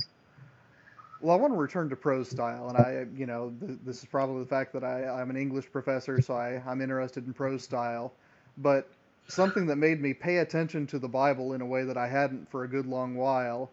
Well, 1.22 1.36
I 1.36 1.40
want 1.40 1.54
to 1.54 1.58
return 1.58 1.90
to 1.90 1.96
prose 1.96 2.30
style, 2.30 2.70
and 2.70 2.78
I, 2.78 3.06
you 3.16 3.26
know, 3.26 3.54
th- 3.60 3.80
this 3.86 4.00
is 4.00 4.06
probably 4.06 4.44
the 4.44 4.50
fact 4.50 4.74
that 4.74 4.84
I, 4.84 5.08
I'm 5.08 5.30
an 5.30 5.38
English 5.38 5.72
professor, 5.72 6.22
so 6.22 6.36
I, 6.36 6.62
I'm 6.68 6.82
interested 6.82 7.26
in 7.26 7.34
prose 7.34 7.64
style. 7.64 8.14
But 8.58 8.88
something 9.28 9.66
that 9.68 9.78
made 9.78 10.02
me 10.02 10.14
pay 10.14 10.38
attention 10.38 10.86
to 10.88 11.00
the 11.00 11.08
Bible 11.08 11.54
in 11.54 11.62
a 11.62 11.66
way 11.66 11.84
that 11.84 11.98
I 11.98 12.08
hadn't 12.08 12.50
for 12.52 12.64
a 12.64 12.68
good 12.68 12.86
long 12.86 13.16
while 13.16 13.72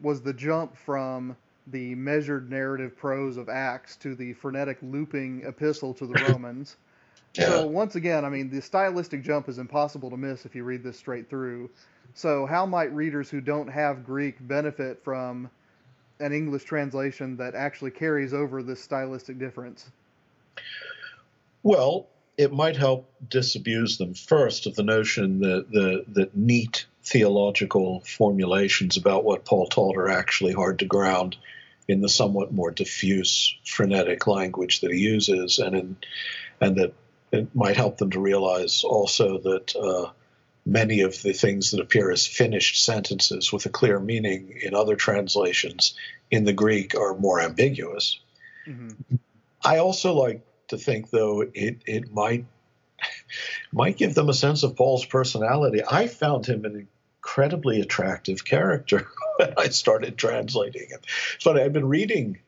was 0.00 0.22
the 0.22 0.32
jump 0.32 0.76
from 0.76 1.36
the 1.66 1.94
measured 1.96 2.50
narrative 2.50 2.96
prose 2.96 3.36
of 3.36 3.48
Acts 3.48 3.96
to 3.96 4.14
the 4.14 4.32
frenetic 4.34 4.78
looping 4.82 5.42
epistle 5.44 5.92
to 5.94 6.06
the 6.06 6.24
Romans. 6.28 6.76
Yeah. 7.38 7.48
So 7.48 7.66
once 7.66 7.94
again, 7.96 8.24
I 8.24 8.28
mean, 8.28 8.50
the 8.50 8.62
stylistic 8.62 9.22
jump 9.22 9.48
is 9.48 9.58
impossible 9.58 10.10
to 10.10 10.16
miss 10.16 10.44
if 10.46 10.54
you 10.54 10.64
read 10.64 10.82
this 10.82 10.98
straight 10.98 11.28
through. 11.28 11.70
So 12.14 12.46
how 12.46 12.66
might 12.66 12.92
readers 12.94 13.28
who 13.28 13.40
don't 13.40 13.68
have 13.68 14.04
Greek 14.04 14.36
benefit 14.40 15.02
from 15.04 15.50
an 16.20 16.32
English 16.32 16.64
translation 16.64 17.36
that 17.36 17.54
actually 17.54 17.90
carries 17.90 18.32
over 18.32 18.62
this 18.62 18.82
stylistic 18.82 19.38
difference? 19.38 19.90
Well, 21.62 22.06
it 22.38 22.52
might 22.52 22.76
help 22.76 23.10
disabuse 23.28 23.98
them 23.98 24.14
first 24.14 24.66
of 24.66 24.74
the 24.74 24.82
notion 24.82 25.40
that 25.40 25.70
the 25.70 26.04
that 26.08 26.36
neat 26.36 26.86
theological 27.02 28.00
formulations 28.00 28.96
about 28.96 29.24
what 29.24 29.44
Paul 29.44 29.66
taught 29.66 29.96
are 29.96 30.08
actually 30.08 30.52
hard 30.52 30.80
to 30.80 30.84
ground 30.84 31.36
in 31.88 32.00
the 32.00 32.08
somewhat 32.08 32.52
more 32.52 32.70
diffuse 32.70 33.56
frenetic 33.64 34.26
language 34.26 34.80
that 34.80 34.90
he 34.90 34.98
uses, 34.98 35.58
and 35.58 35.74
in 35.74 35.96
and 36.60 36.76
that 36.76 36.94
it 37.32 37.54
might 37.54 37.76
help 37.76 37.98
them 37.98 38.10
to 38.10 38.20
realize 38.20 38.84
also 38.84 39.38
that 39.38 39.76
uh, 39.76 40.10
many 40.64 41.02
of 41.02 41.20
the 41.22 41.32
things 41.32 41.70
that 41.70 41.80
appear 41.80 42.10
as 42.10 42.26
finished 42.26 42.84
sentences 42.84 43.52
with 43.52 43.66
a 43.66 43.70
clear 43.70 43.98
meaning 43.98 44.58
in 44.62 44.74
other 44.74 44.96
translations 44.96 45.94
in 46.30 46.44
the 46.44 46.52
Greek 46.52 46.94
are 46.94 47.14
more 47.14 47.40
ambiguous. 47.40 48.18
Mm-hmm. 48.66 49.16
I 49.64 49.78
also 49.78 50.12
like 50.14 50.42
to 50.68 50.76
think, 50.76 51.10
though, 51.10 51.42
it, 51.42 51.78
it 51.86 52.12
might 52.12 52.46
might 53.72 53.96
give 53.98 54.14
them 54.14 54.28
a 54.28 54.34
sense 54.34 54.62
of 54.62 54.74
Paul's 54.74 55.04
personality. 55.04 55.82
I 55.88 56.06
found 56.06 56.46
him 56.46 56.64
an 56.64 56.88
incredibly 57.26 57.80
attractive 57.80 58.44
character 58.44 59.06
when 59.36 59.54
I 59.56 59.68
started 59.68 60.16
translating 60.16 60.88
him. 60.88 61.00
Funny, 61.40 61.60
I've 61.60 61.72
been 61.72 61.88
reading 61.88 62.38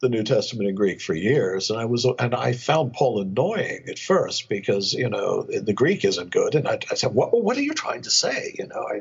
the 0.00 0.08
New 0.10 0.22
Testament 0.22 0.68
in 0.68 0.74
Greek 0.74 1.00
for 1.00 1.14
years, 1.14 1.70
and 1.70 1.78
I 1.78 1.86
was 1.86 2.04
and 2.04 2.34
I 2.34 2.52
found 2.52 2.92
Paul 2.92 3.20
annoying 3.20 3.86
at 3.88 3.98
first 3.98 4.48
because 4.48 4.92
you 4.92 5.08
know 5.08 5.42
the 5.42 5.72
Greek 5.72 6.04
isn't 6.04 6.30
good, 6.30 6.54
and 6.54 6.68
I, 6.68 6.78
I 6.90 6.94
said, 6.94 7.14
"What 7.14 7.32
what 7.42 7.56
are 7.56 7.62
you 7.62 7.72
trying 7.72 8.02
to 8.02 8.10
say?" 8.10 8.54
You 8.58 8.66
know, 8.66 8.86
I 8.86 9.00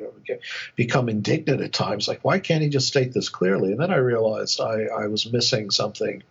become 0.76 1.10
indignant 1.10 1.62
at 1.62 1.74
times, 1.74 2.08
like, 2.08 2.24
"Why 2.24 2.40
can't 2.40 2.64
he 2.64 2.70
just 2.70 2.88
state 2.88 3.12
this 3.14 3.28
clearly?" 3.28 3.72
And 3.72 3.82
then 3.82 3.92
I 3.92 3.98
realized 3.98 4.62
I, 4.62 4.84
I 4.86 5.08
was 5.08 5.32
missing 5.32 5.70
something 5.70 6.24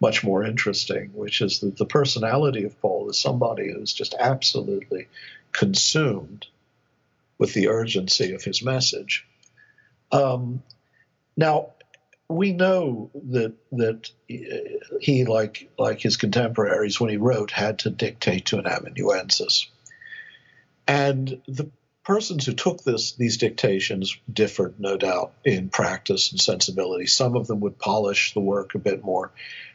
much 0.00 0.24
more 0.24 0.44
interesting, 0.44 1.10
which 1.14 1.42
is 1.42 1.60
that 1.60 1.76
the 1.76 1.84
personality 1.84 2.64
of 2.64 2.80
Paul 2.80 3.10
is 3.10 3.18
somebody 3.20 3.70
who's 3.70 3.92
just 3.92 4.14
absolutely 4.18 5.08
consumed 5.52 6.46
with 7.36 7.52
the 7.52 7.68
urgency 7.68 8.32
of 8.32 8.42
his 8.42 8.62
message. 8.62 9.26
Um, 10.10 10.62
now, 11.36 11.72
we 12.30 12.52
know 12.52 13.10
that 13.30 13.54
that 13.72 14.10
he, 14.28 15.24
like 15.24 15.68
like 15.78 16.00
his 16.00 16.16
contemporaries, 16.16 17.00
when 17.00 17.10
he 17.10 17.16
wrote, 17.16 17.50
had 17.50 17.80
to 17.80 17.90
dictate 17.90 18.46
to 18.46 18.58
an 18.58 18.66
amanuensis, 18.66 19.66
and 20.86 21.42
the 21.48 21.68
persons 22.04 22.46
who 22.46 22.52
took 22.52 22.82
this 22.84 23.12
these 23.12 23.36
dictations 23.36 24.16
differed, 24.32 24.78
no 24.78 24.96
doubt, 24.96 25.32
in 25.44 25.68
practice 25.70 26.30
and 26.30 26.40
sensibility. 26.40 27.06
Some 27.06 27.34
of 27.34 27.48
them 27.48 27.60
would 27.60 27.78
polish 27.78 28.32
the 28.32 28.40
work 28.40 28.74
a 28.74 28.78
bit 28.78 29.04
more. 29.04 29.32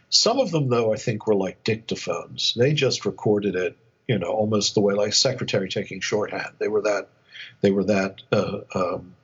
Some 0.09 0.39
of 0.39 0.51
them, 0.51 0.69
though, 0.69 0.93
I 0.93 0.97
think 0.97 1.27
were 1.27 1.35
like 1.35 1.63
dictaphones. 1.65 2.53
They 2.53 2.73
just 2.73 3.05
recorded 3.05 3.55
it, 3.55 3.75
you 4.07 4.17
know, 4.17 4.29
almost 4.29 4.75
the 4.75 4.81
way 4.81 4.93
like 4.93 5.13
secretary 5.13 5.67
taking 5.67 5.99
shorthand. 5.99 6.55
They 6.57 6.69
were 6.69 6.83
that, 6.83 7.09
they 7.61 7.71
were 7.71 7.83
that 7.85 8.21
uh, 8.31 8.59
um, 8.73 9.15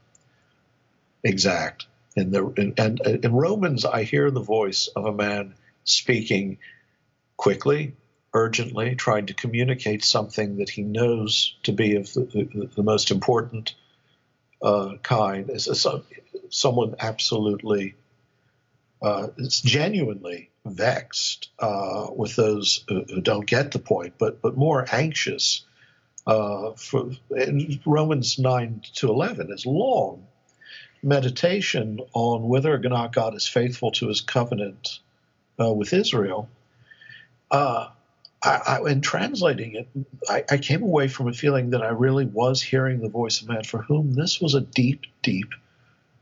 exact. 1.24 1.86
In 2.16 2.32
the 2.32 2.74
and 2.78 3.00
in 3.00 3.34
Romans, 3.34 3.86
I 3.86 4.04
hear 4.04 4.32
the 4.32 4.42
voice 4.42 4.88
of 4.88 5.06
a 5.06 5.14
man 5.14 5.56
speaking 5.86 6.58
quickly, 7.38 7.96
urgently, 8.34 8.96
trying 8.96 9.28
to 9.28 9.34
communicate 9.34 10.04
something 10.04 10.58
that 10.58 10.70
he 10.70 10.82
knows 10.82 11.56
to 11.64 11.72
be 11.72 11.96
of 11.96 12.12
the, 12.14 12.26
the, 12.26 12.70
the 12.76 12.84
most 12.84 13.12
important 13.12 13.76
uh, 14.62 14.96
kind. 15.04 15.50
As 15.50 15.88
someone 16.50 16.96
absolutely, 17.00 17.96
uh, 19.02 19.28
it's 19.38 19.62
genuinely 19.62 20.50
vexed 20.66 21.50
uh, 21.60 22.08
with 22.14 22.36
those 22.36 22.84
who 22.90 23.22
don't 23.22 23.48
get 23.48 23.72
the 23.72 23.80
point, 23.80 24.16
but 24.18 24.42
but 24.42 24.58
more 24.58 24.86
anxious. 24.92 25.66
Uh, 26.28 26.74
for 26.74 27.12
Romans 27.86 28.38
nine 28.38 28.82
to 28.96 29.08
eleven 29.08 29.52
is 29.52 29.66
long 29.66 30.28
meditation 31.04 32.00
on 32.14 32.48
whether 32.48 32.74
or 32.74 32.80
not 32.80 33.14
God 33.14 33.36
is 33.36 33.48
faithful 33.48 33.92
to 33.94 34.08
His 34.08 34.22
covenant 34.22 35.00
uh, 35.60 35.74
with 35.74 35.94
Israel. 35.94 36.50
Uh, 37.50 37.90
I, 38.44 38.80
I, 38.84 38.90
in 38.90 39.02
translating 39.02 39.76
it, 39.76 39.88
I, 40.28 40.44
I 40.50 40.58
came 40.58 40.82
away 40.82 41.08
from 41.08 41.28
a 41.28 41.34
feeling 41.34 41.72
that 41.72 41.84
I 41.84 41.90
really 41.90 42.26
was 42.26 42.62
hearing 42.62 43.00
the 43.00 43.10
voice 43.10 43.42
of 43.42 43.50
man 43.50 43.64
for 43.64 43.82
whom 43.82 44.14
this 44.14 44.42
was 44.42 44.56
a 44.56 44.62
deep, 44.62 45.06
deep 45.22 45.54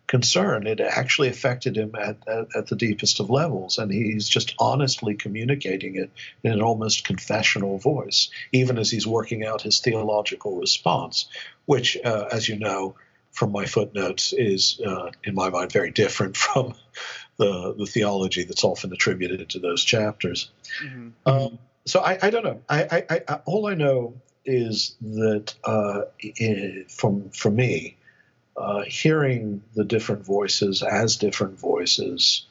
concern. 0.07 0.67
It 0.67 0.81
actually 0.81 1.29
affected 1.29 1.77
him 1.77 1.93
at, 1.95 2.17
at, 2.27 2.47
at, 2.55 2.67
the 2.67 2.75
deepest 2.75 3.19
of 3.19 3.29
levels, 3.29 3.77
and 3.77 3.91
he's 3.91 4.27
just 4.27 4.55
honestly 4.59 5.15
communicating 5.15 5.95
it 5.95 6.09
in 6.43 6.51
an 6.51 6.61
almost 6.61 7.05
confessional 7.05 7.77
voice, 7.77 8.29
even 8.51 8.79
as 8.79 8.89
he's 8.89 9.07
working 9.07 9.45
out 9.45 9.61
his 9.61 9.79
theological 9.79 10.57
response, 10.57 11.29
which, 11.65 11.95
uh, 12.03 12.25
as 12.31 12.49
you 12.49 12.57
know 12.57 12.95
from 13.31 13.51
my 13.51 13.65
footnotes, 13.65 14.33
is, 14.33 14.81
uh, 14.85 15.11
in 15.23 15.35
my 15.35 15.49
mind, 15.49 15.71
very 15.71 15.91
different 15.91 16.37
from 16.45 16.73
the, 17.37 17.73
the 17.77 17.85
theology 17.85 18.43
that's 18.43 18.63
often 18.63 18.91
attributed 18.91 19.49
to 19.49 19.59
those 19.59 19.83
chapters. 19.83 20.51
Mm-hmm. 20.83 21.09
Um, 21.25 21.59
so 21.85 22.01
I, 22.01 22.19
I, 22.21 22.29
don't 22.29 22.43
know. 22.43 22.61
I, 22.69 23.03
I, 23.09 23.39
all 23.45 23.67
I 23.67 23.75
know 23.75 24.15
is 24.45 24.95
that 25.01 25.53
uh, 25.63 26.01
from 26.89 27.29
for 27.29 27.49
me, 27.51 27.97
uh, 28.57 28.83
hearing 28.83 29.63
the 29.75 29.85
different 29.85 30.25
voices 30.25 30.83
as 30.83 31.15
different 31.17 31.59
voices, 31.59 32.45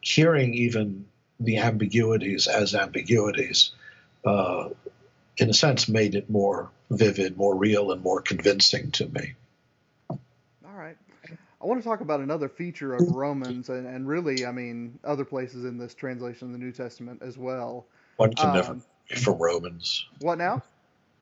hearing 0.00 0.54
even 0.54 1.06
the 1.38 1.58
ambiguities 1.58 2.46
as 2.46 2.74
ambiguities, 2.74 3.72
uh, 4.24 4.70
in 5.36 5.50
a 5.50 5.54
sense, 5.54 5.88
made 5.88 6.14
it 6.14 6.28
more 6.30 6.70
vivid, 6.90 7.36
more 7.36 7.54
real, 7.54 7.92
and 7.92 8.02
more 8.02 8.20
convincing 8.20 8.90
to 8.92 9.06
me. 9.06 9.34
All 11.66 11.70
right. 11.70 11.74
I 11.74 11.82
want 11.82 11.82
to 11.82 11.88
talk 11.88 12.00
about 12.00 12.20
another 12.20 12.48
feature 12.48 12.94
of 12.94 13.08
Romans, 13.08 13.68
and, 13.68 13.86
and 13.86 14.06
really, 14.06 14.46
I 14.46 14.52
mean, 14.52 14.98
other 15.04 15.24
places 15.24 15.64
in 15.64 15.78
this 15.78 15.94
translation 15.94 16.48
of 16.48 16.52
the 16.52 16.58
New 16.58 16.72
Testament 16.72 17.22
as 17.22 17.36
well. 17.36 17.86
One 18.16 18.32
can 18.34 18.50
um, 18.50 18.54
never 18.54 19.20
from 19.20 19.38
Romans. 19.38 20.06
What 20.20 20.38
now? 20.38 20.62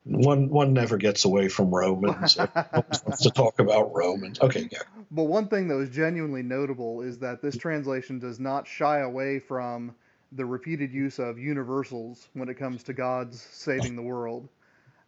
one 0.05 0.51
one 0.51 0.75
never 0.75 0.99
gets 0.99 1.25
away 1.25 1.49
from 1.49 1.75
Romans. 1.75 2.37
wants 2.75 3.23
to 3.23 3.31
talk 3.31 3.59
about 3.59 3.95
Romans. 3.95 4.39
Okay, 4.41 4.69
yeah. 4.71 4.83
But 5.11 5.25
one 5.25 5.49
thing 5.49 5.69
that 5.69 5.77
was 5.77 5.89
genuinely 5.89 6.43
notable 6.43 7.01
is 7.01 7.19
that 7.21 7.41
this 7.41 7.57
translation 7.57 8.19
does 8.19 8.39
not 8.39 8.69
shy 8.69 9.01
away 9.01 9.39
from 9.39 9.95
the 10.33 10.45
repeated 10.45 10.93
use 10.93 11.19
of 11.19 11.39
universals 11.39 12.29
when 12.35 12.51
it 12.51 12.59
comes 12.59 12.83
to 12.83 12.93
God's 12.93 13.41
saving 13.41 13.97
the 13.97 14.03
world. 14.03 14.49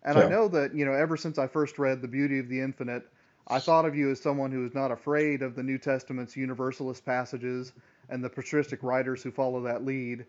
And 0.02 0.16
yeah. 0.16 0.24
I 0.24 0.28
know 0.28 0.48
that, 0.48 0.74
you 0.74 0.86
know, 0.86 0.92
ever 0.92 1.16
since 1.16 1.36
I 1.36 1.46
first 1.46 1.78
read 1.78 2.00
The 2.00 2.08
Beauty 2.08 2.38
of 2.38 2.48
the 2.48 2.60
Infinite, 2.60 3.02
I 3.46 3.60
thought 3.60 3.84
of 3.84 3.94
you 3.94 4.10
as 4.10 4.20
someone 4.20 4.50
who 4.50 4.64
is 4.64 4.74
not 4.74 4.90
afraid 4.90 5.42
of 5.42 5.54
the 5.54 5.62
New 5.62 5.78
Testament's 5.78 6.36
universalist 6.36 7.04
passages 7.04 7.72
and 8.08 8.22
the 8.22 8.28
patristic 8.28 8.82
writers 8.82 9.22
who 9.22 9.30
follow 9.30 9.62
that 9.62 9.84
lead. 9.84 10.26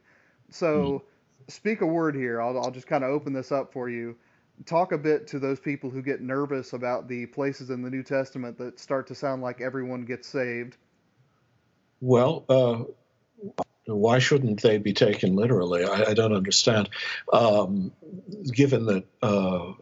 So, 0.49 1.03
mm. 1.47 1.51
speak 1.51 1.82
a 1.82 1.86
word 1.86 2.15
here. 2.15 2.41
I'll, 2.41 2.57
I'll 2.59 2.72
just 2.72 2.88
kind 2.88 3.03
of 3.03 3.09
open 3.09 3.34
this 3.34 3.51
up 3.51 3.74
for 3.74 3.89
you 3.89 4.15
talk 4.65 4.91
a 4.91 4.97
bit 4.97 5.28
to 5.28 5.39
those 5.39 5.59
people 5.59 5.89
who 5.89 6.01
get 6.01 6.22
nervous 6.22 6.74
about 6.74 7.07
the 7.07 7.26
places 7.28 7.70
in 7.70 7.82
the 7.82 7.89
New 7.89 8.03
Testament 8.03 8.57
that 8.57 8.80
start 8.80 9.07
to 9.07 9.15
sound 9.15 9.41
like 9.41 9.61
everyone 9.61 10.05
gets 10.05 10.28
saved? 10.28 10.78
Well, 12.01 12.45
uh, 12.49 12.84
why 13.86 14.20
shouldn't 14.20 14.61
they 14.61 14.78
be 14.78 14.93
taken 14.93 15.36
literally? 15.36 15.84
I, 15.84 16.11
I 16.11 16.13
don't 16.13 16.34
understand. 16.34 16.89
Um, 17.32 17.91
given 18.51 18.86
that 18.86 19.05
uh, 19.22 19.74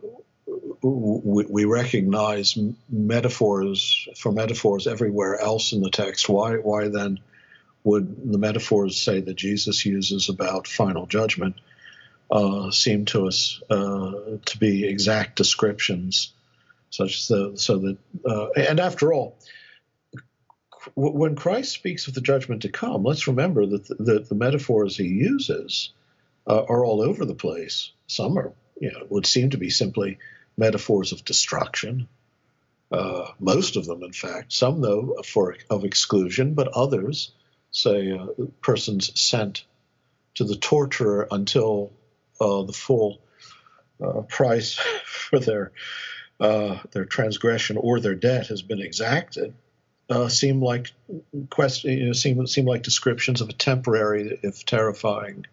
we, 0.88 1.46
we, 1.46 1.66
recognize 1.66 2.58
metaphors 2.90 4.08
for 4.18 4.32
metaphors 4.32 4.88
everywhere 4.88 5.40
else 5.40 5.74
in 5.74 5.82
the 5.82 5.90
text, 5.90 6.30
why 6.30 6.56
why 6.56 6.90
then 6.90 7.20
would 7.84 8.32
the 8.32 8.38
metaphors 8.38 9.02
say 9.02 9.22
that 9.22 9.36
Jesus 9.36 9.86
uses 9.86 10.30
about 10.30 10.68
final 10.68 11.06
judgment? 11.06 11.56
uh, 12.32 12.72
seem 12.72 13.06
to 13.06 13.28
us 13.28 13.62
uh, 13.70 14.12
to 14.46 14.58
be 14.58 14.88
exact 14.88 15.36
descriptions, 15.36 16.34
such 16.90 17.24
so 17.24 17.52
that 17.52 17.98
uh, 18.26 18.50
and 18.52 18.80
after 18.80 19.14
all, 19.14 19.38
when 20.96 21.36
Christ 21.36 21.74
speaks 21.74 22.08
of 22.08 22.14
the 22.14 22.22
judgment 22.22 22.62
to 22.64 22.70
come, 22.70 23.04
let's 23.04 23.28
remember 23.28 23.66
that 23.66 23.88
the, 23.88 23.96
that 23.96 24.30
the 24.30 24.36
metaphors 24.36 24.98
he 24.98 25.06
uses 25.06 25.92
uh, 26.48 26.64
are 26.64 26.86
all 26.86 27.02
over 27.02 27.26
the 27.26 27.36
place. 27.36 27.92
Some 28.08 28.38
are, 28.38 28.54
you 28.80 28.92
know, 28.92 29.06
would 29.10 29.26
seem 29.26 29.52
to 29.52 29.58
be 29.58 29.70
simply 29.70 30.20
metaphors 30.58 31.12
of 31.12 31.26
destruction. 31.26 32.08
Uh, 32.92 33.28
most 33.40 33.76
of 33.76 33.86
them, 33.86 34.04
in 34.04 34.14
fact, 34.14 34.54
some 34.54 34.82
though 34.82 35.18
for 35.26 35.56
of 35.70 35.84
exclusion, 35.84 36.54
but 36.54 36.70
others 36.70 37.32
say 37.72 38.12
uh, 38.12 38.28
persons 38.62 39.20
sent 39.20 39.66
to 40.36 40.44
the 40.44 40.56
torturer 40.56 41.28
until 41.32 41.92
uh, 42.40 42.64
the 42.64 42.74
full 42.74 43.20
uh, 44.04 44.22
price 44.22 44.76
for 45.06 45.40
their 45.40 45.72
uh, 46.40 46.80
their 46.92 47.06
transgression 47.06 47.78
or 47.78 48.00
their 48.00 48.16
debt 48.16 48.48
has 48.48 48.62
been 48.62 48.82
exacted 48.82 49.54
uh, 50.10 50.28
seem 50.28 50.62
like 50.62 50.92
quest- 51.50 51.84
you 51.84 52.08
know, 52.08 52.14
seem 52.14 52.46
seem 52.48 52.66
like 52.66 52.84
descriptions 52.84 53.42
of 53.42 53.50
a 53.50 53.54
temporary, 53.54 54.40
if 54.44 54.66
terrifying, 54.66 55.46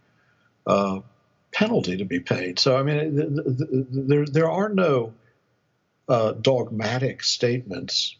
penalty 1.53 1.98
to 1.98 2.05
be 2.05 2.20
paid. 2.20 2.59
So 2.59 2.76
I 2.76 2.82
mean, 2.82 3.16
th- 3.16 3.28
th- 3.28 3.68
th- 3.70 3.86
there 3.90 4.26
there 4.26 4.50
are 4.50 4.68
no 4.68 5.14
uh, 6.09 6.32
dogmatic 6.32 7.22
statements 7.22 8.16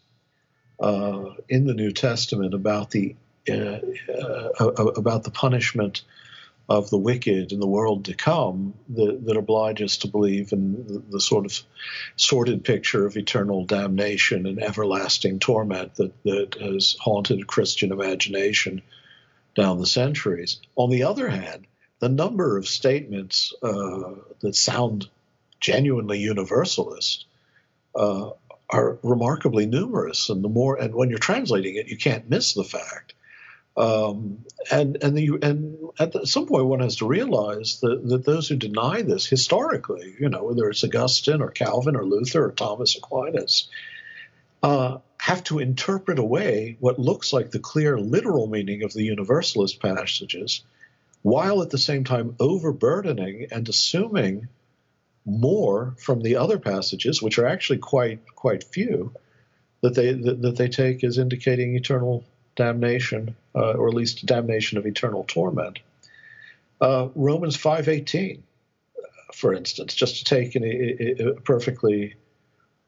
uh, 0.80 1.35
in 1.49 1.66
the 1.66 1.74
New 1.74 1.93
Testament 1.93 2.55
about 2.55 2.91
the 2.91 3.16
uh, 3.51 3.78
uh, 4.61 4.66
about 4.97 5.24
the 5.24 5.30
punishment 5.30 6.03
of 6.68 6.91
the 6.91 6.99
wicked 6.99 7.53
in 7.53 7.61
the 7.61 7.66
world 7.66 8.05
to 8.05 8.14
come 8.14 8.74
that, 8.91 9.24
that 9.26 9.37
oblige 9.37 9.83
us 9.83 9.99
to 9.99 10.09
believe 10.09 10.53
in 10.53 10.87
the, 10.87 11.03
the, 11.11 11.20
sort 11.20 11.45
of 11.45 11.61
sordid 12.16 12.64
picture 12.64 13.05
of 13.05 13.16
eternal 13.16 13.64
damnation 13.64 14.47
and 14.47 14.62
everlasting 14.62 15.41
torment 15.41 15.95
that, 15.97 16.12
that 16.22 16.55
has 16.61 16.97
haunted 17.01 17.47
Christian 17.47 17.91
imagination 17.91 18.80
down 19.55 19.78
the 19.78 19.87
centuries. 19.87 20.61
On 20.76 20.89
the 20.89 21.03
other 21.03 21.28
hand, 21.28 21.66
the 22.03 22.09
number 22.09 22.59
of 22.59 22.66
statements 22.66 23.55
uh, 23.62 24.14
that 24.40 24.57
sound 24.57 25.09
genuinely 25.61 26.18
universalist 26.18 27.26
uh, 27.94 28.30
are 28.68 28.98
remarkably 29.05 29.66
numerous, 29.66 30.28
and 30.28 30.42
the 30.42 30.48
more 30.48 30.74
and 30.74 30.96
when 30.96 31.11
you're 31.11 31.20
translating 31.20 31.76
it, 31.76 31.86
you 31.86 31.96
can't 31.96 32.28
miss 32.28 32.55
the 32.55 32.64
fact. 32.64 33.14
Um, 33.76 34.44
and 34.68 34.98
and 35.00 35.16
the, 35.16 35.38
and 35.42 35.78
at 36.00 36.11
the, 36.11 36.26
some 36.26 36.46
point 36.46 36.66
one 36.66 36.80
has 36.80 36.96
to 36.96 37.07
realize 37.07 37.78
that, 37.82 38.05
that 38.09 38.24
those 38.24 38.48
who 38.48 38.57
deny 38.57 39.03
this 39.03 39.24
historically, 39.24 40.16
you 40.18 40.28
know, 40.28 40.42
whether 40.42 40.68
it's 40.68 40.82
Augustine 40.82 41.40
or 41.40 41.53
Calvin 41.53 41.94
or 41.94 42.05
Luther 42.05 42.46
or 42.46 42.50
Thomas 42.50 42.96
Aquinas, 42.96 43.68
uh, 44.64 44.98
have 45.18 45.44
to 45.44 45.61
interpret 45.61 46.18
away 46.18 46.78
what 46.80 46.98
looks 46.98 47.32
like 47.32 47.53
the 47.53 47.61
clear 47.61 47.96
literal 47.96 48.48
meaning 48.48 48.82
of 48.82 48.92
the 48.92 49.05
universalist 49.05 49.78
passages, 49.78 50.62
while 51.23 51.62
at 51.62 51.70
the 51.70 51.79
same 51.79 52.05
time 52.05 52.37
overburdening 52.39 53.47
and 53.51 53.68
assuming 53.68 54.49
more 55.25 55.95
from 55.99 56.23
the 56.23 56.37
other 56.37 56.59
passages, 56.59 57.23
which 57.23 57.39
are 57.39 57.47
actually 57.47 57.79
quite 57.79 58.20
quite 58.35 58.64
few, 58.64 59.12
that 59.81 59.95
they 59.95 60.12
that, 60.12 60.43
that 60.43 60.57
they 60.57 60.68
take 60.68 61.05
as 61.05 61.18
indicating 61.18 61.77
eternal 61.77 62.25
damnation, 62.57 63.37
uh, 63.55 63.73
or 63.73 63.89
at 63.89 63.95
least 63.95 64.27
damnation 64.27 64.79
of 64.79 64.87
eternal 64.87 65.25
torment. 65.27 65.79
Uh, 66.81 67.09
Romans 67.14 67.57
5:18, 67.57 68.43
for 69.33 69.55
instance, 69.55 69.95
just 69.95 70.18
to 70.18 70.25
take 70.25 70.57
an, 70.57 70.64
a, 70.64 71.29
a, 71.29 71.35
perfectly 71.35 72.14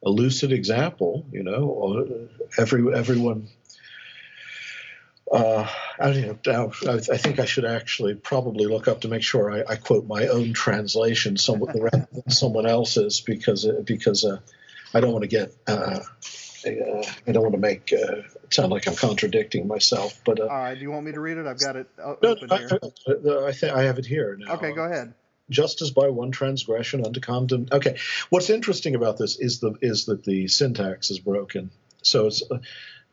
lucid 0.03 0.53
example, 0.53 1.25
you 1.31 1.43
know, 1.43 2.29
every 2.59 2.95
everyone. 2.95 3.49
Uh, 5.35 5.69
I, 5.99 6.13
don't 6.13 6.47
know, 6.47 6.73
I, 6.89 7.17
think 7.17 7.41
I 7.41 7.45
should 7.45 7.65
actually 7.65 8.15
probably 8.15 8.67
look 8.67 8.87
up 8.87 9.01
to 9.01 9.09
make 9.09 9.23
sure 9.23 9.51
I, 9.51 9.73
I 9.73 9.77
quote 9.77 10.07
my 10.07 10.29
own 10.29 10.53
translation 10.53 11.37
somewhat 11.37 11.75
rather 11.75 12.07
than 12.13 12.31
someone 12.31 12.67
else's 12.67 13.21
because 13.21 13.67
because 13.85 14.25
uh, 14.25 14.39
I 14.95 15.01
don't 15.01 15.11
want 15.11 15.23
to 15.23 15.29
get 15.29 15.53
uh, 15.67 16.01
uh, 16.67 17.03
I 17.27 17.33
don't 17.33 17.43
want 17.43 17.55
to 17.55 17.61
make 17.61 17.93
uh, 17.93 18.23
sound 18.51 18.71
like 18.71 18.87
I'm 18.87 18.95
contradicting 18.95 19.67
myself, 19.67 20.21
but 20.25 20.41
uh, 20.41 20.45
all 20.45 20.49
right. 20.49 20.75
Do 20.75 20.81
you 20.81 20.91
want 20.91 21.05
me 21.05 21.13
to 21.13 21.21
read 21.21 21.37
it? 21.37 21.47
I've 21.47 21.59
got 21.59 21.77
it 21.77 21.89
open 21.99 22.49
no, 22.49 22.57
here. 22.57 22.79
I, 23.09 23.49
I, 23.49 23.53
think 23.53 23.73
I 23.73 23.83
have 23.83 23.99
it 23.99 24.07
here 24.07 24.37
now. 24.39 24.55
Okay, 24.55 24.73
go 24.73 24.85
ahead. 24.85 25.15
Just 25.51 25.83
as 25.83 25.91
by 25.91 26.09
one 26.09 26.31
transgression 26.31 27.05
unto 27.05 27.21
condemn. 27.21 27.67
Okay, 27.71 27.99
what's 28.31 28.51
interesting 28.51 28.95
about 28.95 29.19
this 29.19 29.39
is 29.39 29.61
the 29.61 29.75
is 29.83 30.07
that 30.07 30.25
the 30.25 30.49
syntax 30.49 31.11
is 31.11 31.19
broken. 31.19 31.71
So 32.03 32.27
it's, 32.27 32.43
uh, 32.51 32.59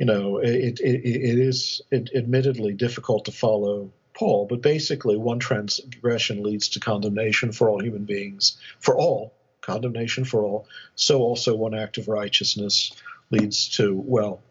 you 0.02 0.08
know, 0.08 0.40
it 0.40 0.80
it, 0.80 1.06
it 1.06 1.38
is 1.38 1.80
admittedly 1.92 2.74
difficult 2.74 3.26
to 3.26 3.32
follow 3.32 3.92
Paul, 4.16 4.48
but 4.48 4.60
basically 4.60 5.16
one 5.16 5.38
transgression 5.38 6.42
leads 6.42 6.70
to 6.70 6.80
condemnation 6.80 7.52
for 7.52 7.70
all 7.70 7.84
human 7.84 8.06
beings, 8.06 8.58
for 8.80 8.98
all 8.98 9.32
condemnation 9.62 10.26
for 10.26 10.44
all. 10.44 10.66
So 10.96 11.20
also 11.20 11.56
one 11.56 11.76
act 11.76 12.00
of 12.00 12.08
righteousness 12.08 12.94
leads 13.30 13.70
to, 13.78 13.94
well, 13.96 14.42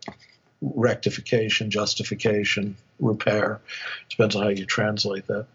rectification, 0.61 1.69
justification, 1.69 2.77
repair. 3.01 3.61
Depends 4.09 4.37
on 4.37 4.45
how 4.45 4.51
you 4.51 4.67
translate 4.67 5.27
that. 5.27 5.47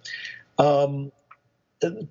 Um, 0.57 1.13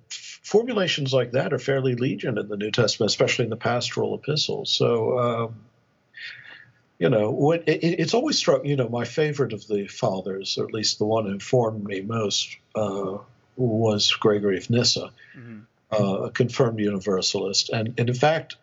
formulations 0.09 1.13
like 1.13 1.33
that 1.33 1.53
are 1.53 1.59
fairly 1.59 1.93
legion 1.93 2.39
in 2.39 2.47
the 2.47 2.57
New 2.57 2.71
Testament, 2.71 3.11
especially 3.11 3.43
in 3.43 3.51
the 3.51 3.57
pastoral 3.57 4.15
epistles. 4.15 4.71
So, 4.71 5.19
um, 5.19 5.55
you 6.97 7.09
know, 7.09 7.31
what, 7.31 7.67
it, 7.67 7.83
it's 7.83 8.13
always 8.13 8.37
struck, 8.37 8.65
you 8.65 8.75
know, 8.75 8.89
my 8.89 9.05
favorite 9.05 9.53
of 9.53 9.67
the 9.67 9.87
fathers, 9.87 10.57
or 10.57 10.65
at 10.65 10.73
least 10.73 10.97
the 10.97 11.05
one 11.05 11.25
who 11.25 11.31
informed 11.31 11.83
me 11.83 12.01
most, 12.01 12.57
uh, 12.75 13.17
was 13.57 14.11
Gregory 14.13 14.57
of 14.57 14.69
Nyssa, 14.69 15.11
mm-hmm. 15.37 15.59
uh, 15.91 16.25
a 16.25 16.31
confirmed 16.31 16.79
universalist. 16.79 17.69
And, 17.69 17.93
and 17.97 18.09
in 18.09 18.15
fact, 18.15 18.57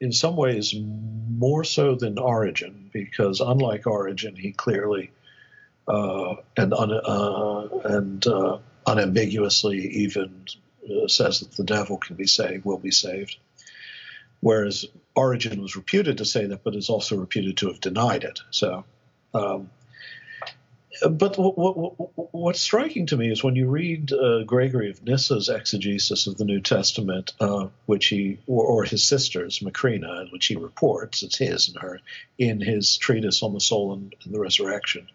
in 0.00 0.12
some 0.12 0.36
ways 0.36 0.74
more 0.74 1.64
so 1.64 1.94
than 1.94 2.18
Origen, 2.18 2.90
because 2.92 3.40
unlike 3.40 3.86
Origen, 3.86 4.36
he 4.36 4.52
clearly 4.52 5.10
uh, 5.88 6.36
and 6.56 6.74
un, 6.74 6.92
uh, 6.92 7.68
and 7.84 8.26
uh, 8.26 8.58
unambiguously 8.86 9.78
even 9.78 10.44
uh, 10.84 11.08
says 11.08 11.40
that 11.40 11.52
the 11.52 11.64
devil 11.64 11.96
can 11.96 12.16
be 12.16 12.26
saved, 12.26 12.64
will 12.64 12.78
be 12.78 12.90
saved. 12.90 13.36
Whereas 14.40 14.84
Origen 15.18 15.60
was 15.60 15.74
reputed 15.74 16.18
to 16.18 16.24
say 16.24 16.46
that, 16.46 16.62
but 16.62 16.76
is 16.76 16.88
also 16.88 17.16
reputed 17.16 17.56
to 17.56 17.66
have 17.66 17.80
denied 17.80 18.22
it. 18.22 18.38
So, 18.50 18.84
um, 19.34 19.68
but 21.10 21.36
what, 21.36 21.58
what, 21.58 22.32
what's 22.32 22.60
striking 22.60 23.06
to 23.06 23.16
me 23.16 23.30
is 23.30 23.42
when 23.42 23.56
you 23.56 23.68
read 23.68 24.12
uh, 24.12 24.44
Gregory 24.44 24.90
of 24.90 25.04
Nyssa's 25.04 25.48
exegesis 25.48 26.28
of 26.28 26.38
the 26.38 26.44
New 26.44 26.60
Testament, 26.60 27.32
uh, 27.40 27.66
which 27.86 28.06
he 28.06 28.38
or, 28.46 28.64
or, 28.64 28.84
his 28.84 29.04
sister's 29.04 29.58
Macrina, 29.58 30.22
in 30.22 30.28
which 30.28 30.46
he 30.46 30.54
reports, 30.54 31.24
it's 31.24 31.38
his 31.38 31.68
and 31.68 31.78
her, 31.78 32.00
in 32.38 32.60
his 32.60 32.96
treatise 32.96 33.42
on 33.42 33.54
the 33.54 33.60
soul 33.60 33.94
and, 33.94 34.14
and 34.24 34.32
the 34.32 34.40
resurrection. 34.40 35.08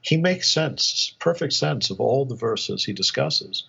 He 0.00 0.16
makes 0.16 0.50
sense, 0.50 1.14
perfect 1.18 1.52
sense 1.52 1.90
of 1.90 2.00
all 2.00 2.24
the 2.24 2.34
verses 2.34 2.82
he 2.82 2.94
discusses, 2.94 3.64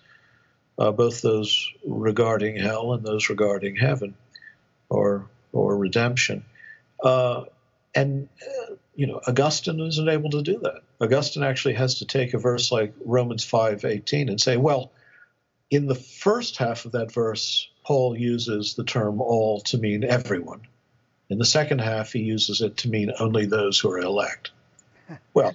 uh, 0.78 0.90
both 0.90 1.20
those 1.20 1.70
regarding 1.86 2.56
hell 2.56 2.94
and 2.94 3.04
those 3.04 3.28
regarding 3.28 3.76
heaven, 3.76 4.14
or 4.88 5.26
or 5.52 5.76
redemption. 5.76 6.44
Uh, 7.02 7.44
and 7.94 8.28
uh, 8.42 8.74
you 8.94 9.06
know, 9.06 9.20
Augustine 9.26 9.80
isn't 9.80 10.08
able 10.08 10.30
to 10.30 10.42
do 10.42 10.58
that. 10.60 10.82
Augustine 11.00 11.42
actually 11.42 11.74
has 11.74 11.98
to 11.98 12.06
take 12.06 12.34
a 12.34 12.38
verse 12.38 12.70
like 12.70 12.94
Romans 13.04 13.44
5:18 13.44 14.28
and 14.28 14.40
say, 14.40 14.56
well, 14.56 14.92
in 15.70 15.86
the 15.86 15.94
first 15.94 16.58
half 16.58 16.84
of 16.84 16.92
that 16.92 17.12
verse, 17.12 17.68
Paul 17.84 18.16
uses 18.16 18.74
the 18.74 18.84
term 18.84 19.20
all 19.20 19.60
to 19.62 19.78
mean 19.78 20.04
everyone. 20.04 20.62
In 21.30 21.38
the 21.38 21.46
second 21.46 21.80
half, 21.80 22.12
he 22.12 22.20
uses 22.20 22.60
it 22.60 22.76
to 22.78 22.90
mean 22.90 23.10
only 23.18 23.46
those 23.46 23.78
who 23.78 23.90
are 23.90 23.98
elect. 23.98 24.50
Well, 25.32 25.54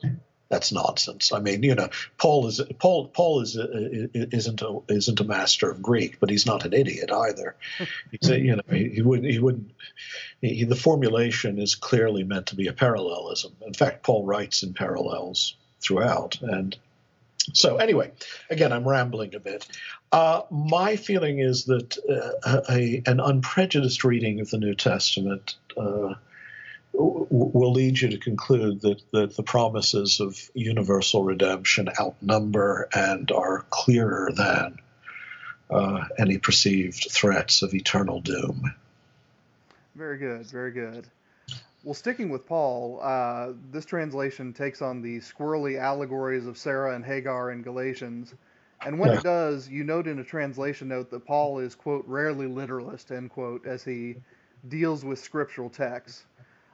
that's 0.50 0.72
nonsense. 0.72 1.32
I 1.34 1.40
mean, 1.40 1.64
you 1.64 1.76
know, 1.76 1.90
Paul 2.18 2.48
is 2.48 2.62
Paul 2.80 3.08
Paul 3.08 3.42
is 3.42 3.58
isn't 3.58 4.62
a, 4.62 4.80
isn't 4.88 5.20
a 5.20 5.24
master 5.24 5.70
of 5.70 5.82
Greek, 5.82 6.20
but 6.20 6.30
he's 6.30 6.46
not 6.46 6.66
an 6.66 6.74
idiot 6.74 7.12
either. 7.12 7.56
He's 8.12 8.30
a, 8.30 8.40
you 8.40 8.56
know 8.56 8.62
he, 8.70 8.90
he 8.90 9.02
wouldn't 9.02 9.30
he 9.30 9.40
wouldn't 9.40 9.72
he, 10.42 10.64
the 10.64 10.76
formulation 10.76 11.60
is 11.60 11.76
clearly 11.76 12.24
meant 12.24 12.48
to 12.48 12.56
be 12.56 12.68
a 12.68 12.74
parallelism. 12.74 13.56
In 13.66 13.74
fact, 13.74 14.04
Paul 14.04 14.26
writes 14.26 14.64
in 14.64 14.74
parallels 14.74 15.56
throughout, 15.82 16.42
and 16.42 16.78
so 17.54 17.78
anyway, 17.78 18.12
again, 18.50 18.72
I'm 18.72 18.88
rambling 18.88 19.36
a 19.36 19.40
bit. 19.40 19.68
Uh, 20.12 20.42
my 20.50 20.96
feeling 20.96 21.40
is 21.40 21.66
that 21.66 21.98
uh, 22.10 22.62
a, 22.70 23.02
an 23.06 23.20
unprejudiced 23.20 24.04
reading 24.04 24.40
of 24.40 24.50
the 24.50 24.58
New 24.58 24.76
Testament. 24.76 25.56
Uh, 25.76 26.16
will 26.98 27.74
lead 27.74 28.00
you 28.00 28.10
to 28.10 28.18
conclude 28.18 28.82
that, 28.82 29.02
that 29.12 29.36
the 29.36 29.44
promises 29.44 30.20
of 30.20 30.50
universal 30.54 31.24
redemption 31.24 31.90
outnumber 32.00 32.90
and 32.94 33.32
are 33.32 33.66
clearer 33.70 34.32
than 34.34 34.80
uh, 35.70 36.06
any 36.18 36.38
perceived 36.38 37.08
threats 37.12 37.62
of 37.62 37.74
eternal 37.74 38.22
doom. 38.22 38.74
Very 39.96 40.18
good, 40.18 40.48
very 40.48 40.72
good. 40.72 41.08
Well, 41.84 41.94
sticking 41.94 42.30
with 42.30 42.46
Paul, 42.46 43.00
uh, 43.02 43.54
this 43.72 43.86
translation 43.86 44.54
takes 44.54 44.82
on 44.82 45.02
the 45.02 45.20
squirrely 45.20 45.80
allegories 45.80 46.46
of 46.46 46.58
Sarah 46.58 46.96
and 46.96 47.06
Hagar 47.06 47.52
in 47.52 47.62
Galatians. 47.62 48.34
And 48.86 49.00
when 49.00 49.12
yeah. 49.12 49.18
it 49.20 49.24
does, 49.24 49.70
you 49.70 49.84
note 49.84 50.08
in 50.08 50.20
a 50.20 50.24
translation 50.24 50.88
note 50.88 51.10
that 51.12 51.26
Paul 51.26 51.60
is, 51.60 51.76
quote, 51.76 52.06
rarely 52.08 52.48
literalist, 52.48 53.12
end 53.12 53.32
quote, 53.32 53.66
as 53.66 53.84
he 53.84 54.18
deals 54.68 55.06
with 55.06 55.20
scriptural 55.20 55.70
texts. 55.70 56.26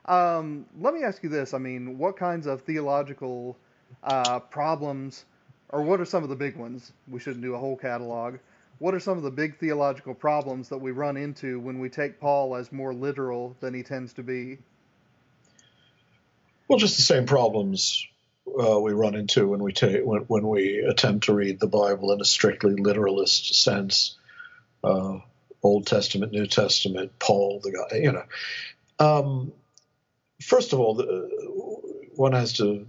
Um, 0.06 0.66
let 0.78 0.94
me 0.94 1.02
ask 1.02 1.22
you 1.22 1.28
this. 1.28 1.54
I 1.54 1.58
mean, 1.58 1.98
what 1.98 2.16
kinds 2.16 2.46
of 2.46 2.62
theological 2.62 3.56
uh, 4.02 4.40
problems, 4.40 5.24
or 5.70 5.82
what 5.82 6.00
are 6.00 6.04
some 6.04 6.22
of 6.22 6.28
the 6.28 6.36
big 6.36 6.56
ones? 6.56 6.92
We 7.08 7.20
shouldn't 7.20 7.42
do 7.42 7.54
a 7.54 7.58
whole 7.58 7.76
catalog. 7.76 8.36
What 8.78 8.94
are 8.94 9.00
some 9.00 9.16
of 9.16 9.22
the 9.22 9.30
big 9.30 9.58
theological 9.58 10.14
problems 10.14 10.68
that 10.68 10.78
we 10.78 10.90
run 10.90 11.16
into 11.16 11.60
when 11.60 11.78
we 11.78 11.88
take 11.88 12.20
Paul 12.20 12.56
as 12.56 12.72
more 12.72 12.92
literal 12.92 13.56
than 13.60 13.72
he 13.72 13.82
tends 13.82 14.12
to 14.14 14.22
be? 14.22 14.58
Well, 16.68 16.78
just 16.78 16.96
the 16.96 17.02
same 17.02 17.26
problems 17.26 18.06
uh, 18.46 18.80
we 18.80 18.92
run 18.92 19.14
into 19.14 19.48
when 19.48 19.62
we 19.62 19.72
take 19.72 20.04
when, 20.04 20.22
when 20.22 20.48
we 20.48 20.78
attempt 20.78 21.26
to 21.26 21.34
read 21.34 21.60
the 21.60 21.66
Bible 21.66 22.12
in 22.12 22.20
a 22.20 22.24
strictly 22.24 22.74
literalist 22.74 23.54
sense. 23.62 24.16
Uh, 24.82 25.18
Old 25.62 25.86
Testament, 25.86 26.32
New 26.32 26.46
Testament, 26.46 27.18
Paul, 27.18 27.60
the 27.62 27.72
guy, 27.72 27.96
you 27.96 28.12
know. 28.12 28.24
Um, 28.98 29.52
first 30.42 30.72
of 30.72 30.80
all, 30.80 30.94
the, 30.94 31.30
one 32.14 32.32
has 32.32 32.54
to 32.54 32.86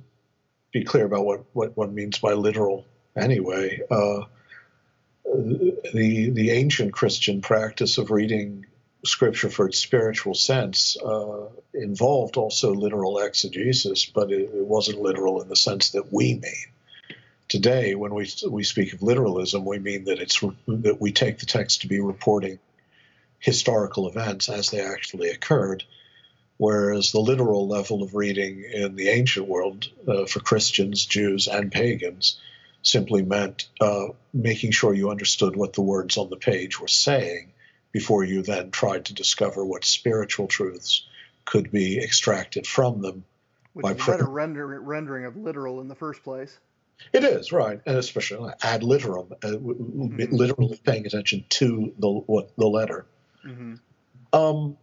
be 0.72 0.84
clear 0.84 1.06
about 1.06 1.26
what, 1.26 1.44
what 1.54 1.78
one 1.78 1.94
means 1.96 2.20
by 2.20 2.34
literal 2.34 2.86
anyway. 3.16 3.82
Uh, 3.90 4.22
the 5.94 6.30
the 6.30 6.52
ancient 6.52 6.94
Christian 6.94 7.42
practice 7.42 7.98
of 7.98 8.12
reading 8.12 8.66
scripture 9.04 9.50
for 9.50 9.68
its 9.68 9.80
spiritual 9.80 10.34
sense 10.34 10.98
uh, 10.98 11.48
involved 11.74 12.38
also 12.38 12.74
literal 12.74 13.20
exegesis, 13.20 14.06
but 14.06 14.32
it, 14.32 14.50
it, 14.54 14.66
wasn't 14.66 15.00
literal 15.00 15.42
in 15.42 15.48
the 15.48 15.56
sense 15.56 15.92
that 15.92 16.12
we 16.12 16.36
mean. 16.36 16.72
Today, 17.48 17.96
when 17.96 18.14
we 18.14 18.30
we 18.50 18.64
speak 18.64 18.94
of 18.94 19.04
literalism, 19.04 19.66
we 19.66 19.80
mean 19.80 20.06
that 20.06 20.20
it's 20.20 20.40
that 20.68 20.98
we 21.00 21.12
take 21.12 21.40
the 21.40 21.46
text 21.46 21.82
to 21.82 21.88
be 21.88 22.00
reporting 22.00 22.60
historical 23.40 24.08
events 24.08 24.50
as 24.50 24.70
they 24.70 24.82
actually 24.82 25.30
occurred, 25.30 25.84
whereas 26.58 27.12
the 27.12 27.20
literal 27.20 27.68
level 27.68 28.04
of 28.04 28.16
reading 28.16 28.64
in 28.72 28.96
the 28.96 29.10
ancient 29.10 29.48
world 29.48 29.88
uh, 30.08 30.26
for 30.26 30.40
Christians, 30.40 31.06
Jews, 31.06 31.48
and 31.48 31.72
pagans 31.72 32.40
simply 32.82 33.24
meant 33.24 33.68
uh, 33.82 34.08
making 34.34 34.72
sure 34.72 34.94
you 34.94 35.10
understood 35.10 35.56
what 35.56 35.74
the 35.74 35.82
words 35.82 36.18
on 36.18 36.30
the 36.30 36.38
page 36.38 36.80
were 36.80 36.88
saying 36.88 37.52
before 37.92 38.24
you 38.24 38.44
then 38.44 38.72
tried 38.72 39.06
to 39.06 39.14
discover 39.14 39.66
what 39.66 39.86
spiritual 39.86 40.48
truths 40.48 41.06
could 41.46 41.72
be 41.72 41.98
extracted 42.02 42.68
from 42.68 43.02
them. 43.02 43.26
Which 43.74 43.84
by 43.84 43.92
is 43.92 44.02
a 44.02 44.12
better 44.12 44.26
render, 44.26 44.80
rendering 44.82 45.26
of 45.26 45.36
literal 45.36 45.82
in 45.82 45.88
the 45.88 45.96
first 45.96 46.24
place. 46.24 46.58
It 47.12 47.24
is 47.24 47.52
right, 47.52 47.82
and 47.86 47.98
especially 47.98 48.54
ad 48.62 48.82
litteram, 48.82 49.32
uh, 49.32 49.48
mm-hmm. 49.48 50.34
literally 50.34 50.80
paying 50.84 51.06
attention 51.06 51.44
to 51.50 51.94
the 52.00 52.10
what 52.10 52.56
the 52.58 52.68
letter. 52.68 53.06
Mm-hmm. 53.46 53.76
Um, 54.32 54.78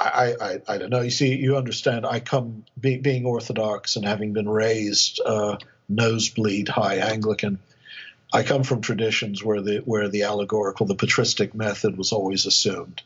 I, 0.00 0.34
I, 0.40 0.60
I 0.66 0.78
don't 0.78 0.90
know. 0.90 1.02
You 1.02 1.10
see, 1.10 1.36
you 1.36 1.56
understand. 1.56 2.06
I 2.06 2.20
come 2.20 2.64
be, 2.80 2.96
being 2.96 3.26
Orthodox 3.26 3.96
and 3.96 4.04
having 4.04 4.32
been 4.32 4.48
raised 4.48 5.20
uh, 5.24 5.58
nosebleed 5.88 6.68
high 6.68 6.96
Anglican. 6.96 7.58
I 8.32 8.42
come 8.42 8.62
from 8.62 8.80
traditions 8.80 9.44
where 9.44 9.60
the 9.60 9.78
where 9.78 10.08
the 10.08 10.22
allegorical, 10.22 10.86
the 10.86 10.94
patristic 10.94 11.54
method 11.54 11.98
was 11.98 12.12
always 12.12 12.46
assumed. 12.46 13.02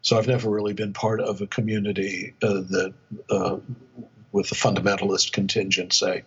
So 0.00 0.18
I've 0.18 0.26
never 0.26 0.50
really 0.50 0.72
been 0.72 0.92
part 0.92 1.20
of 1.20 1.40
a 1.40 1.46
community 1.46 2.34
uh, 2.42 2.62
that, 2.70 2.94
uh, 3.30 3.58
with 4.32 4.50
a 4.50 4.56
fundamentalist 4.56 5.30
contingent, 5.30 5.92
say, 5.92 6.24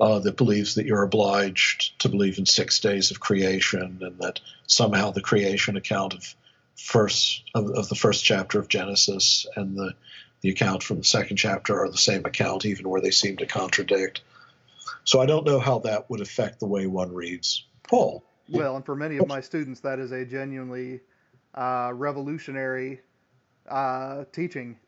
uh, 0.00 0.18
that 0.18 0.36
believes 0.36 0.74
that 0.74 0.86
you're 0.86 1.04
obliged 1.04 2.00
to 2.00 2.08
believe 2.08 2.38
in 2.38 2.46
six 2.46 2.80
days 2.80 3.12
of 3.12 3.20
creation 3.20 3.98
and 4.00 4.18
that 4.18 4.40
somehow 4.66 5.12
the 5.12 5.20
creation 5.20 5.76
account 5.76 6.14
of 6.14 6.34
first 6.80 7.44
of, 7.54 7.70
of 7.70 7.88
the 7.88 7.94
first 7.94 8.24
chapter 8.24 8.58
of 8.58 8.68
Genesis 8.68 9.46
and 9.56 9.76
the 9.76 9.94
the 10.40 10.48
account 10.48 10.82
from 10.82 10.96
the 10.96 11.04
second 11.04 11.36
chapter 11.36 11.78
are 11.78 11.90
the 11.90 11.98
same 11.98 12.24
account, 12.24 12.64
even 12.64 12.88
where 12.88 13.02
they 13.02 13.10
seem 13.10 13.36
to 13.36 13.46
contradict. 13.46 14.22
So 15.04 15.20
I 15.20 15.26
don't 15.26 15.44
know 15.44 15.58
how 15.58 15.80
that 15.80 16.08
would 16.08 16.22
affect 16.22 16.60
the 16.60 16.66
way 16.66 16.86
one 16.86 17.12
reads 17.12 17.66
Paul. 17.82 18.24
Well, 18.48 18.76
and 18.76 18.84
for 18.84 18.96
many 18.96 19.18
of 19.18 19.28
my 19.28 19.42
students, 19.42 19.80
that 19.80 19.98
is 19.98 20.12
a 20.12 20.24
genuinely 20.24 21.00
uh, 21.54 21.92
revolutionary 21.94 23.02
uh, 23.68 24.24
teaching. 24.32 24.78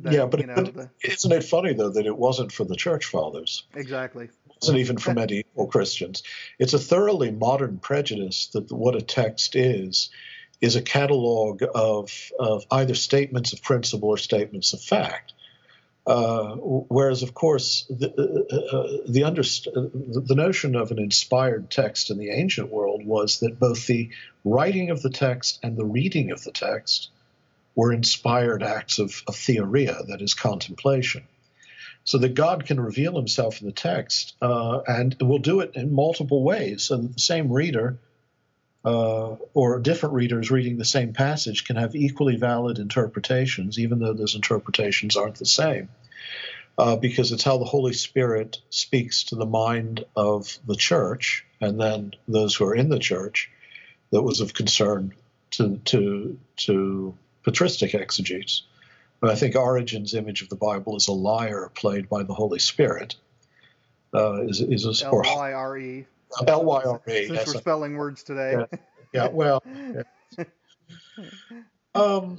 That, 0.00 0.12
yeah, 0.12 0.26
but, 0.26 0.40
you 0.40 0.46
know, 0.46 0.54
but 0.54 0.74
the, 0.74 0.90
isn't 1.02 1.32
it 1.32 1.44
funny 1.44 1.74
though 1.74 1.90
that 1.90 2.06
it 2.06 2.16
wasn't 2.16 2.52
for 2.52 2.64
the 2.64 2.76
church 2.76 3.06
fathers? 3.06 3.64
Exactly. 3.74 4.26
It 4.26 4.52
wasn't 4.60 4.78
even 4.78 4.98
for 4.98 5.14
medieval 5.14 5.66
Christians. 5.66 6.22
It's 6.58 6.74
a 6.74 6.78
thoroughly 6.78 7.32
modern 7.32 7.78
prejudice 7.78 8.46
that 8.48 8.70
what 8.70 8.94
a 8.94 9.02
text 9.02 9.56
is 9.56 10.10
is 10.62 10.76
a 10.76 10.82
catalog 10.82 11.62
of, 11.74 12.30
of 12.38 12.64
either 12.70 12.94
statements 12.94 13.52
of 13.52 13.62
principle 13.62 14.08
or 14.08 14.16
statements 14.16 14.72
of 14.72 14.80
fact. 14.80 15.34
Uh, 16.06 16.54
whereas, 16.56 17.22
of 17.22 17.34
course, 17.34 17.84
the, 17.90 18.08
uh, 18.08 18.76
uh 18.76 19.02
the, 19.08 19.20
underst- 19.22 19.66
the 19.72 20.34
notion 20.34 20.74
of 20.74 20.90
an 20.90 20.98
inspired 20.98 21.70
text 21.70 22.10
in 22.10 22.18
the 22.18 22.30
ancient 22.30 22.70
world 22.70 23.04
was 23.04 23.40
that 23.40 23.58
both 23.58 23.86
the 23.86 24.10
writing 24.44 24.90
of 24.90 25.02
the 25.02 25.10
text 25.10 25.58
and 25.62 25.76
the 25.76 25.84
reading 25.84 26.30
of 26.30 26.42
the 26.44 26.50
text 26.52 27.10
were 27.74 27.92
inspired 27.92 28.62
acts 28.62 28.98
of, 28.98 29.22
of 29.26 29.36
theoria, 29.36 29.96
that 30.08 30.22
is, 30.22 30.34
contemplation. 30.34 31.24
So 32.04 32.18
that 32.18 32.34
God 32.34 32.66
can 32.66 32.80
reveal 32.80 33.16
himself 33.16 33.60
in 33.60 33.66
the 33.66 33.72
text 33.72 34.34
uh, 34.42 34.80
and 34.86 35.16
will 35.20 35.38
do 35.38 35.60
it 35.60 35.72
in 35.76 35.94
multiple 35.94 36.42
ways. 36.42 36.90
And 36.90 37.14
the 37.14 37.20
same 37.20 37.52
reader 37.52 37.98
uh, 38.84 39.36
or 39.54 39.78
different 39.78 40.14
readers 40.14 40.50
reading 40.50 40.76
the 40.76 40.84
same 40.84 41.12
passage 41.12 41.64
can 41.64 41.76
have 41.76 41.94
equally 41.94 42.36
valid 42.36 42.78
interpretations, 42.78 43.78
even 43.78 43.98
though 43.98 44.12
those 44.12 44.34
interpretations 44.34 45.16
aren't 45.16 45.36
the 45.36 45.46
same. 45.46 45.88
Uh, 46.78 46.96
because 46.96 47.32
it's 47.32 47.44
how 47.44 47.58
the 47.58 47.66
Holy 47.66 47.92
Spirit 47.92 48.58
speaks 48.70 49.24
to 49.24 49.36
the 49.36 49.46
mind 49.46 50.06
of 50.16 50.58
the 50.66 50.74
church 50.74 51.44
and 51.60 51.78
then 51.78 52.12
those 52.26 52.54
who 52.54 52.64
are 52.64 52.74
in 52.74 52.88
the 52.88 52.98
church 52.98 53.50
that 54.10 54.22
was 54.22 54.40
of 54.40 54.54
concern 54.54 55.12
to, 55.50 55.76
to, 55.84 56.38
to 56.56 57.14
patristic 57.42 57.94
exegetes. 57.94 58.62
But 59.20 59.30
I 59.30 59.36
think 59.36 59.54
Origen's 59.54 60.14
image 60.14 60.42
of 60.42 60.48
the 60.48 60.56
Bible 60.56 60.96
is 60.96 61.08
a 61.08 61.12
lyre 61.12 61.70
played 61.74 62.08
by 62.08 62.22
the 62.22 62.34
Holy 62.34 62.58
Spirit. 62.58 63.16
Uh, 64.14 64.42
is, 64.42 64.60
is 64.60 65.02
a, 65.02 65.06
L-Y-R-E. 65.06 66.06
L 66.46 66.64
Y 66.64 66.82
R 66.84 67.00
A. 67.06 67.26
Since 67.26 67.46
we're 67.46 67.60
spelling 67.60 67.96
words 67.96 68.22
today. 68.22 68.56
Yeah, 68.58 68.78
yeah 69.12 69.28
well. 69.28 69.62
Yeah. 70.38 70.44
um, 71.94 72.38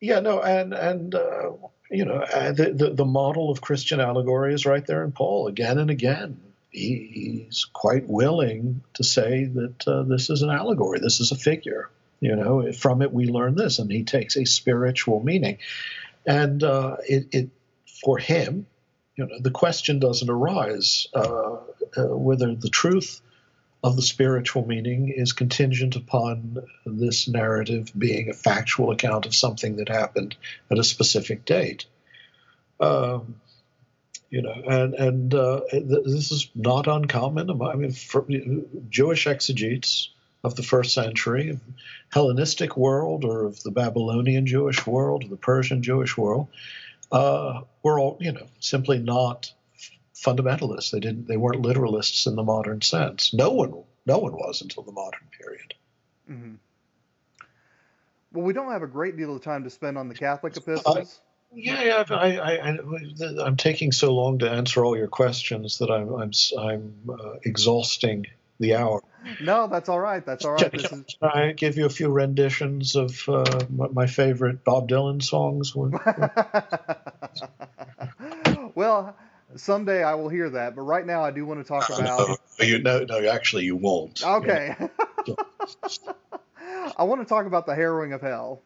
yeah, 0.00 0.18
no, 0.18 0.42
and 0.42 0.74
and 0.74 1.14
uh, 1.14 1.52
you 1.88 2.04
know 2.04 2.16
uh, 2.16 2.50
the, 2.50 2.72
the, 2.72 2.90
the 2.94 3.04
model 3.04 3.50
of 3.50 3.60
Christian 3.60 4.00
allegory 4.00 4.54
is 4.54 4.66
right 4.66 4.84
there 4.84 5.04
in 5.04 5.12
Paul 5.12 5.46
again 5.46 5.78
and 5.78 5.88
again. 5.88 6.40
He, 6.70 7.46
he's 7.46 7.64
quite 7.72 8.08
willing 8.08 8.82
to 8.94 9.04
say 9.04 9.44
that 9.44 9.86
uh, 9.86 10.02
this 10.02 10.30
is 10.30 10.42
an 10.42 10.50
allegory. 10.50 10.98
This 10.98 11.20
is 11.20 11.30
a 11.30 11.36
figure. 11.36 11.90
You 12.20 12.34
know, 12.34 12.72
from 12.72 13.02
it 13.02 13.12
we 13.12 13.26
learn 13.26 13.54
this, 13.54 13.78
and 13.78 13.90
he 13.90 14.02
takes 14.02 14.36
a 14.36 14.44
spiritual 14.44 15.22
meaning, 15.22 15.58
and 16.26 16.62
uh, 16.64 16.96
it, 17.08 17.28
it 17.30 17.50
for 18.02 18.18
him 18.18 18.66
you 19.18 19.26
know, 19.26 19.40
the 19.40 19.50
question 19.50 19.98
doesn't 19.98 20.30
arise 20.30 21.08
uh, 21.12 21.56
uh, 21.96 22.16
whether 22.16 22.54
the 22.54 22.68
truth 22.68 23.20
of 23.82 23.96
the 23.96 24.02
spiritual 24.02 24.66
meaning 24.66 25.08
is 25.08 25.32
contingent 25.32 25.94
upon 25.94 26.58
this 26.84 27.28
narrative 27.28 27.92
being 27.96 28.28
a 28.28 28.34
factual 28.34 28.90
account 28.90 29.24
of 29.24 29.34
something 29.34 29.76
that 29.76 29.88
happened 29.88 30.36
at 30.70 30.78
a 30.78 30.84
specific 30.84 31.44
date. 31.44 31.86
Um, 32.80 33.36
you 34.30 34.42
know, 34.42 34.52
and 34.52 34.94
and 34.94 35.34
uh, 35.34 35.60
this 35.72 36.32
is 36.32 36.50
not 36.54 36.86
uncommon. 36.86 37.50
I 37.62 37.74
mean, 37.76 37.94
Jewish 38.90 39.26
exegetes 39.26 40.10
of 40.44 40.54
the 40.54 40.62
first 40.62 40.94
century, 40.94 41.58
Hellenistic 42.10 42.76
world, 42.76 43.24
or 43.24 43.44
of 43.44 43.62
the 43.62 43.70
Babylonian 43.70 44.46
Jewish 44.46 44.86
world, 44.86 45.24
or 45.24 45.28
the 45.28 45.36
Persian 45.36 45.82
Jewish 45.82 46.16
world, 46.16 46.48
uh, 47.10 47.62
were 47.82 47.98
all, 47.98 48.18
you 48.20 48.32
know, 48.32 48.46
simply 48.60 48.98
not 48.98 49.52
fundamentalists. 50.24 50.90
They 50.90 51.00
didn't. 51.00 51.26
They 51.26 51.36
weren't 51.36 51.62
literalists 51.62 52.26
in 52.26 52.36
the 52.36 52.42
modern 52.42 52.82
sense. 52.82 53.32
No 53.32 53.50
one, 53.50 53.84
no 54.06 54.18
one 54.18 54.32
was 54.32 54.62
until 54.62 54.82
the 54.82 54.92
modern 54.92 55.28
period. 55.38 55.74
Mm-hmm. 56.30 56.54
Well, 58.32 58.44
we 58.44 58.52
don't 58.52 58.72
have 58.72 58.82
a 58.82 58.88
great 58.88 59.16
deal 59.16 59.34
of 59.34 59.42
time 59.42 59.64
to 59.64 59.70
spend 59.70 59.96
on 59.96 60.08
the 60.08 60.14
Catholic 60.14 60.56
epistles. 60.56 61.20
yeah, 61.52 61.82
yeah 61.82 62.04
I, 62.10 62.36
I, 62.36 62.54
I, 62.56 63.46
am 63.46 63.56
taking 63.56 63.90
so 63.90 64.12
long 64.12 64.40
to 64.40 64.50
answer 64.50 64.84
all 64.84 64.96
your 64.96 65.08
questions 65.08 65.78
that 65.78 65.90
I'm, 65.90 66.12
I'm, 66.14 66.30
I'm 66.58 67.10
uh, 67.10 67.36
exhausting 67.42 68.26
the 68.60 68.74
hour. 68.74 69.02
No, 69.40 69.66
that's 69.66 69.88
all 69.88 70.00
right. 70.00 70.24
That's 70.24 70.44
all 70.44 70.52
right. 70.52 70.70
Can, 70.70 70.80
can, 70.80 71.04
is... 71.08 71.16
I 71.22 71.52
give 71.52 71.76
you 71.76 71.86
a 71.86 71.90
few 71.90 72.10
renditions 72.10 72.96
of 72.96 73.28
uh, 73.28 73.60
my 73.70 74.06
favorite 74.06 74.64
Bob 74.64 74.88
Dylan 74.88 75.22
songs? 75.22 75.74
well, 78.74 79.16
someday 79.56 80.02
I 80.02 80.14
will 80.14 80.28
hear 80.28 80.50
that, 80.50 80.74
but 80.76 80.82
right 80.82 81.06
now 81.06 81.22
I 81.24 81.30
do 81.30 81.46
want 81.46 81.60
to 81.60 81.64
talk 81.64 81.88
about. 81.88 82.38
No, 82.58 82.64
you, 82.64 82.78
no, 82.80 83.04
no, 83.04 83.28
actually 83.28 83.64
you 83.64 83.76
won't. 83.76 84.22
Okay. 84.22 84.74
I 86.96 87.04
want 87.04 87.20
to 87.20 87.26
talk 87.26 87.46
about 87.46 87.66
the 87.66 87.74
harrowing 87.74 88.12
of 88.12 88.20
hell. 88.20 88.62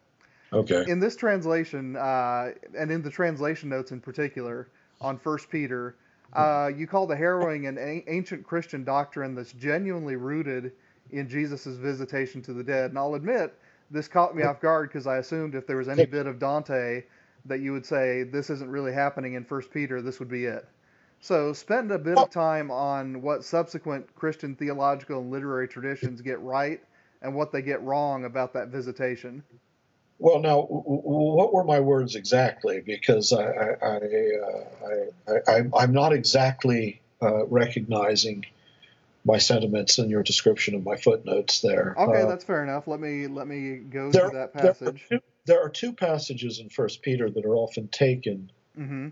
Okay. 0.52 0.84
In 0.86 1.00
this 1.00 1.16
translation, 1.16 1.96
uh, 1.96 2.50
and 2.76 2.90
in 2.90 3.02
the 3.02 3.10
translation 3.10 3.68
notes 3.68 3.90
in 3.90 4.00
particular 4.00 4.68
on 5.00 5.18
First 5.18 5.48
Peter, 5.50 5.96
uh, 6.34 6.70
you 6.74 6.86
call 6.86 7.06
the 7.06 7.16
harrowing 7.16 7.66
an 7.66 7.78
a- 7.78 8.04
ancient 8.06 8.46
Christian 8.46 8.84
doctrine 8.84 9.34
that's 9.34 9.52
genuinely 9.52 10.16
rooted 10.16 10.72
in 11.10 11.28
Jesus' 11.28 11.66
visitation 11.66 12.42
to 12.42 12.52
the 12.52 12.62
dead. 12.64 12.90
And 12.90 12.98
I'll 12.98 13.14
admit, 13.14 13.54
this 13.90 14.08
caught 14.08 14.34
me 14.34 14.42
off 14.42 14.60
guard 14.60 14.88
because 14.88 15.06
I 15.06 15.18
assumed 15.18 15.54
if 15.54 15.66
there 15.66 15.76
was 15.76 15.88
any 15.88 16.06
bit 16.06 16.26
of 16.26 16.38
Dante 16.38 17.02
that 17.46 17.60
you 17.60 17.72
would 17.72 17.86
say 17.86 18.22
this 18.22 18.50
isn't 18.50 18.70
really 18.70 18.92
happening 18.92 19.34
in 19.34 19.44
First 19.44 19.70
Peter, 19.70 20.00
this 20.00 20.18
would 20.18 20.28
be 20.28 20.44
it. 20.44 20.66
So 21.20 21.52
spend 21.52 21.92
a 21.92 21.98
bit 21.98 22.18
of 22.18 22.30
time 22.30 22.70
on 22.70 23.22
what 23.22 23.44
subsequent 23.44 24.14
Christian 24.14 24.56
theological 24.56 25.20
and 25.20 25.30
literary 25.30 25.68
traditions 25.68 26.20
get 26.20 26.40
right 26.40 26.80
and 27.22 27.34
what 27.34 27.52
they 27.52 27.62
get 27.62 27.80
wrong 27.82 28.24
about 28.24 28.54
that 28.54 28.68
visitation. 28.68 29.44
Well, 30.18 30.40
now, 30.40 30.62
what 30.62 31.52
were 31.52 31.64
my 31.64 31.80
words 31.80 32.14
exactly? 32.14 32.80
Because 32.80 33.32
I, 33.32 33.44
I, 33.44 33.96
uh, 33.96 35.32
I, 35.48 35.62
I, 35.76 35.82
am 35.82 35.92
not 35.92 36.12
exactly 36.12 37.00
uh, 37.20 37.46
recognizing 37.46 38.44
my 39.24 39.38
sentiments 39.38 39.98
and 39.98 40.10
your 40.10 40.22
description 40.22 40.74
of 40.74 40.84
my 40.84 40.96
footnotes 40.96 41.60
there. 41.60 41.94
Okay, 41.98 42.22
Uh, 42.22 42.26
that's 42.26 42.44
fair 42.44 42.62
enough. 42.62 42.86
Let 42.86 43.00
me 43.00 43.26
let 43.26 43.46
me 43.46 43.76
go 43.76 44.10
there, 44.10 44.28
through 44.28 44.38
that 44.38 44.54
there 44.54 44.62
are 44.62 44.74
passage. 44.74 45.06
two, 45.08 45.20
there 45.46 45.62
are 45.62 45.68
two 45.68 45.92
passages 45.92 46.58
in 46.58 46.68
First 46.68 47.02
Peter 47.02 47.28
that 47.30 47.44
are 47.44 47.56
often 47.56 47.88
taken 47.88 48.50
hmm 48.74 49.08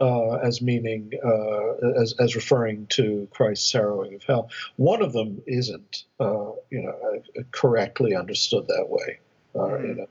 uh, 0.00 0.32
as 0.34 0.60
meaning 0.60 1.12
uh, 1.24 2.00
as 2.00 2.14
as 2.18 2.34
referring 2.34 2.86
to 2.88 3.28
Christ's 3.30 3.72
harrowing 3.72 4.14
of 4.14 4.24
hell. 4.24 4.50
One 4.76 5.02
of 5.02 5.12
them 5.12 5.42
isn't, 5.46 6.04
uh, 6.18 6.50
you 6.70 6.82
know, 6.82 7.22
uh, 7.38 7.42
correctly 7.50 8.14
understood 8.14 8.66
that 8.68 8.86
way. 8.88 9.20
Uh, 9.54 9.78
you 9.78 9.94
know, 9.94 10.06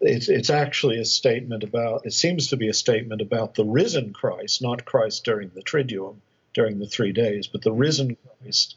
it's 0.00 0.28
it's 0.28 0.50
actually 0.50 1.00
a 1.00 1.04
statement 1.04 1.64
about. 1.64 2.02
It 2.04 2.12
seems 2.12 2.48
to 2.48 2.56
be 2.56 2.68
a 2.68 2.74
statement 2.74 3.22
about 3.22 3.54
the 3.54 3.64
risen 3.64 4.12
Christ, 4.12 4.60
not 4.60 4.84
Christ 4.84 5.24
during 5.24 5.50
the 5.54 5.62
Triduum, 5.62 6.16
during 6.52 6.78
the 6.78 6.86
three 6.86 7.12
days, 7.12 7.46
but 7.46 7.62
the 7.62 7.72
risen 7.72 8.16
Christ 8.38 8.76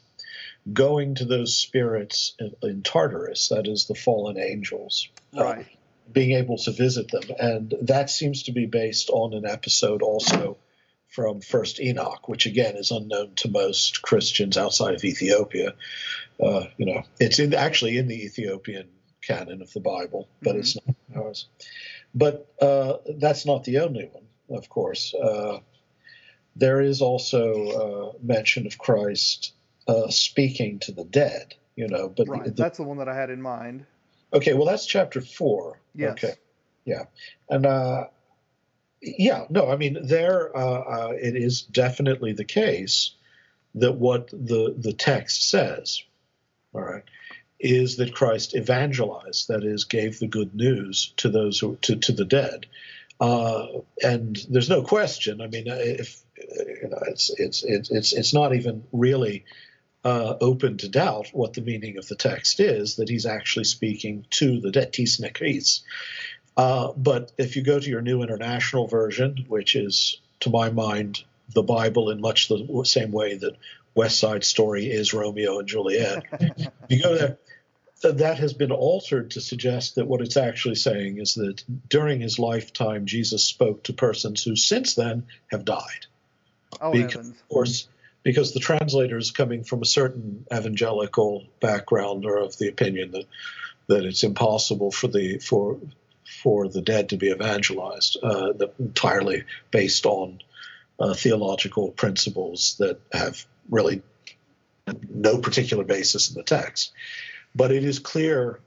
going 0.72 1.14
to 1.16 1.24
those 1.24 1.54
spirits 1.54 2.34
in, 2.38 2.54
in 2.62 2.82
Tartarus, 2.82 3.48
that 3.48 3.66
is 3.66 3.86
the 3.86 3.94
fallen 3.94 4.38
angels, 4.38 5.08
Right. 5.32 5.66
Being 6.12 6.32
able 6.32 6.58
to 6.58 6.72
visit 6.72 7.10
them, 7.10 7.22
and 7.38 7.74
that 7.82 8.10
seems 8.10 8.44
to 8.44 8.52
be 8.52 8.66
based 8.66 9.10
on 9.10 9.34
an 9.34 9.46
episode 9.46 10.02
also 10.02 10.56
from 11.08 11.40
First 11.40 11.80
Enoch, 11.80 12.28
which 12.28 12.46
again 12.46 12.76
is 12.76 12.90
unknown 12.90 13.34
to 13.36 13.50
most 13.50 14.00
Christians 14.02 14.56
outside 14.56 14.94
of 14.94 15.04
Ethiopia. 15.04 15.74
Uh, 16.40 16.66
you 16.76 16.86
know, 16.86 17.02
it's 17.18 17.38
in, 17.38 17.52
actually 17.54 17.98
in 17.98 18.06
the 18.08 18.24
Ethiopian 18.24 18.88
canon 19.22 19.60
of 19.62 19.72
the 19.72 19.80
Bible, 19.80 20.28
but 20.42 20.56
it's 20.56 20.76
not 20.76 20.94
ours. 21.16 21.46
But 22.14 22.46
uh, 22.60 22.98
that's 23.18 23.44
not 23.44 23.64
the 23.64 23.78
only 23.80 24.08
one, 24.12 24.58
of 24.58 24.68
course. 24.68 25.12
Uh, 25.14 25.58
there 26.56 26.80
is 26.80 27.02
also 27.02 27.66
uh, 27.68 28.12
mention 28.22 28.66
of 28.66 28.78
Christ 28.78 29.52
uh, 29.86 30.08
speaking 30.08 30.78
to 30.80 30.92
the 30.92 31.04
dead. 31.04 31.54
You 31.76 31.88
know, 31.88 32.08
but 32.08 32.28
Right. 32.28 32.44
the- 32.44 32.50
That's 32.50 32.76
the 32.78 32.84
one 32.84 32.98
that 32.98 33.08
I 33.08 33.14
had 33.14 33.30
in 33.30 33.40
mind. 33.40 33.86
Okay, 34.32 34.54
well, 34.54 34.66
that's 34.66 34.86
chapter 34.86 35.20
four. 35.20 35.80
Yes. 35.94 36.12
Okay, 36.12 36.34
yeah, 36.84 37.04
and 37.48 37.66
uh, 37.66 38.04
yeah, 39.02 39.46
no, 39.50 39.70
I 39.70 39.76
mean, 39.76 39.98
there 40.02 40.56
uh, 40.56 40.80
uh, 40.80 41.12
it 41.20 41.36
is 41.36 41.62
definitely 41.62 42.32
the 42.32 42.44
case 42.44 43.12
that 43.74 43.92
what 43.92 44.28
the 44.28 44.74
the 44.76 44.92
text 44.92 45.48
says, 45.48 46.02
all 46.74 46.82
right, 46.82 47.04
is 47.58 47.96
that 47.96 48.14
Christ 48.14 48.54
evangelized, 48.54 49.48
that 49.48 49.64
is, 49.64 49.84
gave 49.84 50.18
the 50.18 50.26
good 50.26 50.54
news 50.54 51.12
to 51.18 51.28
those 51.28 51.58
who 51.58 51.76
to 51.82 51.96
to 51.96 52.12
the 52.12 52.24
dead, 52.24 52.66
uh, 53.20 53.66
and 54.02 54.36
there's 54.48 54.70
no 54.70 54.82
question. 54.82 55.40
I 55.40 55.46
mean, 55.46 55.64
if 55.66 56.22
you 56.36 56.88
know, 56.88 56.98
it's 57.08 57.30
it's 57.38 57.62
it's 57.64 57.90
it's 57.90 58.12
it's 58.12 58.34
not 58.34 58.54
even 58.54 58.84
really 58.92 59.44
uh, 60.04 60.34
open 60.40 60.78
to 60.78 60.88
doubt 60.88 61.28
what 61.32 61.52
the 61.52 61.60
meaning 61.60 61.98
of 61.98 62.08
the 62.08 62.16
text 62.16 62.60
is, 62.60 62.96
that 62.96 63.08
he's 63.08 63.26
actually 63.26 63.64
speaking 63.64 64.24
to 64.30 64.60
the 64.60 64.70
dead, 64.70 64.92
tis 64.92 65.18
nekris. 65.18 65.80
Uh, 66.56 66.92
but 66.96 67.32
if 67.38 67.56
you 67.56 67.62
go 67.62 67.78
to 67.78 67.88
your 67.88 68.02
New 68.02 68.22
International 68.22 68.86
Version, 68.86 69.44
which 69.48 69.76
is, 69.76 70.20
to 70.40 70.50
my 70.50 70.70
mind, 70.70 71.24
the 71.54 71.62
Bible 71.62 72.10
in 72.10 72.20
much 72.20 72.48
the 72.48 72.82
same 72.84 73.12
way 73.12 73.36
that 73.36 73.56
West 73.94 74.18
Side 74.18 74.44
Story 74.44 74.86
is 74.90 75.12
Romeo 75.12 75.58
and 75.58 75.68
Juliet, 75.68 76.24
you 76.88 77.02
go 77.02 77.16
there, 77.16 77.38
that 78.02 78.38
has 78.38 78.54
been 78.54 78.72
altered 78.72 79.32
to 79.32 79.40
suggest 79.40 79.96
that 79.96 80.06
what 80.06 80.22
it's 80.22 80.36
actually 80.36 80.76
saying 80.76 81.18
is 81.18 81.34
that 81.34 81.62
during 81.88 82.20
his 82.20 82.38
lifetime, 82.38 83.04
Jesus 83.04 83.44
spoke 83.44 83.82
to 83.84 83.92
persons 83.92 84.42
who 84.42 84.56
since 84.56 84.94
then 84.94 85.26
have 85.50 85.64
died 85.64 86.06
Oh 86.80 86.92
because, 86.92 87.12
heavens. 87.12 87.30
of 87.30 87.48
course, 87.48 87.88
because 88.22 88.52
the 88.52 88.60
translators 88.60 89.30
coming 89.30 89.64
from 89.64 89.82
a 89.82 89.86
certain 89.86 90.44
evangelical 90.52 91.44
background 91.60 92.26
are 92.26 92.38
of 92.38 92.56
the 92.58 92.68
opinion 92.68 93.12
that 93.12 93.24
that 93.88 94.04
it's 94.04 94.22
impossible 94.22 94.90
for 94.90 95.08
the 95.08 95.38
for 95.38 95.78
for 96.42 96.68
the 96.68 96.80
dead 96.80 97.08
to 97.08 97.16
be 97.16 97.28
evangelized, 97.28 98.16
uh, 98.22 98.52
entirely 98.78 99.44
based 99.70 100.06
on 100.06 100.40
uh, 100.98 101.14
theological 101.14 101.90
principles 101.90 102.76
that 102.78 103.00
have 103.12 103.44
really 103.68 104.02
no 105.08 105.38
particular 105.38 105.84
basis 105.84 106.30
in 106.30 106.34
the 106.34 106.42
text. 106.42 106.92
But 107.54 107.72
it 107.72 107.84
is 107.84 107.98
clear 107.98 108.60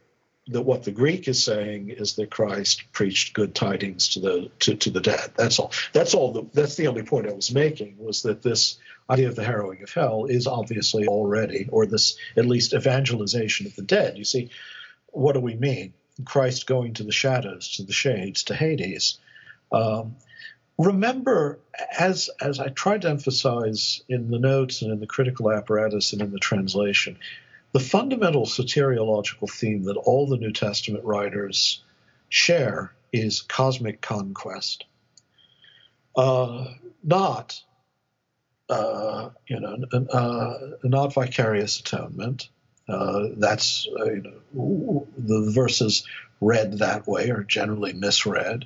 that 0.48 0.62
what 0.62 0.84
the 0.84 0.92
Greek 0.92 1.28
is 1.28 1.44
saying 1.44 1.90
is 1.90 2.16
that 2.16 2.30
Christ 2.30 2.92
preached 2.92 3.34
good 3.34 3.56
tidings 3.56 4.10
to 4.10 4.20
the 4.20 4.52
to, 4.60 4.76
to 4.76 4.90
the 4.90 5.00
dead. 5.00 5.32
That's 5.36 5.58
all. 5.60 5.72
That's 5.94 6.14
all. 6.14 6.34
The, 6.34 6.46
that's 6.54 6.76
the 6.76 6.88
only 6.88 7.04
point 7.04 7.28
I 7.28 7.34
was 7.34 7.54
making 7.54 7.96
was 7.98 8.24
that 8.24 8.42
this 8.42 8.78
idea 9.10 9.30
of 9.30 9.36
the 9.36 9.44
harrowing 9.44 9.84
of 9.84 9.94
hell 9.94 10.26
is 10.26 10.48
obviously 10.48 11.08
already, 11.08 11.68
or 11.72 11.86
this 11.86 12.18
at 12.36 12.46
least 12.46 12.74
evangelization 12.74 13.68
of 13.68 13.76
the 13.76 13.84
dead. 13.84 14.18
You 14.18 14.26
see, 14.26 14.50
what 15.08 15.34
do 15.34 15.40
we 15.40 15.56
mean? 15.56 15.94
Christ 16.26 16.68
going 16.68 16.94
to 16.96 17.04
the 17.04 17.12
shadows, 17.12 17.76
to 17.78 17.84
the 17.84 17.94
shades, 17.94 18.44
to 18.44 18.56
Hades. 18.56 19.20
Um, 19.72 20.18
remember, 20.78 21.60
as 21.98 22.30
as 22.42 22.60
I 22.60 22.68
tried 22.68 23.04
to 23.04 23.10
emphasize 23.10 24.02
in 24.10 24.30
the 24.30 24.40
notes 24.40 24.82
and 24.82 24.92
in 24.92 25.00
the 25.00 25.08
critical 25.08 25.52
apparatus 25.52 26.12
and 26.12 26.22
in 26.22 26.32
the 26.32 26.40
translation, 26.40 27.18
the 27.74 27.80
fundamental 27.80 28.46
soteriological 28.46 29.50
theme 29.50 29.84
that 29.84 29.98
all 29.98 30.28
the 30.28 30.38
New 30.38 30.52
Testament 30.52 31.04
writers 31.04 31.84
share 32.30 32.94
is 33.12 33.42
cosmic 33.42 34.00
conquest, 34.00 34.86
uh, 36.16 36.66
not 37.04 37.60
uh, 38.70 39.30
you 39.48 39.60
know 39.60 39.78
uh, 40.12 40.54
not 40.84 41.14
vicarious 41.14 41.80
atonement. 41.80 42.50
Uh, 42.88 43.30
that's 43.38 43.88
uh, 44.00 44.06
you 44.06 44.22
know 44.22 45.08
the 45.18 45.52
verses 45.52 46.06
read 46.42 46.80
that 46.80 47.08
way 47.08 47.30
are 47.32 47.44
generally 47.44 47.94
misread. 47.94 48.66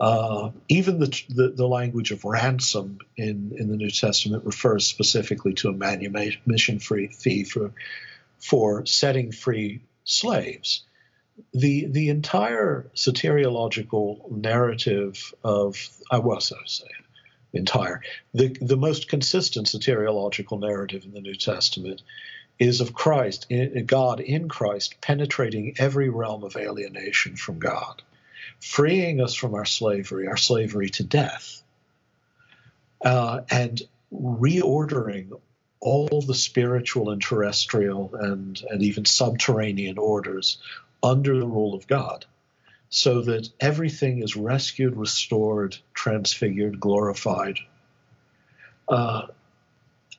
Uh, 0.00 0.50
even 0.68 0.98
the, 0.98 1.22
the 1.28 1.50
the 1.50 1.68
language 1.68 2.10
of 2.10 2.24
ransom 2.24 2.98
in 3.16 3.52
in 3.58 3.68
the 3.68 3.76
New 3.76 3.90
Testament 3.90 4.44
refers 4.44 4.86
specifically 4.86 5.52
to 5.54 5.68
a 5.68 5.72
manumission 5.72 6.78
free 6.78 7.08
fee 7.08 7.44
for 7.44 7.72
for 8.44 8.84
setting 8.84 9.32
free 9.32 9.82
slaves. 10.04 10.82
The 11.54 11.86
the 11.86 12.10
entire 12.10 12.90
soteriological 12.94 14.30
narrative 14.30 15.34
of 15.42 15.88
I 16.10 16.18
was 16.18 16.52
I 16.52 16.66
say 16.66 16.90
entire 17.54 18.02
the 18.34 18.48
the 18.60 18.76
most 18.76 19.08
consistent 19.08 19.66
soteriological 19.66 20.60
narrative 20.60 21.04
in 21.04 21.12
the 21.12 21.22
New 21.22 21.34
Testament 21.34 22.02
is 22.58 22.80
of 22.82 22.92
Christ 22.92 23.46
in, 23.48 23.86
God 23.86 24.20
in 24.20 24.48
Christ 24.48 25.00
penetrating 25.00 25.74
every 25.78 26.10
realm 26.10 26.44
of 26.44 26.54
alienation 26.54 27.36
from 27.36 27.58
God, 27.58 28.02
freeing 28.60 29.20
us 29.22 29.34
from 29.34 29.54
our 29.54 29.64
slavery, 29.64 30.28
our 30.28 30.36
slavery 30.36 30.90
to 30.90 31.02
death, 31.02 31.62
uh, 33.04 33.40
and 33.50 33.82
reordering 34.12 35.32
all 35.84 36.22
the 36.22 36.34
spiritual 36.34 37.10
and 37.10 37.20
terrestrial 37.20 38.10
and, 38.14 38.60
and 38.70 38.82
even 38.82 39.04
subterranean 39.04 39.98
orders 39.98 40.56
under 41.02 41.38
the 41.38 41.46
rule 41.46 41.74
of 41.74 41.86
God, 41.86 42.24
so 42.88 43.20
that 43.20 43.50
everything 43.60 44.22
is 44.22 44.34
rescued, 44.34 44.96
restored, 44.96 45.76
transfigured, 45.92 46.80
glorified. 46.80 47.58
Uh, 48.88 49.26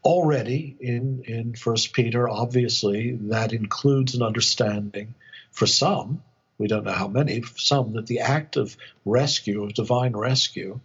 already 0.03 0.77
in, 0.79 1.23
in 1.25 1.55
First 1.55 1.93
Peter, 1.93 2.29
obviously, 2.29 3.13
that 3.29 3.51
includes 3.51 4.13
an 4.13 4.21
understanding 4.21 5.15
for 5.49 5.65
some, 5.65 6.21
we 6.59 6.67
don't 6.67 6.83
know 6.83 6.91
how 6.91 7.07
many, 7.07 7.41
for 7.41 7.57
some, 7.57 7.93
that 7.93 8.05
the 8.05 8.19
act 8.19 8.55
of 8.55 8.77
rescue, 9.03 9.63
of 9.63 9.73
divine 9.73 10.15
rescue, 10.15 10.79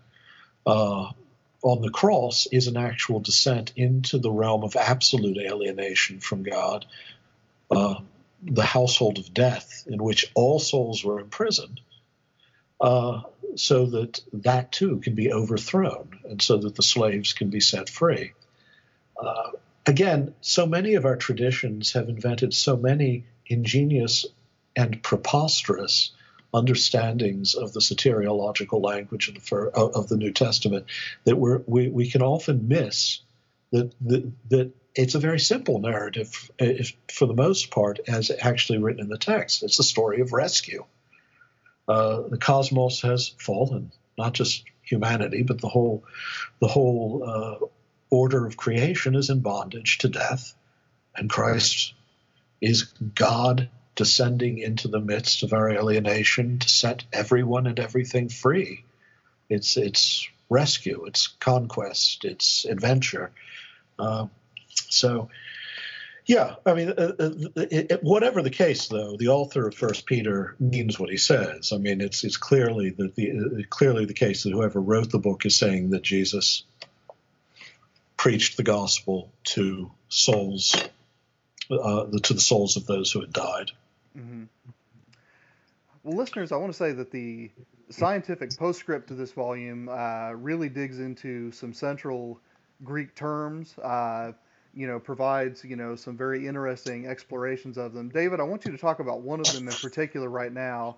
uh, 0.66 1.11
on 1.63 1.83
the 1.83 1.91
cross 1.91 2.47
is 2.51 2.67
an 2.67 2.77
actual 2.77 3.21
descent 3.21 3.73
into 3.77 4.19
the 4.19 4.31
realm 4.31 4.65
of 4.65 4.77
absolute 4.77 5.39
alienation 5.39 6.21
from 6.21 6.43
God, 6.43 6.87
uh, 7.71 7.97
the 8.43 8.65
household 8.65 9.19
of 9.19 9.35
death 9.35 9.85
in 9.87 10.03
which 10.03 10.31
all 10.35 10.59
souls 10.59 11.05
were 11.05 11.21
imprisoned, 11.21 11.81
uh, 12.81 13.21
so 13.57 13.87
that 13.87 14.21
that 14.33 14.73
too 14.73 14.99
can 14.99 15.15
be 15.15 15.33
overthrown 15.33 16.21
and 16.25 16.41
so 16.41 16.57
that 16.57 16.75
the 16.75 16.83
slaves 16.83 17.35
can 17.35 17.51
be 17.51 17.61
set 17.61 17.91
free. 17.91 18.33
Uh, 19.21 19.51
again, 19.87 20.35
so 20.41 20.67
many 20.67 20.95
of 20.95 21.05
our 21.05 21.17
traditions 21.17 21.93
have 21.93 22.09
invented 22.09 22.55
so 22.55 22.77
many 22.77 23.25
ingenious 23.47 24.25
and 24.77 25.03
preposterous 25.03 26.13
understandings 26.53 27.55
of 27.55 27.72
the 27.72 27.80
soteriological 27.80 28.82
language 28.82 29.28
of 29.28 29.34
the, 29.34 29.70
of 29.72 30.09
the 30.09 30.16
New 30.16 30.32
Testament 30.32 30.86
that 31.24 31.36
we 31.36 31.88
we 31.88 32.11
can 32.11 32.22
often 32.22 32.68
miss 32.68 33.20
that, 33.72 33.92
that 34.01 34.32
that 34.51 34.72
it's 34.94 35.14
a 35.14 35.20
very 35.20 35.38
simple 35.38 35.78
narrative 35.78 36.51
if, 36.59 36.92
for 37.12 37.26
the 37.26 37.34
most 37.34 37.70
part 37.70 38.01
as 38.09 38.32
actually 38.40 38.78
written 38.78 39.03
in 39.03 39.09
the 39.09 39.18
text. 39.18 39.62
It's 39.62 39.78
a 39.78 39.84
story 39.84 40.20
of 40.20 40.32
rescue. 40.32 40.84
Uh, 41.86 42.22
the 42.28 42.38
cosmos 42.38 43.03
has 43.03 43.28
fallen, 43.38 43.92
not 44.18 44.32
just 44.32 44.64
humanity, 44.82 45.42
but 45.42 45.61
the 45.61 45.68
whole 45.68 46.05
the 46.61 46.68
whole 46.68 47.22
uh, 47.24 47.66
order 48.11 48.46
of 48.46 48.57
creation 48.57 49.14
is 49.14 49.30
in 49.30 49.40
bondage 49.40 49.98
to 49.98 50.09
death. 50.09 50.55
and 51.16 51.30
Christ 51.30 51.94
is 52.61 52.84
God 53.14 53.68
descending 54.01 54.57
into 54.57 54.88
the 54.88 54.98
midst 54.98 55.42
of 55.42 55.53
our 55.53 55.68
alienation 55.68 56.59
to 56.59 56.68
set 56.70 57.05
everyone 57.12 57.66
and 57.66 57.78
everything 57.78 58.30
free. 58.30 58.82
It's 59.51 59.76
it's 59.76 60.26
rescue, 60.48 61.05
it's 61.05 61.26
conquest, 61.26 62.24
it's 62.24 62.64
adventure. 62.64 63.30
Uh, 63.98 64.28
so, 64.88 65.28
yeah, 66.24 66.55
I 66.64 66.72
mean, 66.72 66.88
uh, 66.88 67.12
uh, 67.18 67.30
it, 67.57 67.90
it, 67.90 68.03
whatever 68.03 68.40
the 68.40 68.48
case, 68.48 68.88
though, 68.88 69.18
the 69.18 69.28
author 69.28 69.68
of 69.68 69.74
First 69.74 70.07
Peter 70.07 70.57
means 70.59 70.98
what 70.98 71.11
he 71.11 71.18
says. 71.18 71.70
I 71.74 71.76
mean, 71.76 72.01
it's 72.01 72.24
it's 72.24 72.38
clearly 72.38 72.88
that 72.88 73.14
the 73.16 73.32
uh, 73.32 73.62
clearly 73.68 74.07
the 74.07 74.14
case 74.14 74.44
that 74.44 74.53
whoever 74.55 74.80
wrote 74.80 75.11
the 75.11 75.18
book 75.18 75.44
is 75.44 75.59
saying 75.59 75.90
that 75.90 76.03
Jesus 76.03 76.64
preached 78.16 78.57
the 78.57 78.62
gospel 78.62 79.30
to 79.44 79.90
souls, 80.09 80.74
uh, 81.70 82.07
to 82.22 82.32
the 82.32 82.40
souls 82.40 82.78
of 82.78 82.86
those 82.86 83.12
who 83.12 83.20
had 83.20 83.32
died. 83.34 83.72
Mm-hmm. 84.17 84.45
Well, 86.03 86.17
listeners, 86.17 86.53
I 86.53 86.57
want 86.57 86.73
to 86.73 86.79
say 86.79 86.93
that 86.93 87.11
the 87.11 87.51
scientific 87.91 88.57
postscript 88.57 89.09
to 89.09 89.15
this 89.15 89.33
volume 89.33 89.89
uh, 89.89 90.31
really 90.33 90.69
digs 90.69 90.99
into 90.99 91.53
some 91.53 91.73
central 91.73 92.41
Greek 92.85 93.15
terms. 93.15 93.77
Uh, 93.79 94.33
you 94.73 94.87
know, 94.87 94.99
provides 95.01 95.65
you 95.65 95.77
know 95.77 95.97
some 95.97 96.17
very 96.17 96.47
interesting 96.47 97.07
explorations 97.07 97.77
of 97.77 97.93
them. 97.93 98.09
David, 98.09 98.41
I 98.41 98.45
want 98.45 98.65
you 98.65 98.73
to 98.73 98.79
talk 98.79 99.01
about 99.01 99.21
one 99.23 99.41
of 99.41 99.53
them 99.53 99.69
in 99.69 99.75
particular 99.75 100.29
right 100.29 100.53
now, 100.53 100.97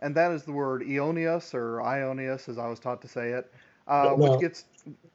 and 0.00 0.14
that 0.14 0.30
is 0.30 0.44
the 0.44 0.52
word 0.52 0.82
Ionius 0.82 1.54
or 1.54 1.78
Ionius, 1.78 2.48
as 2.48 2.58
I 2.58 2.68
was 2.68 2.78
taught 2.78 3.00
to 3.02 3.08
say 3.08 3.30
it, 3.30 3.52
uh, 3.88 4.04
now, 4.04 4.16
which 4.16 4.40
gets. 4.40 4.64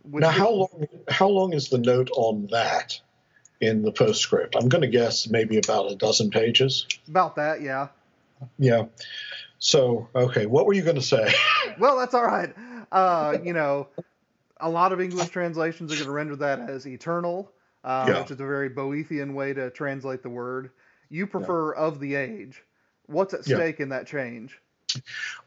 Which 0.03 0.21
now, 0.21 0.29
gets, 0.29 0.39
how 0.39 0.49
long? 0.49 0.87
How 1.09 1.27
long 1.27 1.53
is 1.53 1.69
the 1.69 1.77
note 1.77 2.09
on 2.15 2.47
that 2.51 2.99
in 3.61 3.81
the 3.81 3.91
postscript? 3.91 4.55
I'm 4.55 4.69
going 4.69 4.81
to 4.81 4.87
guess 4.87 5.27
maybe 5.27 5.57
about 5.57 5.91
a 5.91 5.95
dozen 5.95 6.29
pages. 6.29 6.85
About 7.07 7.35
that, 7.35 7.61
yeah. 7.61 7.89
Yeah. 8.57 8.85
So, 9.59 10.07
okay, 10.15 10.45
what 10.45 10.65
were 10.65 10.73
you 10.73 10.83
going 10.83 10.95
to 10.95 11.01
say? 11.01 11.33
well, 11.79 11.97
that's 11.97 12.13
all 12.13 12.25
right. 12.25 12.53
Uh, 12.91 13.37
you 13.43 13.53
know, 13.53 13.87
a 14.59 14.69
lot 14.69 14.93
of 14.93 15.01
English 15.01 15.29
translations 15.29 15.91
are 15.91 15.95
going 15.95 16.07
to 16.07 16.11
render 16.11 16.35
that 16.37 16.69
as 16.69 16.87
eternal, 16.87 17.51
uh, 17.83 18.05
yeah. 18.07 18.21
which 18.21 18.31
is 18.31 18.39
a 18.39 18.45
very 18.45 18.69
Boethian 18.69 19.33
way 19.33 19.53
to 19.53 19.69
translate 19.71 20.23
the 20.23 20.29
word. 20.29 20.71
You 21.09 21.27
prefer 21.27 21.73
yeah. 21.73 21.81
of 21.81 21.99
the 21.99 22.15
age. 22.15 22.63
What's 23.07 23.33
at 23.33 23.43
stake 23.43 23.79
yeah. 23.79 23.83
in 23.83 23.89
that 23.89 24.07
change? 24.07 24.59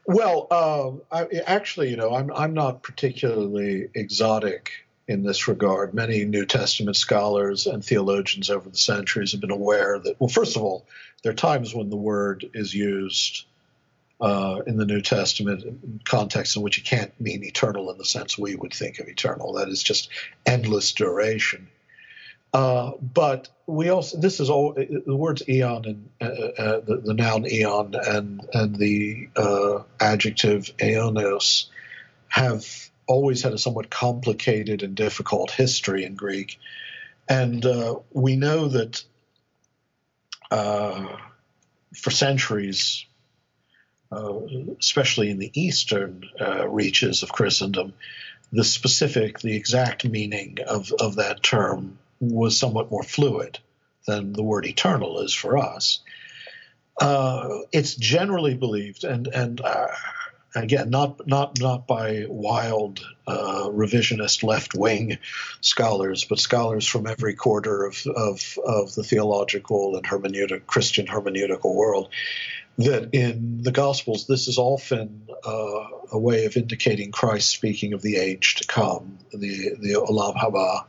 Well, 0.05 0.47
um, 0.51 1.01
I, 1.11 1.41
actually, 1.45 1.89
you 1.89 1.97
know, 1.97 2.13
I'm 2.13 2.31
I'm 2.33 2.53
not 2.53 2.83
particularly 2.83 3.89
exotic 3.93 4.71
in 5.07 5.23
this 5.23 5.47
regard. 5.47 5.93
Many 5.93 6.25
New 6.25 6.45
Testament 6.45 6.95
scholars 6.95 7.67
and 7.67 7.83
theologians 7.83 8.49
over 8.49 8.69
the 8.69 8.77
centuries 8.77 9.31
have 9.31 9.41
been 9.41 9.51
aware 9.51 9.99
that, 9.99 10.19
well, 10.19 10.29
first 10.29 10.55
of 10.55 10.63
all, 10.63 10.85
there 11.21 11.31
are 11.31 11.35
times 11.35 11.73
when 11.73 11.89
the 11.89 11.97
word 11.97 12.49
is 12.53 12.73
used 12.73 13.45
uh, 14.21 14.61
in 14.65 14.77
the 14.77 14.85
New 14.85 15.01
Testament 15.01 16.05
context 16.05 16.55
in 16.55 16.61
which 16.61 16.77
it 16.77 16.85
can't 16.85 17.19
mean 17.19 17.43
eternal 17.43 17.91
in 17.91 17.97
the 17.97 18.05
sense 18.05 18.37
we 18.37 18.55
would 18.55 18.73
think 18.73 18.99
of 18.99 19.07
eternal. 19.07 19.53
That 19.53 19.67
is 19.67 19.83
just 19.83 20.09
endless 20.45 20.93
duration. 20.93 21.67
Uh, 22.53 22.91
but 23.01 23.49
we 23.65 23.89
also 23.89 24.19
this 24.19 24.39
is 24.39 24.49
all 24.49 24.73
the 24.73 25.15
words 25.15 25.41
eon 25.49 25.85
and 25.85 26.09
uh, 26.21 26.25
uh, 26.25 26.79
the, 26.81 26.97
the, 27.03 27.13
noun 27.15 27.47
eon 27.47 27.95
and 27.95 28.47
and 28.53 28.75
the 28.75 29.27
uh, 29.35 29.81
adjective 29.99 30.71
aeonos 30.77 31.65
have 32.27 32.91
always 33.07 33.41
had 33.41 33.53
a 33.53 33.57
somewhat 33.57 33.89
complicated 33.89 34.83
and 34.83 34.95
difficult 34.95 35.51
history 35.51 36.05
in 36.05 36.15
Greek, 36.15 36.59
and 37.27 37.65
uh, 37.65 37.95
we 38.11 38.35
know 38.35 38.67
that 38.67 39.03
uh, 40.51 41.17
for 41.95 42.11
centuries 42.11 43.05
uh, 44.13 44.41
especially 44.79 45.31
in 45.31 45.39
the 45.39 45.51
eastern 45.59 46.23
uh, 46.39 46.67
reaches 46.67 47.23
of 47.23 47.31
Christendom, 47.31 47.93
the 48.51 48.63
specific, 48.63 49.39
the 49.39 49.55
exact 49.55 50.07
meaning 50.07 50.59
of, 50.67 50.91
of 50.99 51.15
that 51.15 51.41
term 51.41 51.97
was 52.19 52.57
somewhat 52.57 52.91
more 52.91 53.01
fluid 53.01 53.57
than 54.05 54.33
the 54.33 54.43
word 54.43 54.67
eternal 54.67 55.19
is 55.21 55.33
for 55.33 55.57
us. 55.57 55.99
Uh, 57.01 57.49
it's 57.71 57.95
generally 57.95 58.53
believed, 58.53 59.03
and 59.03 59.25
and 59.27 59.59
uh, 59.61 59.87
again, 60.55 60.89
not 60.89 61.27
not 61.27 61.59
not 61.59 61.87
by 61.87 62.25
wild 62.27 63.01
uh, 63.27 63.69
revisionist 63.69 64.43
left 64.43 64.75
wing 64.75 65.17
scholars, 65.61 66.25
but 66.25 66.39
scholars 66.39 66.85
from 66.87 67.07
every 67.07 67.33
quarter 67.33 67.85
of, 67.85 68.05
of 68.15 68.57
of 68.65 68.95
the 68.95 69.03
theological 69.03 69.95
and 69.95 70.05
hermeneutic 70.05 70.65
Christian 70.67 71.07
hermeneutical 71.07 71.73
world, 71.73 72.09
that 72.77 73.09
in 73.13 73.61
the 73.61 73.71
Gospels, 73.71 74.27
this 74.27 74.47
is 74.47 74.57
often 74.57 75.27
uh, 75.45 75.87
a 76.11 76.17
way 76.17 76.45
of 76.45 76.57
indicating 76.57 77.11
Christ 77.11 77.49
speaking 77.49 77.93
of 77.93 78.01
the 78.01 78.17
age 78.17 78.55
to 78.55 78.67
come, 78.67 79.19
the, 79.31 79.75
the 79.79 79.93
Olam 79.93 80.35
Haba, 80.35 80.85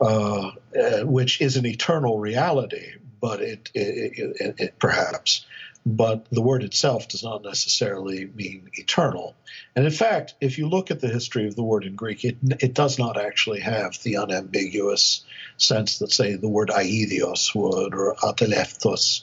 uh, 0.00 0.50
uh, 0.78 1.04
which 1.04 1.40
is 1.40 1.56
an 1.56 1.66
eternal 1.66 2.18
reality, 2.18 2.92
but 3.20 3.40
it, 3.40 3.70
it, 3.74 4.34
it, 4.40 4.54
it, 4.58 4.78
perhaps, 4.78 5.44
but 5.86 6.26
the 6.30 6.42
word 6.42 6.64
itself 6.64 7.08
does 7.08 7.22
not 7.22 7.44
necessarily 7.44 8.26
mean 8.26 8.68
eternal. 8.74 9.36
And 9.76 9.84
in 9.84 9.92
fact, 9.92 10.34
if 10.40 10.58
you 10.58 10.68
look 10.68 10.90
at 10.90 11.00
the 11.00 11.08
history 11.08 11.46
of 11.46 11.54
the 11.54 11.62
word 11.62 11.84
in 11.84 11.94
Greek, 11.94 12.24
it, 12.24 12.36
it 12.60 12.74
does 12.74 12.98
not 12.98 13.16
actually 13.16 13.60
have 13.60 13.96
the 14.02 14.16
unambiguous 14.16 15.24
sense 15.56 16.00
that, 16.00 16.10
say, 16.10 16.34
the 16.34 16.48
word 16.48 16.70
aidios 16.70 17.54
would 17.54 17.94
or 17.94 18.16
atelefthos 18.16 19.22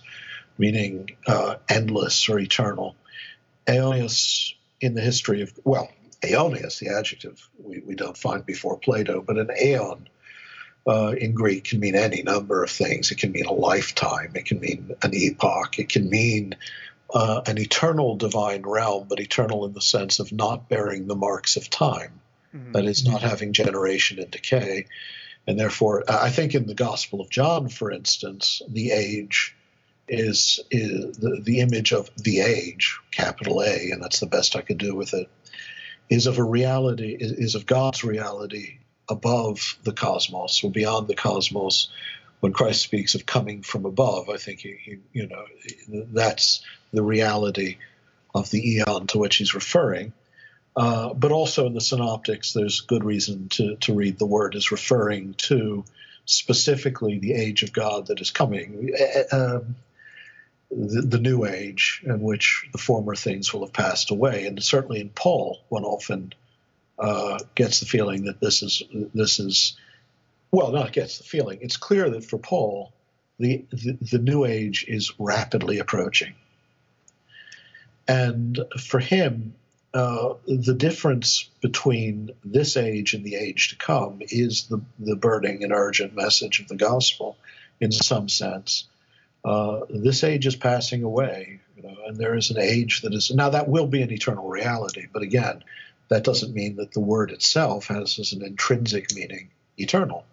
meaning 0.57 1.09
uh, 1.27 1.55
endless 1.69 2.29
or 2.29 2.39
eternal. 2.39 2.95
Aeonius 3.67 4.53
in 4.81 4.93
the 4.93 5.01
history 5.01 5.41
of, 5.41 5.51
well, 5.63 5.89
Aeonius, 6.21 6.79
the 6.79 6.89
adjective 6.89 7.49
we, 7.57 7.79
we 7.79 7.95
don't 7.95 8.17
find 8.17 8.45
before 8.45 8.77
Plato, 8.77 9.21
but 9.21 9.37
an 9.37 9.49
aeon 9.61 10.07
uh, 10.87 11.13
in 11.17 11.33
Greek 11.33 11.65
can 11.65 11.79
mean 11.79 11.95
any 11.95 12.23
number 12.23 12.63
of 12.63 12.69
things. 12.69 13.11
It 13.11 13.17
can 13.17 13.31
mean 13.31 13.45
a 13.45 13.53
lifetime, 13.53 14.33
it 14.35 14.45
can 14.45 14.59
mean 14.59 14.95
an 15.01 15.13
epoch, 15.13 15.79
it 15.79 15.89
can 15.89 16.09
mean 16.09 16.55
uh, 17.13 17.41
an 17.45 17.57
eternal 17.57 18.15
divine 18.15 18.63
realm, 18.63 19.07
but 19.07 19.19
eternal 19.19 19.65
in 19.65 19.73
the 19.73 19.81
sense 19.81 20.19
of 20.19 20.31
not 20.31 20.67
bearing 20.67 21.07
the 21.07 21.15
marks 21.15 21.57
of 21.57 21.69
time. 21.69 22.19
Mm-hmm. 22.53 22.73
That 22.73 22.85
is, 22.85 23.05
not 23.05 23.21
having 23.21 23.53
generation 23.53 24.19
and 24.19 24.29
decay. 24.29 24.85
And 25.47 25.59
therefore, 25.59 26.03
I 26.07 26.29
think 26.29 26.55
in 26.55 26.67
the 26.67 26.75
Gospel 26.75 27.19
of 27.19 27.29
John, 27.29 27.67
for 27.69 27.91
instance, 27.91 28.61
the 28.67 28.91
age 28.91 29.55
is, 30.07 30.59
is 30.69 31.17
the, 31.17 31.41
the 31.41 31.59
image 31.59 31.93
of 31.93 32.09
the 32.15 32.41
age, 32.41 32.99
capital 33.11 33.61
A, 33.61 33.89
and 33.91 34.01
that's 34.01 34.19
the 34.19 34.27
best 34.27 34.55
I 34.55 34.61
could 34.61 34.77
do 34.77 34.95
with 34.95 35.13
it, 35.13 35.29
is 36.09 36.27
of 36.27 36.37
a 36.37 36.43
reality, 36.43 37.15
is, 37.19 37.31
is 37.31 37.55
of 37.55 37.65
God's 37.65 38.03
reality 38.03 38.79
above 39.09 39.77
the 39.83 39.93
cosmos 39.93 40.63
or 40.63 40.71
beyond 40.71 41.07
the 41.07 41.15
cosmos. 41.15 41.89
When 42.39 42.53
Christ 42.53 42.81
speaks 42.81 43.15
of 43.15 43.25
coming 43.25 43.61
from 43.61 43.85
above, 43.85 44.29
I 44.29 44.37
think 44.37 44.59
he, 44.59 44.75
he, 44.81 44.97
you 45.13 45.27
know 45.27 45.45
that's 46.11 46.61
the 46.91 47.03
reality 47.03 47.77
of 48.35 48.49
the 48.49 48.75
eon 48.75 49.07
to 49.07 49.17
which 49.17 49.37
he's 49.37 49.55
referring. 49.55 50.13
Uh, 50.75 51.13
but 51.13 51.31
also 51.31 51.67
in 51.67 51.73
the 51.73 51.81
synoptics, 51.81 52.53
there's 52.53 52.81
good 52.81 53.03
reason 53.03 53.47
to, 53.49 53.75
to 53.77 53.93
read 53.93 54.17
the 54.17 54.25
word 54.25 54.55
as 54.55 54.71
referring 54.71 55.35
to 55.35 55.85
specifically 56.25 57.19
the 57.19 57.33
age 57.33 57.63
of 57.63 57.71
God 57.71 58.07
that 58.07 58.19
is 58.19 58.31
coming. 58.31 58.91
Uh, 59.31 59.35
um, 59.35 59.75
the, 60.71 61.01
the, 61.01 61.19
new 61.19 61.45
age 61.45 62.01
in 62.03 62.21
which 62.21 62.67
the 62.71 62.79
former 62.79 63.13
things 63.13 63.53
will 63.53 63.63
have 63.63 63.73
passed 63.73 64.09
away. 64.09 64.47
And 64.47 64.61
certainly 64.63 64.99
in 64.99 65.09
Paul, 65.09 65.61
one 65.69 65.83
often 65.83 66.33
uh, 67.03 67.37
gets 67.53 67.79
the 67.79 67.85
feeling 67.85 68.25
that 68.25 68.39
this 68.39 68.63
is 68.63 68.81
this 69.13 69.39
is 69.39 69.77
well, 70.51 70.71
not 70.71 70.93
gets 70.93 71.17
the 71.17 71.23
feeling. 71.23 71.59
It's 71.61 71.77
clear 71.77 72.09
that 72.09 72.25
for 72.25 72.37
Paul, 72.37 72.93
the 73.37 73.65
the, 73.71 73.97
the 74.11 74.19
new 74.19 74.45
age 74.45 74.85
is 74.87 75.13
rapidly 75.19 75.79
approaching, 75.79 76.33
and 78.07 78.59
for 78.79 78.99
him. 78.99 79.53
Uh, 79.95 80.33
the 80.47 80.73
difference 80.73 81.51
between 81.61 82.31
this 82.43 82.77
age 82.77 83.13
and 83.13 83.23
the 83.23 83.35
age 83.35 83.69
to 83.69 83.75
come 83.75 84.17
is 84.21 84.63
the, 84.63 84.81
the 84.97 85.15
burning 85.15 85.63
and 85.63 85.71
urgent 85.71 86.15
message 86.15 86.59
of 86.59 86.67
the 86.67 86.75
gospel 86.75 87.37
in 87.79 87.91
some 87.91 88.27
sense 88.27 88.87
uh, 89.45 89.81
this 89.89 90.23
age 90.23 90.45
is 90.45 90.55
passing 90.55 91.03
away, 91.03 91.59
you 91.75 91.83
know, 91.83 91.95
and 92.07 92.17
there 92.17 92.35
is 92.35 92.49
an 92.49 92.59
age 92.59 93.01
that 93.01 93.13
is 93.13 93.31
now 93.31 93.49
that 93.49 93.67
will 93.67 93.87
be 93.87 94.01
an 94.01 94.11
eternal 94.11 94.47
reality. 94.47 95.07
But 95.11 95.21
again, 95.21 95.63
that 96.09 96.23
doesn't 96.23 96.53
mean 96.53 96.75
that 96.77 96.91
the 96.91 96.99
word 96.99 97.31
itself 97.31 97.87
has 97.87 98.19
as 98.19 98.33
an 98.33 98.43
intrinsic 98.43 99.13
meaning 99.15 99.49
eternal. 99.77 100.25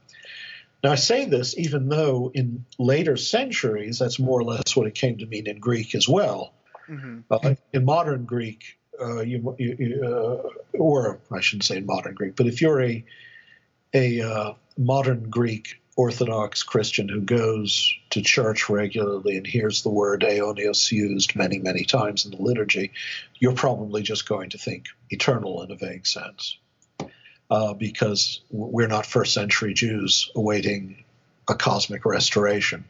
Now, 0.83 0.93
I 0.93 0.97
say 0.97 1.27
this 1.27 1.57
even 1.59 1.89
though 1.89 2.31
in 2.35 2.65
later 2.79 3.17
centuries, 3.17 3.99
that's 3.99 4.19
more 4.19 4.41
or 4.41 4.45
less 4.45 4.75
what 4.75 4.87
it 4.87 4.95
came 4.95 5.19
to 5.19 5.27
mean 5.27 5.47
in 5.47 5.59
Greek 5.59 5.95
as 5.95 6.09
well. 6.09 6.55
Mm-hmm. 6.89 7.21
Uh, 7.31 7.55
in 7.73 7.85
modern 7.85 8.25
Greek, 8.25 8.79
uh, 9.01 9.21
you, 9.21 9.55
you 9.59 10.03
uh, 10.05 10.79
or 10.79 11.19
I 11.31 11.41
shouldn't 11.41 11.65
say 11.65 11.77
in 11.77 11.87
modern 11.87 12.15
Greek, 12.15 12.37
but 12.37 12.47
if 12.47 12.61
you're 12.61 12.83
a 12.83 13.05
a 13.93 14.21
uh, 14.21 14.53
modern 14.77 15.31
Greek 15.31 15.80
Orthodox 16.01 16.63
Christian 16.63 17.11
who 17.11 17.21
goes 17.21 17.95
to 18.09 18.23
church 18.23 18.71
regularly 18.71 19.37
and 19.37 19.47
hears 19.47 19.83
the 19.83 19.91
word 19.91 20.23
aeonios 20.23 20.91
used 20.91 21.37
many, 21.37 21.59
many 21.59 21.85
times 21.85 22.25
in 22.25 22.31
the 22.31 22.39
liturgy, 22.39 22.93
you're 23.39 23.53
probably 23.53 24.01
just 24.01 24.27
going 24.27 24.49
to 24.49 24.57
think 24.57 24.87
eternal 25.11 25.63
in 25.63 25.71
a 25.71 25.75
vague 25.75 26.07
sense. 26.07 26.57
Uh, 27.51 27.75
because 27.75 28.41
we're 28.51 28.89
not 28.89 29.05
first 29.05 29.35
century 29.35 29.75
Jews 29.75 30.31
awaiting 30.35 31.05
a 31.47 31.55
cosmic 31.55 32.07
restoration. 32.07 32.87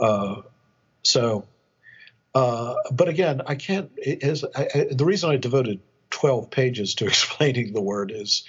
Uh, 0.00 0.42
so, 1.04 1.46
uh, 2.34 2.74
but 2.90 3.10
again, 3.10 3.42
I 3.46 3.54
can't. 3.54 3.92
I, 4.04 4.68
I, 4.74 4.86
the 4.90 5.04
reason 5.04 5.30
I 5.30 5.36
devoted 5.36 5.78
12 6.10 6.50
pages 6.50 6.96
to 6.96 7.06
explaining 7.06 7.72
the 7.72 7.80
word 7.80 8.10
is 8.12 8.42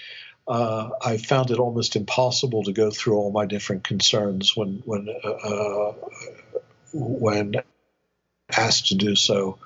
uh, 0.47 0.89
I 1.01 1.17
found 1.17 1.51
it 1.51 1.59
almost 1.59 1.95
impossible 1.95 2.63
to 2.63 2.73
go 2.73 2.91
through 2.91 3.15
all 3.15 3.31
my 3.31 3.45
different 3.45 3.83
concerns 3.83 4.55
when 4.55 4.81
when 4.85 5.07
uh, 5.23 5.29
uh, 5.29 5.93
when 6.93 7.55
asked 8.51 8.87
to 8.87 8.95
do 8.95 9.15
so 9.15 9.57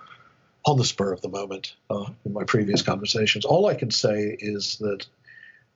on 0.65 0.77
the 0.77 0.83
spur 0.83 1.11
of 1.11 1.21
the 1.21 1.29
moment 1.29 1.75
uh, 1.89 2.05
in 2.25 2.33
my 2.33 2.43
previous 2.43 2.81
conversations. 2.81 3.45
All 3.45 3.65
I 3.65 3.73
can 3.73 3.89
say 3.89 4.35
is 4.39 4.77
that 4.77 5.05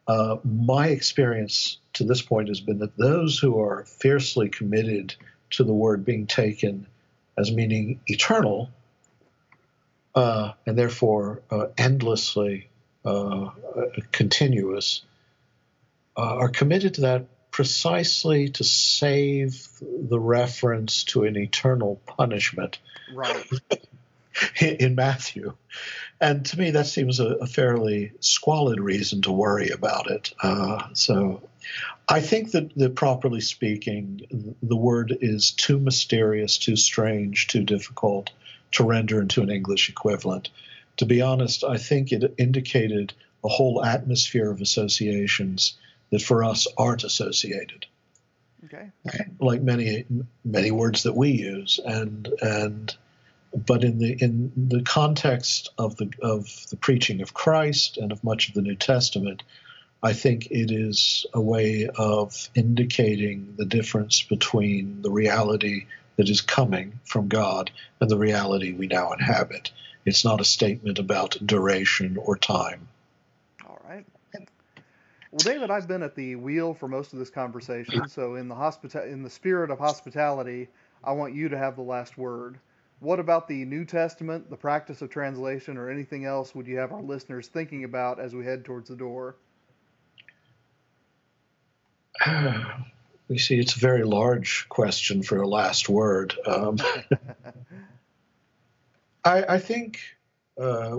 uh, 0.08 0.38
my 0.44 0.88
experience 0.88 1.78
to 1.94 2.04
this 2.04 2.22
point 2.22 2.50
has 2.50 2.60
been 2.60 2.80
that 2.80 2.98
those 2.98 3.40
who 3.40 3.60
are 3.60 3.86
fiercely 3.86 4.50
committed 4.50 5.16
to 5.52 5.64
the 5.64 5.74
word 5.74 6.06
being 6.06 6.28
taken 6.28 6.88
as 7.38 7.52
meaning 7.52 8.02
eternal 8.08 8.70
uh, 10.14 10.54
and 10.66 10.78
therefore 10.78 11.42
endlessly 11.78 12.68
uh, 12.68 12.71
continuous, 14.12 15.02
uh, 16.18 16.36
are 16.36 16.50
committed 16.50 16.96
to 16.96 17.02
that 17.02 17.26
precisely 17.52 18.50
to 18.50 18.64
save 18.64 19.68
the 19.82 20.20
reference 20.20 21.04
to 21.04 21.24
an 21.24 21.36
eternal 21.36 22.02
punishment. 22.06 22.80
Right. 23.14 23.50
in 24.62 24.96
Matthew. 24.96 25.54
And 26.20 26.46
to 26.46 26.60
me, 26.60 26.72
that 26.72 26.88
seems 26.88 27.20
a, 27.20 27.28
a 27.36 27.48
fairly 27.48 28.12
squalid 28.20 28.80
reason 28.80 29.22
to 29.24 29.32
worry 29.32 29.70
about 29.70 30.10
it. 30.10 30.34
Uh, 30.42 30.88
so 30.94 31.42
I 32.08 32.22
think 32.22 32.52
that, 32.52 32.76
that, 32.76 32.96
properly 32.96 33.42
speaking, 33.42 34.56
the 34.62 34.76
word 34.76 35.18
is 35.20 35.52
too 35.52 35.80
mysterious, 35.80 36.58
too 36.58 36.76
strange, 36.76 37.48
too 37.48 37.64
difficult 37.64 38.32
to 38.74 38.84
render 38.84 39.22
into 39.22 39.42
an 39.42 39.50
English 39.50 39.90
equivalent 39.90 40.50
to 40.98 41.06
be 41.06 41.22
honest, 41.22 41.64
I 41.64 41.78
think 41.78 42.12
it 42.12 42.34
indicated 42.38 43.14
a 43.44 43.48
whole 43.48 43.84
atmosphere 43.84 44.52
of 44.52 44.62
associations 44.62 45.78
that 46.12 46.22
for 46.22 46.44
us 46.44 46.68
aren't 46.78 47.04
associated. 47.04 47.86
Okay. 48.66 48.90
Like 49.40 49.62
many 49.62 50.06
many 50.46 50.72
words 50.72 51.04
that 51.04 51.16
we 51.16 51.32
use, 51.32 51.80
and 51.84 52.28
and 52.42 52.96
but 53.54 53.84
in 53.84 53.98
the 53.98 54.14
in 54.22 54.52
the 54.56 54.84
context 54.84 55.72
of 55.78 55.98
the 55.98 56.12
of 56.22 56.48
the 56.70 56.78
preaching 56.78 57.22
of 57.22 57.34
Christ 57.34 57.98
and 57.98 58.12
of 58.12 58.24
much 58.24 58.48
of 58.48 58.54
the 58.54 58.62
New 58.62 58.76
Testament, 58.76 59.44
I 60.04 60.14
think 60.14 60.48
it 60.52 60.72
is 60.72 61.26
a 61.34 61.42
way 61.42 61.90
of 61.96 62.50
indicating 62.56 63.56
the 63.58 63.66
difference 63.66 64.22
between 64.22 65.02
the 65.02 65.12
reality 65.12 65.88
that 66.18 66.30
is 66.30 66.42
coming 66.42 67.00
from 67.04 67.28
God 67.28 67.72
and 68.00 68.10
the 68.10 68.18
reality 68.18 68.74
we 68.74 68.88
now 68.88 69.12
inhabit. 69.12 69.72
It's 70.06 70.26
not 70.26 70.42
a 70.42 70.46
statement 70.46 71.00
about 71.00 71.38
duration 71.46 72.18
or 72.18 72.38
time. 72.38 72.88
All 73.68 73.80
right. 73.88 74.06
Well, 75.32 75.44
David, 75.44 75.72
I've 75.72 75.88
been 75.88 76.04
at 76.04 76.16
the 76.16 76.36
wheel 76.36 76.74
for 76.74 76.90
most 76.90 77.14
of 77.14 77.20
this 77.20 77.30
conversation, 77.30 78.10
so 78.10 78.36
in 78.36 78.50
the 78.50 78.56
hospita- 78.56 79.10
in 79.10 79.24
the 79.24 79.30
spirit 79.30 79.72
of 79.72 79.80
hospitality, 79.80 80.68
I 81.04 81.14
want 81.14 81.34
you 81.34 81.48
to 81.50 81.58
have 81.58 81.78
the 81.78 81.84
last 81.84 82.18
word. 82.18 82.60
What 83.00 83.20
about 83.20 83.48
the 83.48 83.64
New 83.66 83.86
Testament, 83.86 84.50
the 84.50 84.58
practice 84.58 85.02
of 85.02 85.10
translation, 85.10 85.78
or 85.78 85.90
anything 85.90 86.26
else 86.26 86.54
would 86.54 86.68
you 86.68 86.78
have 86.78 86.92
our 86.92 87.02
listeners 87.02 87.48
thinking 87.48 87.84
about 87.84 88.20
as 88.20 88.36
we 88.36 88.44
head 88.44 88.66
towards 88.66 88.90
the 88.90 88.96
door? 88.96 89.36
You 93.28 93.40
see, 93.40 93.58
it's 93.58 93.78
a 93.78 93.80
very 93.80 94.04
large 94.04 94.68
question 94.68 95.24
for 95.24 95.42
a 95.42 95.48
last 95.48 95.88
word. 95.88 96.36
Um, 96.46 96.78
I, 99.24 99.56
I 99.56 99.60
think, 99.60 100.00
uh, 100.60 100.98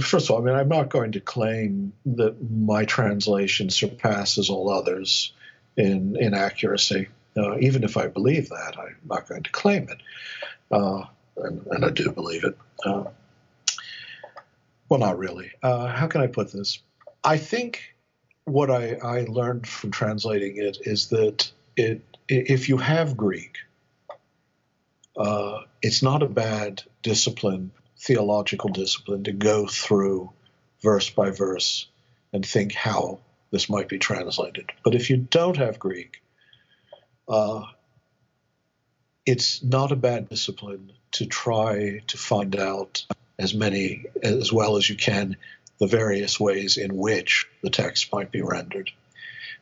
first 0.00 0.28
of 0.28 0.30
all, 0.30 0.42
I 0.42 0.44
mean, 0.44 0.54
I'm 0.54 0.68
not 0.68 0.88
going 0.88 1.12
to 1.12 1.20
claim 1.20 1.92
that 2.06 2.36
my 2.50 2.84
translation 2.84 3.70
surpasses 3.70 4.50
all 4.50 4.70
others 4.70 5.32
in 5.76 6.16
in 6.16 6.34
accuracy. 6.34 7.08
Uh, 7.36 7.58
even 7.58 7.84
if 7.84 7.96
I 7.96 8.08
believe 8.08 8.48
that, 8.48 8.76
I'm 8.78 8.96
not 9.04 9.28
going 9.28 9.44
to 9.44 9.50
claim 9.50 9.88
it, 9.88 9.98
uh, 10.70 11.04
and, 11.36 11.66
and, 11.70 11.84
I 11.84 11.90
do 11.90 12.10
believe 12.10 12.44
it. 12.44 12.58
Uh, 12.84 13.04
well, 14.88 14.98
not 14.98 15.18
really. 15.18 15.52
Uh, 15.62 15.86
how 15.86 16.08
can 16.08 16.20
I 16.20 16.26
put 16.26 16.52
this? 16.52 16.80
I 17.22 17.36
think 17.36 17.94
what 18.44 18.70
I, 18.70 18.94
I 18.94 19.20
learned 19.28 19.66
from 19.68 19.92
translating 19.92 20.56
it 20.56 20.78
is 20.82 21.08
that 21.08 21.50
it 21.76 22.02
if 22.28 22.68
you 22.68 22.76
have 22.76 23.16
Greek, 23.16 23.58
uh, 25.16 25.62
it's 25.82 26.02
not 26.02 26.22
a 26.22 26.28
bad 26.28 26.82
discipline, 27.02 27.70
theological 27.98 28.70
discipline, 28.70 29.24
to 29.24 29.32
go 29.32 29.66
through 29.66 30.30
verse 30.82 31.10
by 31.10 31.30
verse 31.30 31.86
and 32.32 32.44
think 32.44 32.72
how 32.72 33.20
this 33.50 33.68
might 33.68 33.88
be 33.88 33.98
translated. 33.98 34.70
But 34.84 34.94
if 34.94 35.10
you 35.10 35.16
don't 35.16 35.56
have 35.56 35.78
Greek, 35.78 36.22
uh, 37.28 37.62
it's 39.26 39.62
not 39.62 39.92
a 39.92 39.96
bad 39.96 40.28
discipline 40.28 40.92
to 41.12 41.26
try 41.26 42.02
to 42.06 42.18
find 42.18 42.56
out 42.56 43.04
as 43.38 43.54
many, 43.54 44.04
as 44.22 44.52
well 44.52 44.76
as 44.76 44.88
you 44.88 44.96
can, 44.96 45.36
the 45.78 45.86
various 45.86 46.38
ways 46.38 46.76
in 46.76 46.96
which 46.96 47.46
the 47.62 47.70
text 47.70 48.12
might 48.12 48.30
be 48.30 48.42
rendered. 48.42 48.90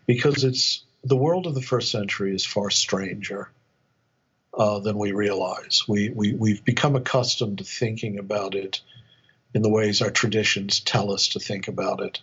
Because 0.06 0.44
it's 0.44 0.84
the 1.04 1.16
world 1.16 1.46
of 1.46 1.54
the 1.54 1.62
first 1.62 1.90
century 1.90 2.34
is 2.34 2.44
far 2.44 2.70
stranger 2.70 3.50
uh, 4.58 4.80
than 4.80 4.98
we 4.98 5.12
realize. 5.12 5.84
We, 5.86 6.10
we, 6.10 6.34
we've 6.34 6.64
become 6.64 6.96
accustomed 6.96 7.58
to 7.58 7.64
thinking 7.64 8.18
about 8.18 8.54
it 8.56 8.80
in 9.54 9.62
the 9.62 9.70
ways 9.70 10.02
our 10.02 10.10
traditions 10.10 10.80
tell 10.80 11.12
us 11.12 11.28
to 11.28 11.38
think 11.38 11.68
about 11.68 12.02
it. 12.02 12.20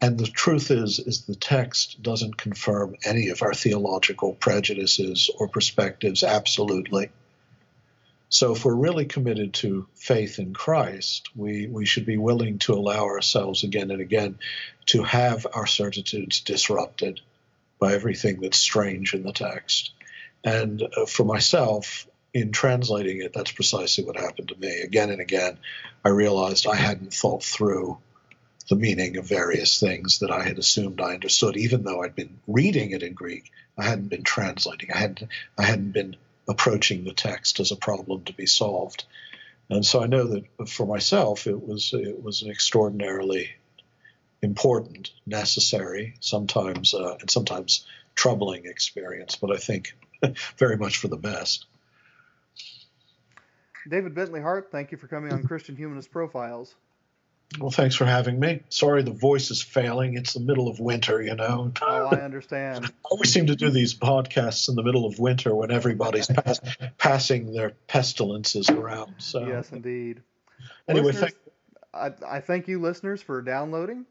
And 0.00 0.18
the 0.18 0.26
truth 0.26 0.70
is, 0.70 0.98
is 0.98 1.24
the 1.24 1.34
text 1.34 2.02
doesn't 2.02 2.36
confirm 2.36 2.96
any 3.04 3.28
of 3.28 3.42
our 3.42 3.54
theological 3.54 4.34
prejudices 4.34 5.30
or 5.38 5.48
perspectives 5.48 6.22
absolutely. 6.22 7.10
So 8.28 8.52
if 8.52 8.64
we're 8.64 8.74
really 8.74 9.06
committed 9.06 9.54
to 9.54 9.86
faith 9.94 10.38
in 10.38 10.54
Christ, 10.54 11.30
we, 11.34 11.66
we 11.66 11.86
should 11.86 12.04
be 12.04 12.18
willing 12.18 12.58
to 12.60 12.74
allow 12.74 13.04
ourselves 13.04 13.64
again 13.64 13.90
and 13.90 14.00
again 14.00 14.38
to 14.86 15.02
have 15.02 15.46
our 15.52 15.66
certitudes 15.66 16.40
disrupted 16.40 17.20
by 17.80 17.94
everything 17.94 18.40
that's 18.40 18.58
strange 18.58 19.14
in 19.14 19.22
the 19.22 19.32
text. 19.32 19.92
And 20.44 20.82
uh, 20.82 21.06
for 21.06 21.24
myself, 21.24 22.06
in 22.32 22.52
translating 22.52 23.20
it, 23.20 23.32
that's 23.32 23.52
precisely 23.52 24.04
what 24.04 24.16
happened 24.16 24.48
to 24.48 24.56
me. 24.56 24.80
Again 24.80 25.10
and 25.10 25.20
again, 25.20 25.58
I 26.04 26.10
realized 26.10 26.66
I 26.66 26.76
hadn't 26.76 27.12
thought 27.12 27.42
through 27.42 27.98
the 28.68 28.76
meaning 28.76 29.16
of 29.16 29.26
various 29.26 29.80
things 29.80 30.18
that 30.18 30.30
I 30.30 30.42
had 30.42 30.58
assumed 30.58 31.00
I 31.00 31.14
understood, 31.14 31.56
even 31.56 31.82
though 31.82 32.02
I'd 32.02 32.14
been 32.14 32.38
reading 32.46 32.90
it 32.90 33.02
in 33.02 33.14
Greek. 33.14 33.50
I 33.76 33.84
hadn't 33.84 34.08
been 34.08 34.24
translating. 34.24 34.92
I 34.92 34.98
hadn't. 34.98 35.30
I 35.56 35.62
hadn't 35.62 35.92
been 35.92 36.16
approaching 36.48 37.04
the 37.04 37.12
text 37.12 37.60
as 37.60 37.72
a 37.72 37.76
problem 37.76 38.24
to 38.24 38.32
be 38.32 38.46
solved. 38.46 39.04
And 39.70 39.84
so 39.84 40.02
I 40.02 40.06
know 40.06 40.24
that 40.28 40.68
for 40.68 40.86
myself, 40.86 41.46
it 41.46 41.66
was 41.66 41.92
it 41.94 42.22
was 42.22 42.42
an 42.42 42.50
extraordinarily 42.50 43.50
important, 44.42 45.10
necessary, 45.26 46.14
sometimes 46.20 46.94
uh, 46.94 47.16
and 47.20 47.30
sometimes 47.30 47.86
troubling 48.14 48.66
experience. 48.66 49.36
But 49.36 49.52
I 49.52 49.56
think 49.56 49.94
very 50.56 50.76
much 50.76 50.98
for 50.98 51.08
the 51.08 51.16
best. 51.16 51.66
David 53.88 54.14
Bentley 54.14 54.40
Hart, 54.40 54.68
thank 54.70 54.92
you 54.92 54.98
for 54.98 55.06
coming 55.08 55.32
on 55.32 55.42
Christian 55.44 55.76
Humanist 55.76 56.10
Profiles. 56.10 56.74
Well, 57.58 57.70
thanks 57.70 57.94
for 57.94 58.04
having 58.04 58.38
me. 58.38 58.60
Sorry 58.68 59.02
the 59.02 59.10
voice 59.10 59.50
is 59.50 59.62
failing. 59.62 60.18
It's 60.18 60.34
the 60.34 60.40
middle 60.40 60.68
of 60.68 60.80
winter, 60.80 61.22
you 61.22 61.34
know. 61.34 61.72
Oh, 61.80 62.06
I 62.06 62.20
understand. 62.20 62.84
I 62.86 62.90
always 63.10 63.32
seem 63.32 63.46
to 63.46 63.56
do 63.56 63.70
these 63.70 63.94
podcasts 63.94 64.68
in 64.68 64.74
the 64.74 64.82
middle 64.82 65.06
of 65.06 65.18
winter 65.18 65.54
when 65.54 65.70
everybody's 65.70 66.26
pass, 66.26 66.60
passing 66.98 67.54
their 67.54 67.70
pestilences 67.86 68.68
around. 68.68 69.14
So 69.18 69.46
Yes, 69.46 69.72
indeed. 69.72 70.20
Anyway, 70.86 71.12
thank- 71.12 71.36
I, 71.94 72.12
I 72.26 72.40
thank 72.40 72.68
you, 72.68 72.80
listeners, 72.80 73.22
for 73.22 73.40
downloading. 73.40 74.04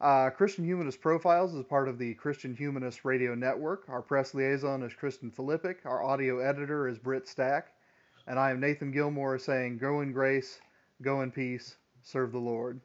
Uh, 0.00 0.30
Christian 0.30 0.64
Humanist 0.64 1.02
Profiles 1.02 1.54
is 1.54 1.62
part 1.64 1.86
of 1.86 1.98
the 1.98 2.14
Christian 2.14 2.56
Humanist 2.56 3.04
Radio 3.04 3.34
Network. 3.34 3.84
Our 3.88 4.00
press 4.00 4.32
liaison 4.32 4.82
is 4.82 4.94
Kristen 4.94 5.30
Filippic. 5.30 5.84
Our 5.84 6.02
audio 6.02 6.38
editor 6.38 6.88
is 6.88 6.98
Britt 6.98 7.28
Stack. 7.28 7.74
And 8.26 8.38
I 8.38 8.50
am 8.50 8.60
Nathan 8.60 8.92
Gilmour 8.92 9.38
saying, 9.38 9.76
Go 9.76 10.00
in 10.00 10.12
grace, 10.12 10.58
go 11.02 11.20
in 11.20 11.30
peace, 11.30 11.76
serve 12.02 12.32
the 12.32 12.38
Lord. 12.38 12.80